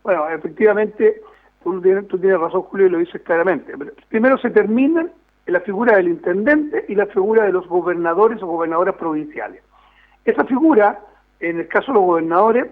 Bueno, 0.02 0.28
efectivamente, 0.28 1.20
tú 1.64 1.80
tienes, 1.80 2.40
razón, 2.40 2.62
Julio, 2.62 2.86
y 2.86 2.90
lo 2.90 2.98
dices 2.98 3.20
claramente. 3.22 3.72
Primero 4.08 4.38
se 4.38 4.50
terminan 4.50 5.10
la 5.46 5.60
figura 5.60 5.96
del 5.96 6.08
intendente 6.08 6.84
y 6.88 6.94
la 6.94 7.06
figura 7.06 7.44
de 7.44 7.52
los 7.52 7.66
gobernadores 7.66 8.42
o 8.42 8.46
gobernadoras 8.46 8.94
provinciales. 8.96 9.62
Esa 10.26 10.44
figura, 10.44 10.98
en 11.38 11.60
el 11.60 11.68
caso 11.68 11.86
de 11.86 11.94
los 11.94 12.04
gobernadores 12.04 12.66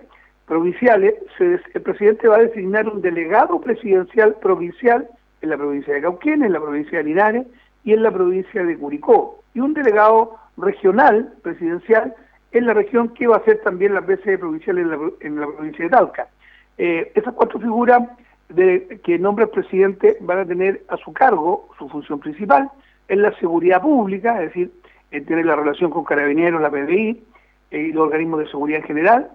provinciales, 0.44 1.14
el 1.38 1.82
presidente 1.82 2.26
va 2.26 2.36
a 2.36 2.40
designar 2.42 2.88
un 2.88 3.00
delegado 3.00 3.60
presidencial 3.60 4.34
provincial 4.42 5.08
en 5.40 5.50
la 5.50 5.56
provincia 5.56 5.94
de 5.94 6.02
Cauquenes, 6.02 6.46
en 6.46 6.52
la 6.52 6.60
provincia 6.60 6.98
de 6.98 7.04
Linares 7.04 7.46
y 7.84 7.92
en 7.92 8.02
la 8.02 8.10
provincia 8.10 8.64
de 8.64 8.76
Curicó, 8.76 9.44
y 9.54 9.60
un 9.60 9.72
delegado 9.72 10.36
regional 10.56 11.32
presidencial 11.42 12.14
en 12.50 12.66
la 12.66 12.74
región 12.74 13.10
que 13.10 13.28
va 13.28 13.36
a 13.36 13.44
ser 13.44 13.60
también 13.62 13.94
las 13.94 14.04
veces 14.04 14.36
provinciales 14.38 14.86
en 15.20 15.40
la, 15.40 15.46
provincia 15.46 15.84
de 15.84 15.90
Talca. 15.90 16.28
Eh, 16.76 17.12
esas 17.14 17.34
cuatro 17.34 17.60
figuras 17.60 18.02
de, 18.48 19.00
que 19.04 19.16
nombra 19.16 19.44
el 19.44 19.50
presidente 19.50 20.16
van 20.20 20.40
a 20.40 20.44
tener 20.44 20.82
a 20.88 20.96
su 20.96 21.12
cargo 21.12 21.68
su 21.78 21.88
función 21.88 22.18
principal 22.18 22.68
en 23.06 23.22
la 23.22 23.32
seguridad 23.38 23.80
pública, 23.80 24.42
es 24.42 24.48
decir, 24.48 24.72
en 25.12 25.24
tener 25.24 25.46
la 25.46 25.54
relación 25.54 25.92
con 25.92 26.02
carabineros, 26.02 26.60
la 26.60 26.70
PDI 26.70 27.10
eh, 27.10 27.33
y 27.78 27.92
los 27.92 28.06
organismos 28.06 28.40
de 28.40 28.48
seguridad 28.48 28.80
en 28.80 28.86
general, 28.86 29.30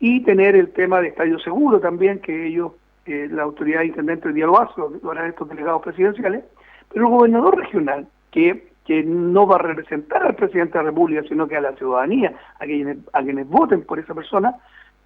y 0.00 0.20
tener 0.20 0.56
el 0.56 0.72
tema 0.72 1.00
de 1.00 1.08
estadio 1.08 1.38
seguro 1.38 1.80
también, 1.80 2.18
que 2.20 2.46
ellos, 2.46 2.72
eh, 3.06 3.28
la 3.30 3.42
autoridad 3.42 3.82
intendente 3.82 4.32
de 4.32 4.40
lo 4.40 4.60
hace, 4.60 4.74
lo 5.02 5.10
harán 5.10 5.30
estos 5.30 5.48
delegados 5.48 5.82
presidenciales, 5.82 6.44
pero 6.92 7.06
el 7.06 7.12
gobernador 7.12 7.58
regional, 7.58 8.06
que 8.30 8.74
que 8.84 9.02
no 9.02 9.46
va 9.46 9.56
a 9.56 9.60
representar 9.60 10.24
al 10.24 10.34
presidente 10.34 10.76
de 10.76 10.84
la 10.84 10.90
República, 10.90 11.22
sino 11.28 11.48
que 11.48 11.56
a 11.56 11.60
la 11.60 11.74
ciudadanía, 11.74 12.34
a 12.60 12.64
quienes, 12.64 12.98
a 13.12 13.22
quienes 13.22 13.48
voten 13.48 13.82
por 13.82 13.98
esa 13.98 14.14
persona, 14.14 14.56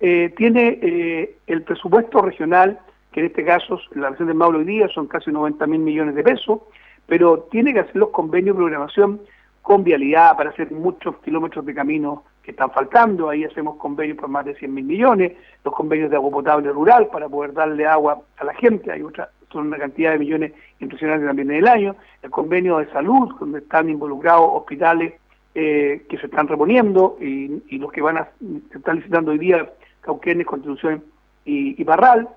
eh, 0.00 0.32
tiene 0.36 0.78
eh, 0.82 1.36
el 1.46 1.62
presupuesto 1.62 2.20
regional, 2.20 2.78
que 3.12 3.20
en 3.20 3.26
este 3.26 3.44
caso, 3.44 3.80
la 3.94 4.10
región 4.10 4.28
de 4.28 4.34
Maule 4.34 4.58
hoy 4.58 4.64
día 4.64 4.88
son 4.88 5.06
casi 5.06 5.30
90 5.30 5.66
mil 5.66 5.80
millones 5.80 6.14
de 6.14 6.24
pesos, 6.24 6.60
pero 7.06 7.46
tiene 7.50 7.72
que 7.72 7.80
hacer 7.80 7.96
los 7.96 8.10
convenios 8.10 8.56
de 8.56 8.62
programación 8.62 9.20
con 9.62 9.84
vialidad 9.84 10.36
para 10.36 10.50
hacer 10.50 10.72
muchos 10.72 11.16
kilómetros 11.18 11.64
de 11.64 11.74
camino 11.74 12.24
que 12.48 12.52
están 12.52 12.70
faltando, 12.70 13.28
ahí 13.28 13.44
hacemos 13.44 13.76
convenios 13.76 14.16
por 14.16 14.30
más 14.30 14.42
de 14.42 14.54
100 14.54 14.72
mil 14.72 14.86
millones, 14.86 15.32
los 15.62 15.74
convenios 15.74 16.08
de 16.08 16.16
agua 16.16 16.30
potable 16.30 16.72
rural 16.72 17.08
para 17.08 17.28
poder 17.28 17.52
darle 17.52 17.86
agua 17.86 18.22
a 18.38 18.44
la 18.44 18.54
gente, 18.54 18.90
hay 18.90 19.02
otra, 19.02 19.28
son 19.52 19.66
una 19.66 19.76
cantidad 19.76 20.12
de 20.12 20.18
millones 20.18 20.52
impresionantes 20.80 21.26
también 21.28 21.50
en 21.50 21.58
el 21.58 21.68
año, 21.68 21.94
el 22.22 22.30
convenio 22.30 22.78
de 22.78 22.90
salud, 22.90 23.34
donde 23.38 23.58
están 23.58 23.90
involucrados 23.90 24.48
hospitales 24.50 25.12
eh, 25.54 26.06
que 26.08 26.16
se 26.16 26.24
están 26.24 26.48
reponiendo 26.48 27.18
y, 27.20 27.76
los 27.76 27.92
que 27.92 28.00
van 28.00 28.16
a, 28.16 28.28
se 28.72 28.78
están 28.78 28.96
licitando 28.96 29.32
hoy 29.32 29.38
día, 29.38 29.70
Cauquenes, 30.00 30.46
Constitución 30.46 31.04
y, 31.44 31.78
y 31.78 31.84
Barral, 31.84 32.30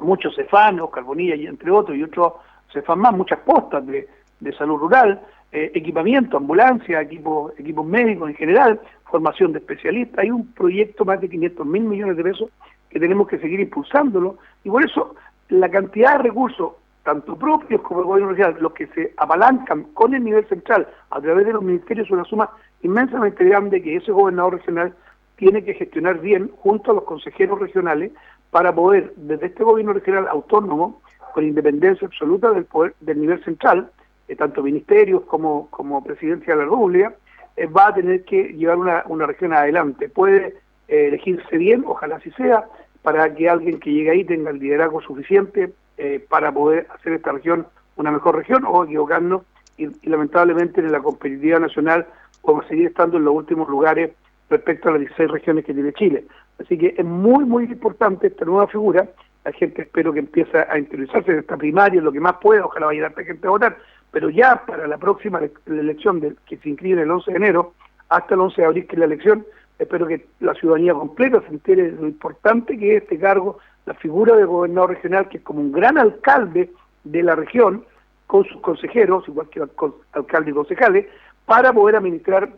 muchos 0.00 0.34
cefanos, 0.34 0.90
Carbonilla 0.90 1.36
y 1.36 1.46
entre 1.46 1.70
otros, 1.70 1.96
y 1.96 2.02
otros 2.02 2.32
cefan 2.72 2.98
más, 2.98 3.14
muchas 3.14 3.38
postas 3.38 3.86
de, 3.86 4.08
de 4.40 4.52
salud 4.54 4.76
rural, 4.76 5.20
eh, 5.52 5.70
equipamiento, 5.74 6.36
ambulancia, 6.36 7.00
equipos, 7.00 7.52
equipos 7.58 7.86
médicos 7.86 8.30
en 8.30 8.36
general, 8.36 8.80
formación 9.10 9.52
de 9.52 9.58
especialistas. 9.58 10.18
Hay 10.18 10.30
un 10.30 10.52
proyecto 10.52 11.04
más 11.04 11.20
de 11.20 11.28
500 11.28 11.66
mil 11.66 11.84
millones 11.84 12.16
de 12.16 12.24
pesos 12.24 12.50
que 12.90 13.00
tenemos 13.00 13.28
que 13.28 13.38
seguir 13.38 13.60
impulsándolo 13.60 14.38
y 14.64 14.70
por 14.70 14.84
eso 14.84 15.14
la 15.48 15.70
cantidad 15.70 16.16
de 16.16 16.24
recursos, 16.24 16.72
tanto 17.04 17.36
propios 17.36 17.80
como 17.82 18.00
el 18.00 18.06
gobierno 18.06 18.30
regional, 18.32 18.56
los 18.60 18.72
que 18.72 18.88
se 18.88 19.14
apalancan 19.16 19.84
con 19.94 20.14
el 20.14 20.24
nivel 20.24 20.46
central 20.48 20.88
a 21.10 21.20
través 21.20 21.46
de 21.46 21.52
los 21.52 21.62
ministerios, 21.62 22.06
es 22.06 22.12
una 22.12 22.24
suma 22.24 22.50
inmensamente 22.82 23.44
grande 23.44 23.82
que 23.82 23.96
ese 23.96 24.10
gobernador 24.10 24.54
regional 24.54 24.94
tiene 25.36 25.62
que 25.64 25.74
gestionar 25.74 26.20
bien 26.20 26.50
junto 26.58 26.90
a 26.90 26.94
los 26.94 27.04
consejeros 27.04 27.60
regionales 27.60 28.12
para 28.50 28.74
poder, 28.74 29.12
desde 29.16 29.46
este 29.46 29.62
gobierno 29.62 29.92
regional 29.92 30.26
autónomo, 30.28 31.00
con 31.34 31.44
independencia 31.44 32.06
absoluta 32.06 32.50
del 32.50 32.64
poder 32.64 32.94
del 33.00 33.20
nivel 33.20 33.44
central, 33.44 33.90
tanto 34.34 34.62
ministerios 34.62 35.22
como, 35.22 35.68
como 35.70 36.02
presidencia 36.02 36.54
de 36.54 36.58
la 36.58 36.64
República, 36.64 37.14
eh, 37.56 37.66
va 37.66 37.88
a 37.88 37.94
tener 37.94 38.24
que 38.24 38.54
llevar 38.54 38.78
una, 38.78 39.04
una 39.06 39.26
región 39.26 39.52
adelante. 39.52 40.08
Puede 40.08 40.56
eh, 40.88 41.08
elegirse 41.08 41.56
bien, 41.56 41.84
ojalá 41.86 42.16
así 42.16 42.30
sea, 42.32 42.64
para 43.02 43.32
que 43.34 43.48
alguien 43.48 43.78
que 43.78 43.92
llegue 43.92 44.10
ahí 44.10 44.24
tenga 44.24 44.50
el 44.50 44.58
liderazgo 44.58 45.00
suficiente 45.00 45.72
para 46.28 46.52
poder 46.52 46.86
hacer 46.90 47.14
esta 47.14 47.32
región 47.32 47.66
una 47.96 48.10
mejor 48.10 48.36
región 48.36 48.64
o 48.66 48.84
equivocarnos 48.84 49.42
y, 49.78 49.88
lamentablemente 50.08 50.80
en 50.80 50.92
la 50.92 51.00
competitividad 51.00 51.60
nacional 51.60 52.06
vamos 52.44 52.66
a 52.66 52.68
seguir 52.68 52.88
estando 52.88 53.16
en 53.16 53.24
los 53.24 53.34
últimos 53.34 53.68
lugares 53.68 54.12
respecto 54.50 54.88
a 54.88 54.92
las 54.92 55.00
16 55.00 55.30
regiones 55.30 55.64
que 55.64 55.74
tiene 55.74 55.92
Chile. 55.94 56.24
Así 56.60 56.78
que 56.78 56.94
es 56.96 57.04
muy, 57.04 57.44
muy 57.44 57.64
importante 57.64 58.28
esta 58.28 58.44
nueva 58.44 58.66
figura 58.66 59.08
la 59.46 59.52
gente 59.52 59.82
espero 59.82 60.12
que 60.12 60.18
empiece 60.18 60.58
a 60.58 60.76
interesarse 60.76 61.30
en 61.30 61.38
esta 61.38 61.56
primaria, 61.56 62.02
lo 62.02 62.10
que 62.10 62.18
más 62.18 62.34
pueda, 62.42 62.64
ojalá 62.64 62.86
vaya 62.86 63.06
a 63.06 63.22
gente 63.22 63.46
a 63.46 63.50
votar, 63.50 63.76
pero 64.16 64.30
ya 64.30 64.64
para 64.64 64.86
la 64.86 64.96
próxima 64.96 65.42
elección 65.66 66.20
de, 66.20 66.34
que 66.46 66.56
se 66.56 66.70
inscribe 66.70 67.02
el 67.02 67.10
11 67.10 67.32
de 67.32 67.36
enero, 67.36 67.74
hasta 68.08 68.32
el 68.32 68.40
11 68.40 68.62
de 68.62 68.66
abril, 68.66 68.86
que 68.86 68.94
es 68.94 68.98
la 68.98 69.04
elección, 69.04 69.44
espero 69.78 70.06
que 70.06 70.26
la 70.40 70.54
ciudadanía 70.54 70.94
completa 70.94 71.42
se 71.42 71.48
entere 71.48 71.90
de 71.90 72.00
lo 72.00 72.08
importante 72.08 72.78
que 72.78 72.96
es 72.96 73.02
este 73.02 73.18
cargo, 73.18 73.58
la 73.84 73.92
figura 73.92 74.34
del 74.34 74.46
gobernador 74.46 74.94
regional, 74.94 75.28
que 75.28 75.36
es 75.36 75.42
como 75.42 75.60
un 75.60 75.70
gran 75.70 75.98
alcalde 75.98 76.72
de 77.04 77.22
la 77.22 77.34
región, 77.34 77.84
con 78.26 78.46
sus 78.46 78.58
consejeros, 78.62 79.28
igual 79.28 79.50
que 79.50 79.60
alcalde 79.60 80.50
y 80.50 80.54
concejales, 80.54 81.06
para 81.44 81.74
poder 81.74 81.96
administrar 81.96 82.48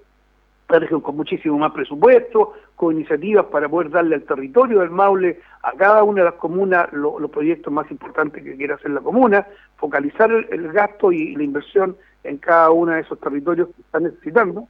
con 1.02 1.16
muchísimo 1.16 1.58
más 1.58 1.72
presupuesto, 1.72 2.52
con 2.76 2.94
iniciativas 2.94 3.46
para 3.46 3.68
poder 3.70 3.90
darle 3.90 4.16
al 4.16 4.24
territorio 4.24 4.80
del 4.80 4.90
Maule, 4.90 5.40
a 5.62 5.72
cada 5.72 6.02
una 6.02 6.22
de 6.22 6.30
las 6.30 6.38
comunas, 6.38 6.92
los 6.92 7.30
proyectos 7.30 7.72
más 7.72 7.90
importantes 7.90 8.44
que 8.44 8.54
quiera 8.54 8.74
hacer 8.74 8.90
la 8.90 9.00
comuna, 9.00 9.46
focalizar 9.76 10.30
el, 10.30 10.72
gasto 10.72 11.10
y 11.10 11.34
la 11.34 11.42
inversión 11.42 11.96
en 12.22 12.36
cada 12.36 12.70
uno 12.70 12.92
de 12.92 13.00
esos 13.00 13.18
territorios 13.18 13.68
que 13.68 13.80
están 13.80 14.02
necesitando, 14.02 14.68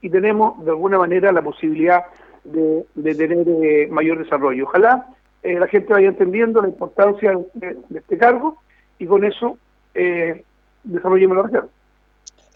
y 0.00 0.08
tenemos 0.08 0.64
de 0.64 0.70
alguna 0.70 0.98
manera 0.98 1.32
la 1.32 1.42
posibilidad 1.42 2.04
de, 2.44 2.84
tener 2.94 3.44
eh, 3.48 3.88
mayor 3.90 4.22
desarrollo. 4.22 4.64
Ojalá 4.64 5.08
eh, 5.42 5.58
la 5.58 5.66
gente 5.66 5.92
vaya 5.92 6.08
entendiendo 6.08 6.62
la 6.62 6.68
importancia 6.68 7.36
de, 7.54 7.76
este 7.92 8.18
cargo 8.18 8.58
y 9.00 9.06
con 9.06 9.24
eso 9.24 9.58
eh, 9.94 10.44
desarrollemos 10.84 11.36
la 11.36 11.42
región. 11.42 11.68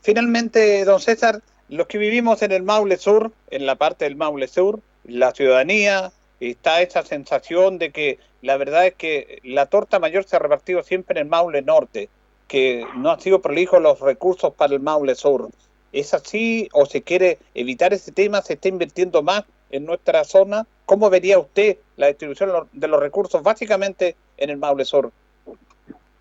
Finalmente, 0.00 0.84
don 0.84 1.00
César, 1.00 1.40
los 1.68 1.86
que 1.86 1.98
vivimos 1.98 2.42
en 2.42 2.52
el 2.52 2.62
Maule 2.62 2.96
Sur, 2.96 3.32
en 3.50 3.66
la 3.66 3.76
parte 3.76 4.04
del 4.04 4.16
Maule 4.16 4.48
Sur, 4.48 4.80
la 5.04 5.32
ciudadanía, 5.32 6.12
está 6.40 6.82
esa 6.82 7.02
sensación 7.02 7.78
de 7.78 7.90
que 7.90 8.18
la 8.42 8.56
verdad 8.56 8.86
es 8.86 8.94
que 8.94 9.40
la 9.42 9.66
torta 9.66 9.98
mayor 9.98 10.24
se 10.24 10.36
ha 10.36 10.38
repartido 10.38 10.82
siempre 10.82 11.18
en 11.18 11.26
el 11.26 11.30
Maule 11.30 11.62
Norte, 11.62 12.08
que 12.48 12.86
no 12.96 13.10
han 13.10 13.20
sido 13.20 13.40
prolijos 13.40 13.80
los 13.80 14.00
recursos 14.00 14.52
para 14.54 14.74
el 14.74 14.80
Maule 14.80 15.14
Sur. 15.14 15.48
¿Es 15.92 16.12
así 16.12 16.68
o 16.72 16.86
se 16.86 17.02
quiere 17.02 17.38
evitar 17.54 17.94
ese 17.94 18.12
tema? 18.12 18.42
¿Se 18.42 18.54
está 18.54 18.68
invirtiendo 18.68 19.22
más 19.22 19.44
en 19.70 19.86
nuestra 19.86 20.24
zona? 20.24 20.66
¿Cómo 20.86 21.08
vería 21.08 21.38
usted 21.38 21.78
la 21.96 22.08
distribución 22.08 22.68
de 22.72 22.88
los 22.88 23.00
recursos 23.00 23.42
básicamente 23.42 24.16
en 24.36 24.50
el 24.50 24.58
Maule 24.58 24.84
Sur? 24.84 25.12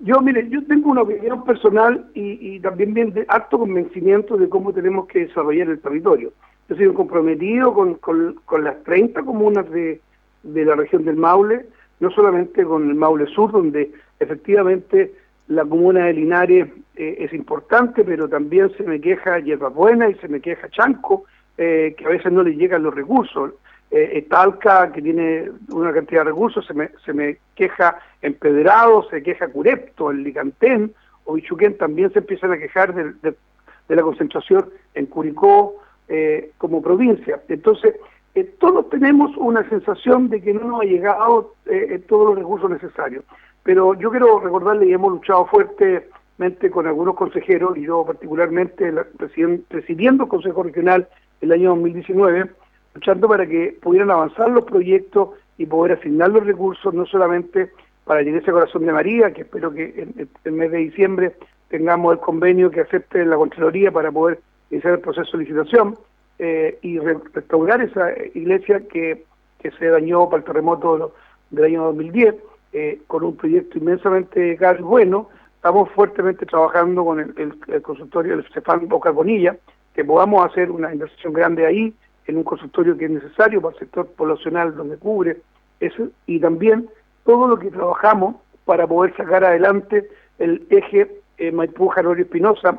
Yo, 0.06 0.20
mire, 0.20 0.50
yo 0.50 0.62
tengo 0.66 0.92
una 0.92 1.04
opinión 1.04 1.46
personal 1.46 2.06
y, 2.14 2.60
también 2.60 2.94
bien 2.94 3.14
de 3.14 3.26
alto 3.30 3.58
convencimiento 3.58 4.36
de 4.36 4.50
cómo 4.50 4.74
tenemos 4.74 5.08
que 5.08 5.28
desarrollar 5.28 5.70
el 5.70 5.80
territorio. 5.80 6.34
Yo 6.68 6.76
he 6.76 6.78
sido 6.78 6.94
comprometido 6.94 7.74
con, 7.74 7.94
con, 7.96 8.64
las 8.66 8.84
30 8.84 9.24
comunas 9.24 9.70
de, 9.72 10.02
de, 10.44 10.66
la 10.66 10.76
región 10.76 11.06
del 11.06 11.16
Maule, 11.16 11.68
no 12.02 12.12
solamente 12.12 12.66
con 12.66 12.90
el 12.90 12.96
Maule 12.96 13.28
Sur, 13.28 13.54
donde 13.54 13.94
efectivamente 14.20 15.14
la 15.48 15.64
comuna 15.64 16.08
de 16.08 16.14
Linares 16.14 16.68
eh, 16.98 17.16
es 17.20 17.32
importante, 17.32 18.04
pero 18.04 18.28
también 18.28 18.72
se 18.76 18.84
me 18.84 19.00
queja 19.00 19.40
Hierba 19.40 19.70
Buena 19.70 20.10
y 20.10 20.16
se 20.16 20.28
me 20.28 20.42
queja 20.42 20.68
Chanco, 20.68 21.24
eh, 21.58 21.96
que 21.98 22.06
a 22.06 22.10
veces 22.10 22.30
no 22.30 22.44
le 22.44 22.58
llegan 22.58 22.84
los 22.84 22.94
recursos 22.94 23.54
eh, 23.96 24.26
Talca, 24.28 24.92
que 24.92 25.02
tiene 25.02 25.52
una 25.70 25.94
cantidad 25.94 26.22
de 26.22 26.32
recursos, 26.32 26.66
se 26.66 26.74
me, 26.74 26.90
se 27.06 27.14
me 27.14 27.38
queja 27.56 28.00
Empedrado, 28.22 29.08
se 29.10 29.22
queja 29.22 29.48
Curepto, 29.48 30.10
el 30.10 30.24
Licantén 30.24 30.94
o 31.26 31.34
Bichuquén 31.34 31.78
también 31.78 32.12
se 32.12 32.20
empiezan 32.20 32.52
a 32.52 32.58
quejar 32.58 32.94
de, 32.94 33.14
de, 33.22 33.96
la 33.96 34.02
concentración 34.02 34.70
en 34.96 35.06
Curicó 35.06 35.76
eh, 36.08 36.52
como 36.58 36.82
provincia. 36.82 37.42
Entonces, 37.48 37.96
eh, 38.36 38.44
todos 38.60 38.90
tenemos 38.90 39.32
una 39.38 39.68
sensación 39.70 40.30
de 40.30 40.42
que 40.42 40.54
no 40.54 40.62
nos 40.62 40.82
ha 40.82 40.86
llegado 40.86 41.54
eh, 41.66 42.02
todos 42.08 42.30
los 42.30 42.38
recursos 42.40 42.70
necesarios. 42.70 43.24
Pero 43.64 43.94
yo 43.94 44.10
quiero 44.10 44.40
recordarle 44.40 44.88
y 44.88 44.94
hemos 44.94 45.12
luchado 45.12 45.46
fuertemente 45.46 46.70
con 46.72 46.88
algunos 46.88 47.16
consejeros, 47.16 47.78
y 47.78 47.84
yo 47.84 48.04
particularmente 48.06 48.92
presidiendo 49.70 50.24
el 50.24 50.30
Consejo 50.30 50.64
Regional 50.64 51.08
el 51.40 51.52
año 51.52 51.70
2019, 51.70 52.50
luchando 52.94 53.28
para 53.28 53.46
que 53.48 53.78
pudieran 53.82 54.12
avanzar 54.12 54.50
los 54.50 54.66
proyectos 54.66 55.30
y 55.58 55.66
poder 55.66 55.98
asignar 55.98 56.30
los 56.30 56.46
recursos, 56.46 56.94
no 56.94 57.06
solamente 57.06 57.72
para 58.06 58.22
la 58.22 58.30
Iglesia 58.30 58.54
Corazón 58.54 58.86
de 58.86 58.94
María, 58.94 59.32
que 59.32 59.42
espero 59.42 59.74
que 59.74 59.94
en 59.98 60.30
el 60.44 60.52
mes 60.52 60.72
de 60.72 60.78
diciembre 60.80 61.36
tengamos 61.70 62.14
el 62.14 62.20
convenio 62.20 62.70
que 62.70 62.82
acepte 62.82 63.26
la 63.26 63.36
Contraloría 63.36 63.92
para 63.92 64.12
poder 64.12 64.40
iniciar 64.70 64.94
el 64.94 65.00
proceso 65.00 65.38
de 65.38 65.44
licitación 65.44 65.98
eh, 66.40 66.78
y 66.82 67.00
restaurar 67.00 67.82
esa 67.82 68.12
iglesia 68.34 68.88
que, 68.88 69.24
que 69.60 69.72
se 69.72 69.88
dañó 69.88 70.30
para 70.30 70.40
el 70.40 70.44
terremoto 70.44 71.14
del 71.50 71.66
año 71.66 71.84
2010, 71.86 72.36
eh, 72.74 73.02
con 73.08 73.24
un 73.24 73.38
proyecto 73.38 73.78
inmensamente 73.78 74.58
caro 74.58 74.80
y 74.80 74.84
bueno. 74.84 75.30
Estamos 75.56 75.90
fuertemente 75.92 76.46
trabajando 76.46 77.06
con 77.06 77.22
el, 77.22 77.56
el, 77.68 77.82
consultorio 77.82 78.36
del 78.36 78.46
Cefán 78.54 78.86
Boca 78.90 79.12
Bonilla, 79.12 79.56
que 79.94 80.04
podamos 80.04 80.46
hacer 80.46 80.70
una 80.70 80.92
inversión 80.92 81.32
grande 81.32 81.66
ahí, 81.66 81.94
en 82.28 82.38
un 82.38 82.44
consultorio 82.44 82.98
que 82.98 83.06
es 83.06 83.12
necesario 83.12 83.62
para 83.62 83.74
el 83.74 83.80
sector 83.80 84.08
poblacional 84.08 84.76
donde 84.76 84.98
cubre 84.98 85.42
eso, 85.80 86.08
y 86.26 86.40
también 86.40 86.90
todo 87.26 87.48
lo 87.48 87.58
que 87.58 87.72
trabajamos 87.72 88.36
para 88.66 88.88
poder 88.88 89.16
sacar 89.16 89.44
adelante 89.44 90.10
el 90.40 90.66
eje 90.70 91.12
eh, 91.38 91.52
Maipú 91.52 91.88
Jarorio 91.90 92.24
Espinosa 92.24 92.78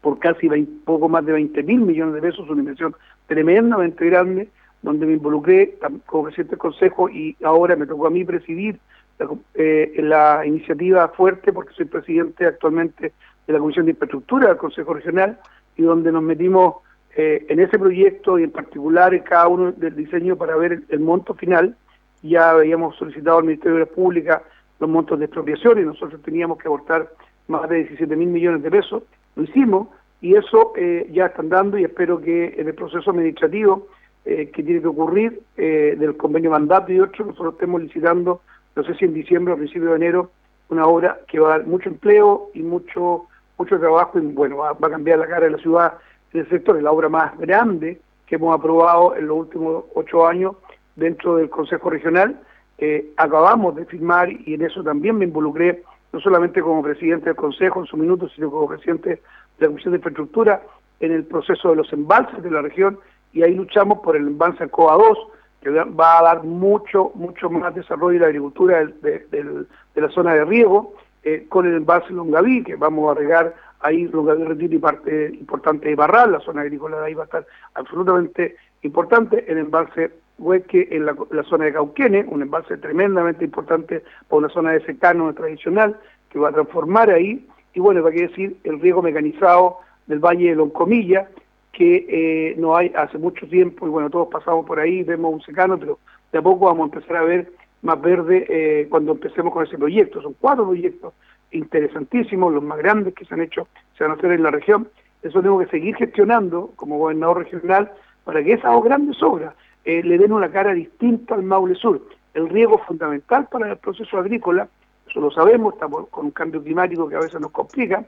por 0.00 0.18
casi 0.18 0.48
poco 0.84 1.08
más 1.08 1.24
de 1.26 1.32
20 1.32 1.62
mil 1.64 1.80
millones 1.80 2.14
de 2.14 2.20
pesos, 2.20 2.48
una 2.48 2.60
inversión 2.60 2.94
tremendamente 3.26 4.06
grande, 4.06 4.48
donde 4.82 5.06
me 5.06 5.14
involucré 5.14 5.76
como 6.06 6.24
presidente 6.24 6.50
del 6.50 6.58
Consejo 6.58 7.08
y 7.08 7.36
ahora 7.42 7.74
me 7.74 7.86
tocó 7.86 8.06
a 8.06 8.10
mí 8.10 8.24
presidir 8.24 8.78
la, 9.18 9.28
eh, 9.54 9.92
la 9.98 10.46
iniciativa 10.46 11.08
fuerte, 11.08 11.52
porque 11.52 11.74
soy 11.74 11.86
presidente 11.86 12.46
actualmente 12.46 13.12
de 13.46 13.52
la 13.52 13.58
Comisión 13.58 13.86
de 13.86 13.92
Infraestructura 13.92 14.48
del 14.48 14.56
Consejo 14.56 14.94
Regional, 14.94 15.38
y 15.76 15.82
donde 15.82 16.12
nos 16.12 16.22
metimos 16.22 16.76
eh, 17.16 17.46
en 17.48 17.60
ese 17.60 17.78
proyecto 17.78 18.38
y 18.38 18.44
en 18.44 18.50
particular 18.50 19.14
en 19.14 19.22
cada 19.22 19.48
uno 19.48 19.72
del 19.72 19.96
diseño 19.96 20.36
para 20.36 20.56
ver 20.56 20.82
el, 20.88 21.00
monto 21.00 21.34
final, 21.34 21.74
ya 22.22 22.50
habíamos 22.50 22.96
solicitado 22.96 23.38
al 23.38 23.44
Ministerio 23.44 23.74
de 23.74 23.84
la 23.84 23.90
Pública 23.90 24.42
los 24.78 24.88
montos 24.88 25.18
de 25.18 25.24
expropiación 25.24 25.80
y 25.80 25.84
nosotros 25.84 26.22
teníamos 26.22 26.58
que 26.58 26.68
aportar 26.68 27.08
más 27.48 27.68
de 27.68 27.76
17 27.76 28.14
mil 28.14 28.28
millones 28.28 28.62
de 28.62 28.70
pesos, 28.70 29.02
lo 29.34 29.42
hicimos 29.42 29.88
y 30.20 30.34
eso 30.34 30.72
eh, 30.76 31.08
ya 31.10 31.26
están 31.26 31.48
dando 31.48 31.78
y 31.78 31.84
espero 31.84 32.20
que 32.20 32.54
en 32.56 32.68
el 32.68 32.74
proceso 32.74 33.10
administrativo 33.10 33.88
eh, 34.24 34.50
que 34.52 34.62
tiene 34.62 34.80
que 34.80 34.88
ocurrir 34.88 35.40
del 35.56 36.16
convenio 36.16 36.50
mandato 36.50 36.92
y 36.92 37.00
otro, 37.00 37.24
nosotros 37.24 37.54
estemos 37.54 37.82
licitando, 37.82 38.42
no 38.76 38.84
sé 38.84 38.94
si 38.94 39.06
en 39.06 39.14
diciembre 39.14 39.52
o 39.52 39.56
a 39.56 39.58
principios 39.58 39.90
de 39.90 39.96
enero, 39.96 40.30
una 40.68 40.86
obra 40.86 41.20
que 41.26 41.40
va 41.40 41.54
a 41.54 41.58
dar 41.58 41.66
mucho 41.66 41.88
empleo 41.88 42.50
y 42.54 42.62
mucho 42.62 43.26
mucho 43.58 43.78
trabajo 43.78 44.18
y 44.18 44.22
bueno, 44.22 44.58
va, 44.58 44.72
va 44.72 44.88
a 44.88 44.90
cambiar 44.92 45.18
la 45.18 45.26
cara 45.26 45.46
de 45.46 45.50
la 45.52 45.58
ciudad 45.58 45.94
en 46.32 46.40
el 46.40 46.48
sector, 46.48 46.76
es 46.76 46.82
la 46.82 46.92
obra 46.92 47.08
más 47.08 47.36
grande 47.38 48.00
que 48.26 48.36
hemos 48.36 48.58
aprobado 48.58 49.16
en 49.16 49.26
los 49.26 49.38
últimos 49.38 49.84
ocho 49.94 50.26
años 50.26 50.56
dentro 50.96 51.36
del 51.36 51.48
Consejo 51.48 51.90
Regional. 51.90 52.40
Eh, 52.76 53.12
acabamos 53.16 53.74
de 53.76 53.86
firmar 53.86 54.30
y 54.30 54.54
en 54.54 54.62
eso 54.62 54.82
también 54.82 55.16
me 55.16 55.24
involucré, 55.24 55.82
no 56.12 56.20
solamente 56.20 56.60
como 56.60 56.82
presidente 56.82 57.26
del 57.26 57.36
Consejo 57.36 57.80
en 57.80 57.86
su 57.86 57.96
minuto, 57.96 58.28
sino 58.28 58.50
como 58.50 58.68
presidente 58.68 59.10
de 59.10 59.20
la 59.58 59.68
Comisión 59.68 59.92
de 59.92 59.98
Infraestructura 59.98 60.62
en 61.00 61.12
el 61.12 61.24
proceso 61.24 61.70
de 61.70 61.76
los 61.76 61.92
embalses 61.92 62.42
de 62.42 62.50
la 62.50 62.62
región 62.62 62.98
y 63.32 63.42
ahí 63.42 63.54
luchamos 63.54 64.00
por 64.00 64.16
el 64.16 64.26
embalse 64.26 64.68
COA 64.68 64.94
2, 64.94 65.18
que 65.62 65.70
va 65.70 66.18
a 66.18 66.22
dar 66.22 66.44
mucho, 66.44 67.10
mucho 67.14 67.50
más 67.50 67.74
desarrollo 67.74 68.14
de 68.14 68.20
la 68.20 68.26
agricultura 68.26 68.84
de, 68.84 69.66
la 69.94 70.08
zona 70.10 70.34
de 70.34 70.44
riego, 70.44 70.94
eh, 71.24 71.46
con 71.48 71.66
el 71.66 71.76
embalse 71.76 72.12
Longaví, 72.12 72.62
que 72.62 72.76
vamos 72.76 73.10
a 73.10 73.18
regar 73.18 73.54
ahí 73.80 74.08
lo 74.08 74.24
que 74.24 74.34
retiro 74.34 74.74
y 74.74 74.78
parte 74.78 75.30
importante 75.34 75.88
de 75.88 75.94
Barral, 75.94 76.32
la 76.32 76.40
zona 76.40 76.62
agrícola 76.62 77.00
de 77.00 77.06
ahí 77.06 77.14
va 77.14 77.22
a 77.22 77.26
estar 77.26 77.46
absolutamente 77.74 78.56
importante, 78.82 79.44
el 79.48 79.58
embalse 79.58 80.10
Hueque 80.38 80.88
en 80.92 81.04
la, 81.04 81.16
zona 81.48 81.64
de 81.64 81.72
Cauquene, 81.72 82.24
un 82.28 82.42
embalse 82.42 82.76
tremendamente 82.76 83.44
importante 83.44 84.04
por 84.28 84.38
una 84.38 84.48
zona 84.48 84.72
de 84.72 84.84
secano 84.84 85.32
tradicional 85.34 85.98
que 86.30 86.38
va 86.38 86.50
a 86.50 86.52
transformar 86.52 87.10
ahí, 87.10 87.46
y 87.74 87.80
bueno, 87.80 88.02
para 88.02 88.14
qué 88.14 88.28
decir, 88.28 88.56
el 88.64 88.80
riego 88.80 89.02
mecanizado 89.02 89.78
del 90.06 90.20
Valle 90.20 90.50
de 90.50 90.54
Loncomilla, 90.54 91.28
que 91.72 92.06
eh, 92.08 92.54
no 92.56 92.76
hay 92.76 92.92
hace 92.96 93.18
mucho 93.18 93.48
tiempo, 93.48 93.86
y 93.86 93.90
bueno, 93.90 94.10
todos 94.10 94.28
pasamos 94.28 94.64
por 94.64 94.78
ahí, 94.78 95.02
vemos 95.02 95.32
un 95.32 95.42
secano, 95.42 95.78
pero 95.78 95.98
de 96.32 96.38
a 96.38 96.42
poco 96.42 96.66
vamos 96.66 96.90
a 96.90 96.96
empezar 96.96 97.16
a 97.16 97.22
ver 97.22 97.52
más 97.82 98.00
verde 98.00 98.46
eh, 98.48 98.86
cuando 98.88 99.12
empecemos 99.12 99.52
con 99.52 99.64
ese 99.64 99.78
proyecto. 99.78 100.20
Son 100.20 100.34
cuatro 100.40 100.66
proyectos 100.66 101.14
interesantísimos, 101.50 102.52
los 102.52 102.62
más 102.62 102.78
grandes 102.78 103.14
que 103.14 103.24
se 103.24 103.34
han 103.34 103.40
hecho, 103.40 103.68
se 103.96 104.04
van 104.04 104.18
a 104.18 104.34
en 104.34 104.42
la 104.42 104.50
región. 104.50 104.88
Eso 105.22 105.42
tengo 105.42 105.58
que 105.58 105.66
seguir 105.66 105.96
gestionando 105.96 106.72
como 106.76 106.98
gobernador 106.98 107.38
regional 107.38 107.90
para 108.24 108.42
que 108.42 108.52
esas 108.52 108.82
grandes 108.82 109.22
obras 109.22 109.54
eh, 109.84 110.02
le 110.02 110.18
den 110.18 110.32
una 110.32 110.50
cara 110.50 110.72
distinta 110.74 111.34
al 111.34 111.42
Maule 111.42 111.74
Sur. 111.74 112.02
El 112.34 112.48
riego 112.48 112.78
fundamental 112.86 113.48
para 113.50 113.70
el 113.70 113.78
proceso 113.78 114.18
agrícola, 114.18 114.68
eso 115.08 115.20
lo 115.20 115.30
sabemos, 115.30 115.74
estamos 115.74 116.08
con 116.08 116.26
un 116.26 116.30
cambio 116.30 116.62
climático 116.62 117.08
que 117.08 117.16
a 117.16 117.20
veces 117.20 117.40
nos 117.40 117.50
complica 117.50 118.04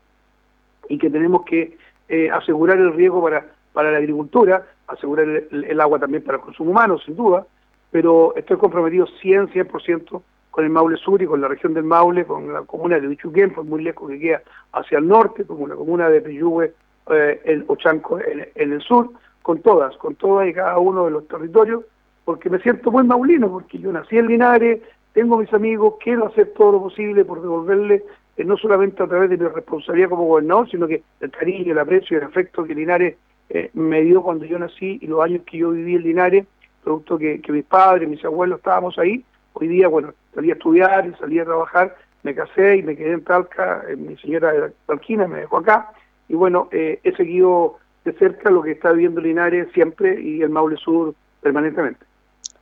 y 0.88 0.98
que 0.98 1.10
tenemos 1.10 1.44
que 1.44 1.76
eh, 2.08 2.30
asegurar 2.30 2.78
el 2.78 2.92
riego 2.92 3.22
para, 3.22 3.46
para 3.72 3.90
la 3.90 3.98
agricultura, 3.98 4.66
asegurar 4.86 5.26
el, 5.26 5.64
el, 5.64 5.80
agua 5.80 5.98
también 5.98 6.22
para 6.22 6.38
el 6.38 6.44
consumo 6.44 6.72
humano, 6.72 6.98
sin 6.98 7.16
duda, 7.16 7.46
pero 7.90 8.34
estoy 8.36 8.56
comprometido 8.58 9.06
100, 9.06 9.48
100% 9.48 10.22
con 10.50 10.64
el 10.64 10.70
Maule 10.70 10.96
Sur 10.96 11.22
y 11.22 11.26
con 11.26 11.40
la 11.40 11.48
región 11.48 11.74
del 11.74 11.84
Maule, 11.84 12.24
con 12.24 12.52
la 12.52 12.62
comuna 12.62 12.98
de 12.98 13.06
Bichuquén, 13.06 13.52
pues 13.52 13.66
muy 13.66 13.82
lejos 13.82 14.10
que 14.10 14.18
queda 14.18 14.42
hacia 14.72 14.98
el 14.98 15.06
norte, 15.06 15.44
como 15.44 15.66
la 15.68 15.76
comuna 15.76 16.08
de 16.08 16.20
Peyúgue, 16.20 16.72
eh, 17.10 17.40
el 17.44 17.64
Ochanco 17.68 18.18
en, 18.20 18.48
en, 18.54 18.72
el 18.72 18.80
sur, 18.80 19.10
con 19.42 19.60
todas, 19.60 19.96
con 19.96 20.14
todas 20.16 20.48
y 20.48 20.52
cada 20.52 20.78
uno 20.78 21.04
de 21.04 21.12
los 21.12 21.28
territorios, 21.28 21.84
porque 22.24 22.50
me 22.50 22.60
siento 22.60 22.90
muy 22.90 23.04
maulino, 23.04 23.48
porque 23.48 23.78
yo 23.78 23.92
nací 23.92 24.18
en 24.18 24.26
Linares, 24.26 24.80
tengo 25.12 25.38
mis 25.38 25.52
amigos, 25.52 25.94
quiero 26.02 26.26
hacer 26.26 26.52
todo 26.56 26.72
lo 26.72 26.82
posible 26.82 27.24
por 27.24 27.40
devolverle, 27.40 28.04
eh, 28.36 28.44
no 28.44 28.56
solamente 28.56 29.02
a 29.02 29.06
través 29.06 29.30
de 29.30 29.36
mi 29.36 29.46
responsabilidad 29.46 30.10
como 30.10 30.26
gobernador, 30.26 30.68
sino 30.70 30.86
que 30.86 31.02
el 31.20 31.30
cariño, 31.30 31.72
el 31.72 31.78
aprecio 31.78 32.16
y 32.16 32.20
el 32.20 32.26
afecto 32.26 32.64
que 32.64 32.74
Linares 32.74 33.16
eh, 33.48 33.70
me 33.74 34.02
dio 34.02 34.22
cuando 34.22 34.44
yo 34.44 34.58
nací 34.58 34.98
y 35.00 35.06
los 35.06 35.20
años 35.22 35.42
que 35.44 35.58
yo 35.58 35.70
viví 35.70 35.96
en 35.96 36.02
Linares, 36.02 36.46
producto 36.84 37.18
que, 37.18 37.40
que 37.40 37.52
mis 37.52 37.64
padres, 37.64 38.08
mis 38.08 38.24
abuelos 38.24 38.58
estábamos 38.58 38.98
ahí, 38.98 39.24
hoy 39.60 39.68
día, 39.68 39.88
bueno, 39.88 40.14
salí 40.34 40.50
a 40.50 40.54
estudiar 40.54 41.06
y 41.06 41.14
salí 41.14 41.38
a 41.38 41.44
trabajar, 41.44 41.96
me 42.22 42.34
casé 42.34 42.76
y 42.76 42.82
me 42.82 42.96
quedé 42.96 43.12
en 43.12 43.24
Talca, 43.24 43.84
eh, 43.88 43.96
mi 43.96 44.16
señora 44.16 44.52
de 44.52 44.72
Talquina 44.86 45.26
me 45.26 45.40
dejó 45.40 45.58
acá, 45.58 45.92
y 46.28 46.34
bueno, 46.34 46.68
eh, 46.72 47.00
he 47.02 47.12
seguido 47.16 47.78
de 48.04 48.12
cerca 48.14 48.50
lo 48.50 48.62
que 48.62 48.72
está 48.72 48.92
viviendo 48.92 49.20
Linares 49.20 49.68
siempre 49.74 50.20
y 50.20 50.42
el 50.42 50.50
Maule 50.50 50.76
Sur 50.76 51.14
permanentemente. 51.42 52.04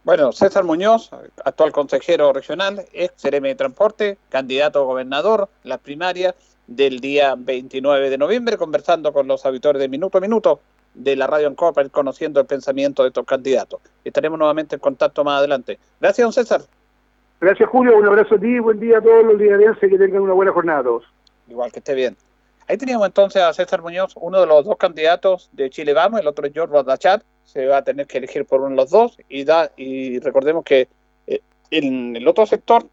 Bueno, 0.05 0.32
César 0.32 0.64
Muñoz, 0.64 1.11
actual 1.44 1.70
consejero 1.70 2.32
regional, 2.32 2.84
ex 2.92 3.12
CRM 3.22 3.42
de 3.42 3.55
Transporte, 3.55 4.18
candidato 4.30 4.80
a 4.80 4.84
gobernador, 4.84 5.49
la 5.64 5.78
primaria 5.78 6.34
del 6.66 7.01
día 7.01 7.34
29 7.36 8.11
de 8.11 8.18
noviembre, 8.18 8.57
conversando 8.57 9.12
con 9.12 9.26
los 9.26 9.44
auditores 9.44 9.80
de 9.80 9.88
Minuto 9.88 10.18
a 10.18 10.20
Minuto 10.20 10.61
de 10.94 11.16
la 11.16 11.26
Radio 11.26 11.55
ir 11.76 11.90
conociendo 11.90 12.40
el 12.40 12.46
pensamiento 12.46 13.03
de 13.03 13.09
estos 13.09 13.24
candidatos. 13.24 13.80
Estaremos 14.05 14.38
nuevamente 14.38 14.76
en 14.76 14.80
contacto 14.80 15.24
más 15.24 15.38
adelante. 15.38 15.78
Gracias, 16.01 16.24
don 16.24 16.32
César. 16.32 16.62
Gracias, 17.41 17.68
Julio. 17.68 17.97
Un 17.97 18.07
abrazo 18.07 18.34
a 18.34 18.39
ti. 18.39 18.59
Buen 18.59 18.80
día 18.80 18.99
a 18.99 19.01
todos 19.01 19.24
los 19.24 19.39
lideranses. 19.39 19.89
Que 19.89 19.97
tengan 19.97 20.22
una 20.22 20.32
buena 20.32 20.53
jornada 20.53 20.80
a 20.80 20.82
todos. 20.82 21.05
Igual 21.49 21.70
que 21.70 21.78
esté 21.78 21.95
bien. 21.95 22.16
Ahí 22.66 22.76
teníamos 22.76 23.07
entonces 23.07 23.41
a 23.41 23.53
César 23.55 23.80
Muñoz, 23.80 24.12
uno 24.16 24.41
de 24.41 24.47
los 24.47 24.64
dos 24.66 24.76
candidatos 24.76 25.49
de 25.53 25.70
Chile 25.70 25.95
Vamos, 25.95 26.20
el 26.20 26.26
otro 26.26 26.47
es 26.47 26.53
George 26.53 26.74
Badachat. 26.74 27.22
Se 27.45 27.64
va 27.66 27.78
a 27.78 27.84
tener 27.84 28.07
que 28.07 28.18
elegir 28.18 28.45
por 28.45 28.61
uno 28.61 28.70
de 28.70 28.76
los 28.76 28.91
dos. 28.91 29.16
Y, 29.28 29.45
da, 29.45 29.70
y 29.76 30.18
recordemos 30.18 30.64
que 30.64 30.89
eh, 31.26 31.41
en 31.70 32.16
el 32.16 32.26
otro 32.28 32.45
sector 32.45 32.84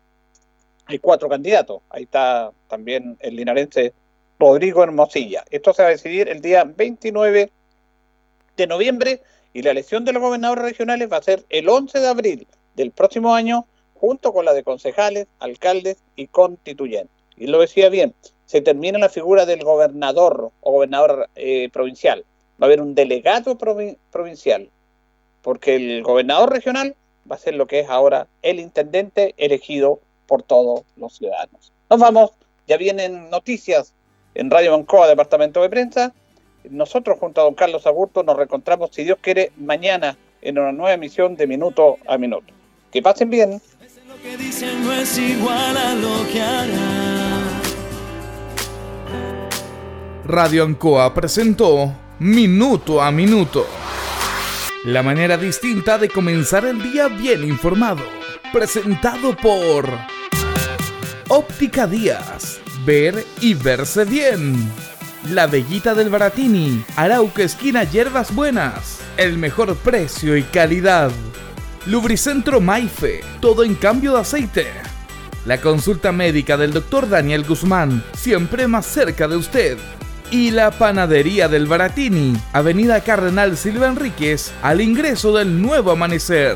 hay 0.86 1.00
cuatro 1.00 1.28
candidatos. 1.28 1.82
Ahí 1.90 2.04
está 2.04 2.52
también 2.70 3.18
el 3.20 3.36
linarense 3.36 3.94
Rodrigo 4.40 4.84
Hermosilla. 4.84 5.44
Esto 5.50 5.74
se 5.74 5.82
va 5.82 5.90
a 5.90 5.92
decidir 5.92 6.30
el 6.30 6.42
día 6.42 6.64
29 6.64 7.50
de 8.56 8.68
noviembre 8.68 9.22
y 9.54 9.64
la 9.64 9.72
elección 9.72 10.06
de 10.06 10.14
los 10.14 10.22
gobernadores 10.22 10.64
regionales 10.64 11.12
va 11.12 11.18
a 11.18 11.24
ser 11.24 11.44
el 11.50 11.68
11 11.68 12.00
de 12.00 12.08
abril 12.08 12.48
del 12.76 12.92
próximo 12.92 13.34
año 13.34 13.66
junto 14.06 14.34
con 14.34 14.46
la 14.46 14.54
de 14.54 14.64
concejales, 14.64 15.26
alcaldes 15.40 15.98
y 16.16 16.28
constituyentes. 16.28 17.10
Y 17.38 17.48
lo 17.48 17.60
decía 17.60 17.90
bien, 17.90 18.14
se 18.46 18.62
termina 18.62 19.00
la 19.00 19.10
figura 19.10 19.48
del 19.48 19.64
gobernador 19.64 20.52
o 20.62 20.72
gobernador 20.72 21.28
eh, 21.36 21.70
provincial. 21.74 22.24
Va 22.62 22.66
a 22.66 22.68
haber 22.68 22.82
un 22.82 22.94
delegado 22.94 23.58
provincial, 23.58 24.70
porque 25.42 25.76
el 25.76 26.04
gobernador 26.04 26.52
regional 26.52 26.96
va 27.30 27.36
a 27.36 27.40
ser 27.40 27.56
lo 27.56 27.66
que 27.66 27.80
es 27.80 27.90
ahora 27.90 28.28
el 28.44 28.60
intendente 28.60 29.34
elegido 29.38 30.00
por 30.28 30.44
todos 30.44 30.84
los 30.98 31.18
ciudadanos. 31.18 31.74
Nos 31.90 32.00
vamos, 32.00 32.32
ya 32.68 32.78
vienen 32.78 33.32
noticias 33.32 33.96
en 34.36 34.52
Radio 34.52 34.74
Bancoa, 34.74 35.08
Departamento 35.08 35.64
de 35.64 35.70
Prensa. 35.70 36.14
Nosotros 36.70 37.18
junto 37.20 37.42
a 37.42 37.46
don 37.46 37.56
Carlos 37.56 37.88
Agurto 37.88 38.22
nos 38.22 38.38
reencontramos, 38.38 38.92
si 38.94 39.04
Dios 39.04 39.18
quiere, 39.20 39.52
mañana 39.58 40.16
en 40.44 40.60
una 40.60 40.72
nueva 40.72 40.94
emisión 40.94 41.36
de 41.36 41.48
Minuto 41.48 41.98
a 42.06 42.20
Minuto. 42.20 42.54
Que 42.92 43.02
pasen 43.02 43.32
bien 43.32 43.60
que 44.26 44.38
dicen 44.38 44.84
no 44.84 44.92
es 44.92 45.18
igual 45.20 45.78
a 45.78 45.94
lo 45.94 46.28
que 46.32 46.42
hará. 46.42 47.44
Radio 50.26 50.64
Ancoa 50.64 51.14
presentó 51.14 51.96
Minuto 52.18 53.04
a 53.04 53.12
Minuto. 53.12 53.68
La 54.84 55.04
manera 55.04 55.38
distinta 55.38 56.00
de 56.00 56.10
comenzar 56.10 56.66
el 56.66 56.82
día 56.82 57.08
bien 57.08 57.44
informado. 57.44 58.04
Presentado 58.52 59.38
por 59.38 59.88
Óptica 61.28 61.86
Díaz. 61.86 62.60
Ver 62.84 63.24
y 63.42 63.54
verse 63.54 64.06
bien. 64.06 64.56
La 65.30 65.46
Bellita 65.46 65.94
del 65.94 66.10
Baratini. 66.10 66.84
Arauca 66.96 67.44
Esquina 67.44 67.84
Hierbas 67.84 68.34
Buenas. 68.34 69.02
El 69.18 69.38
mejor 69.38 69.76
precio 69.76 70.36
y 70.36 70.42
calidad. 70.42 71.12
Lubricentro 71.88 72.60
Maife, 72.60 73.22
todo 73.40 73.64
en 73.64 73.76
cambio 73.76 74.14
de 74.14 74.22
aceite. 74.22 74.66
La 75.46 75.62
consulta 75.62 76.12
médica 76.12 76.58
del 76.58 76.74
Dr. 76.74 77.08
Daniel 77.08 77.44
Guzmán, 77.44 78.04
siempre 78.16 78.68
más 78.68 78.88
cerca 78.88 79.28
de 79.28 79.38
usted. 79.38 79.78
Y 80.32 80.50
la 80.50 80.72
panadería 80.72 81.48
del 81.48 81.68
Baratini, 81.68 82.36
Avenida 82.54 83.02
Cardenal 83.02 83.56
Silva 83.56 83.86
Enríquez, 83.88 84.52
al 84.64 84.82
ingreso 84.82 85.36
del 85.38 85.62
nuevo 85.62 85.92
amanecer. 85.92 86.56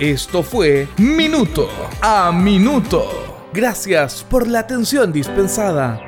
Esto 0.00 0.42
fue 0.42 0.88
Minuto 0.96 1.70
a 2.02 2.32
Minuto. 2.32 3.48
Gracias 3.52 4.26
por 4.28 4.48
la 4.48 4.58
atención 4.58 5.12
dispensada. 5.12 6.07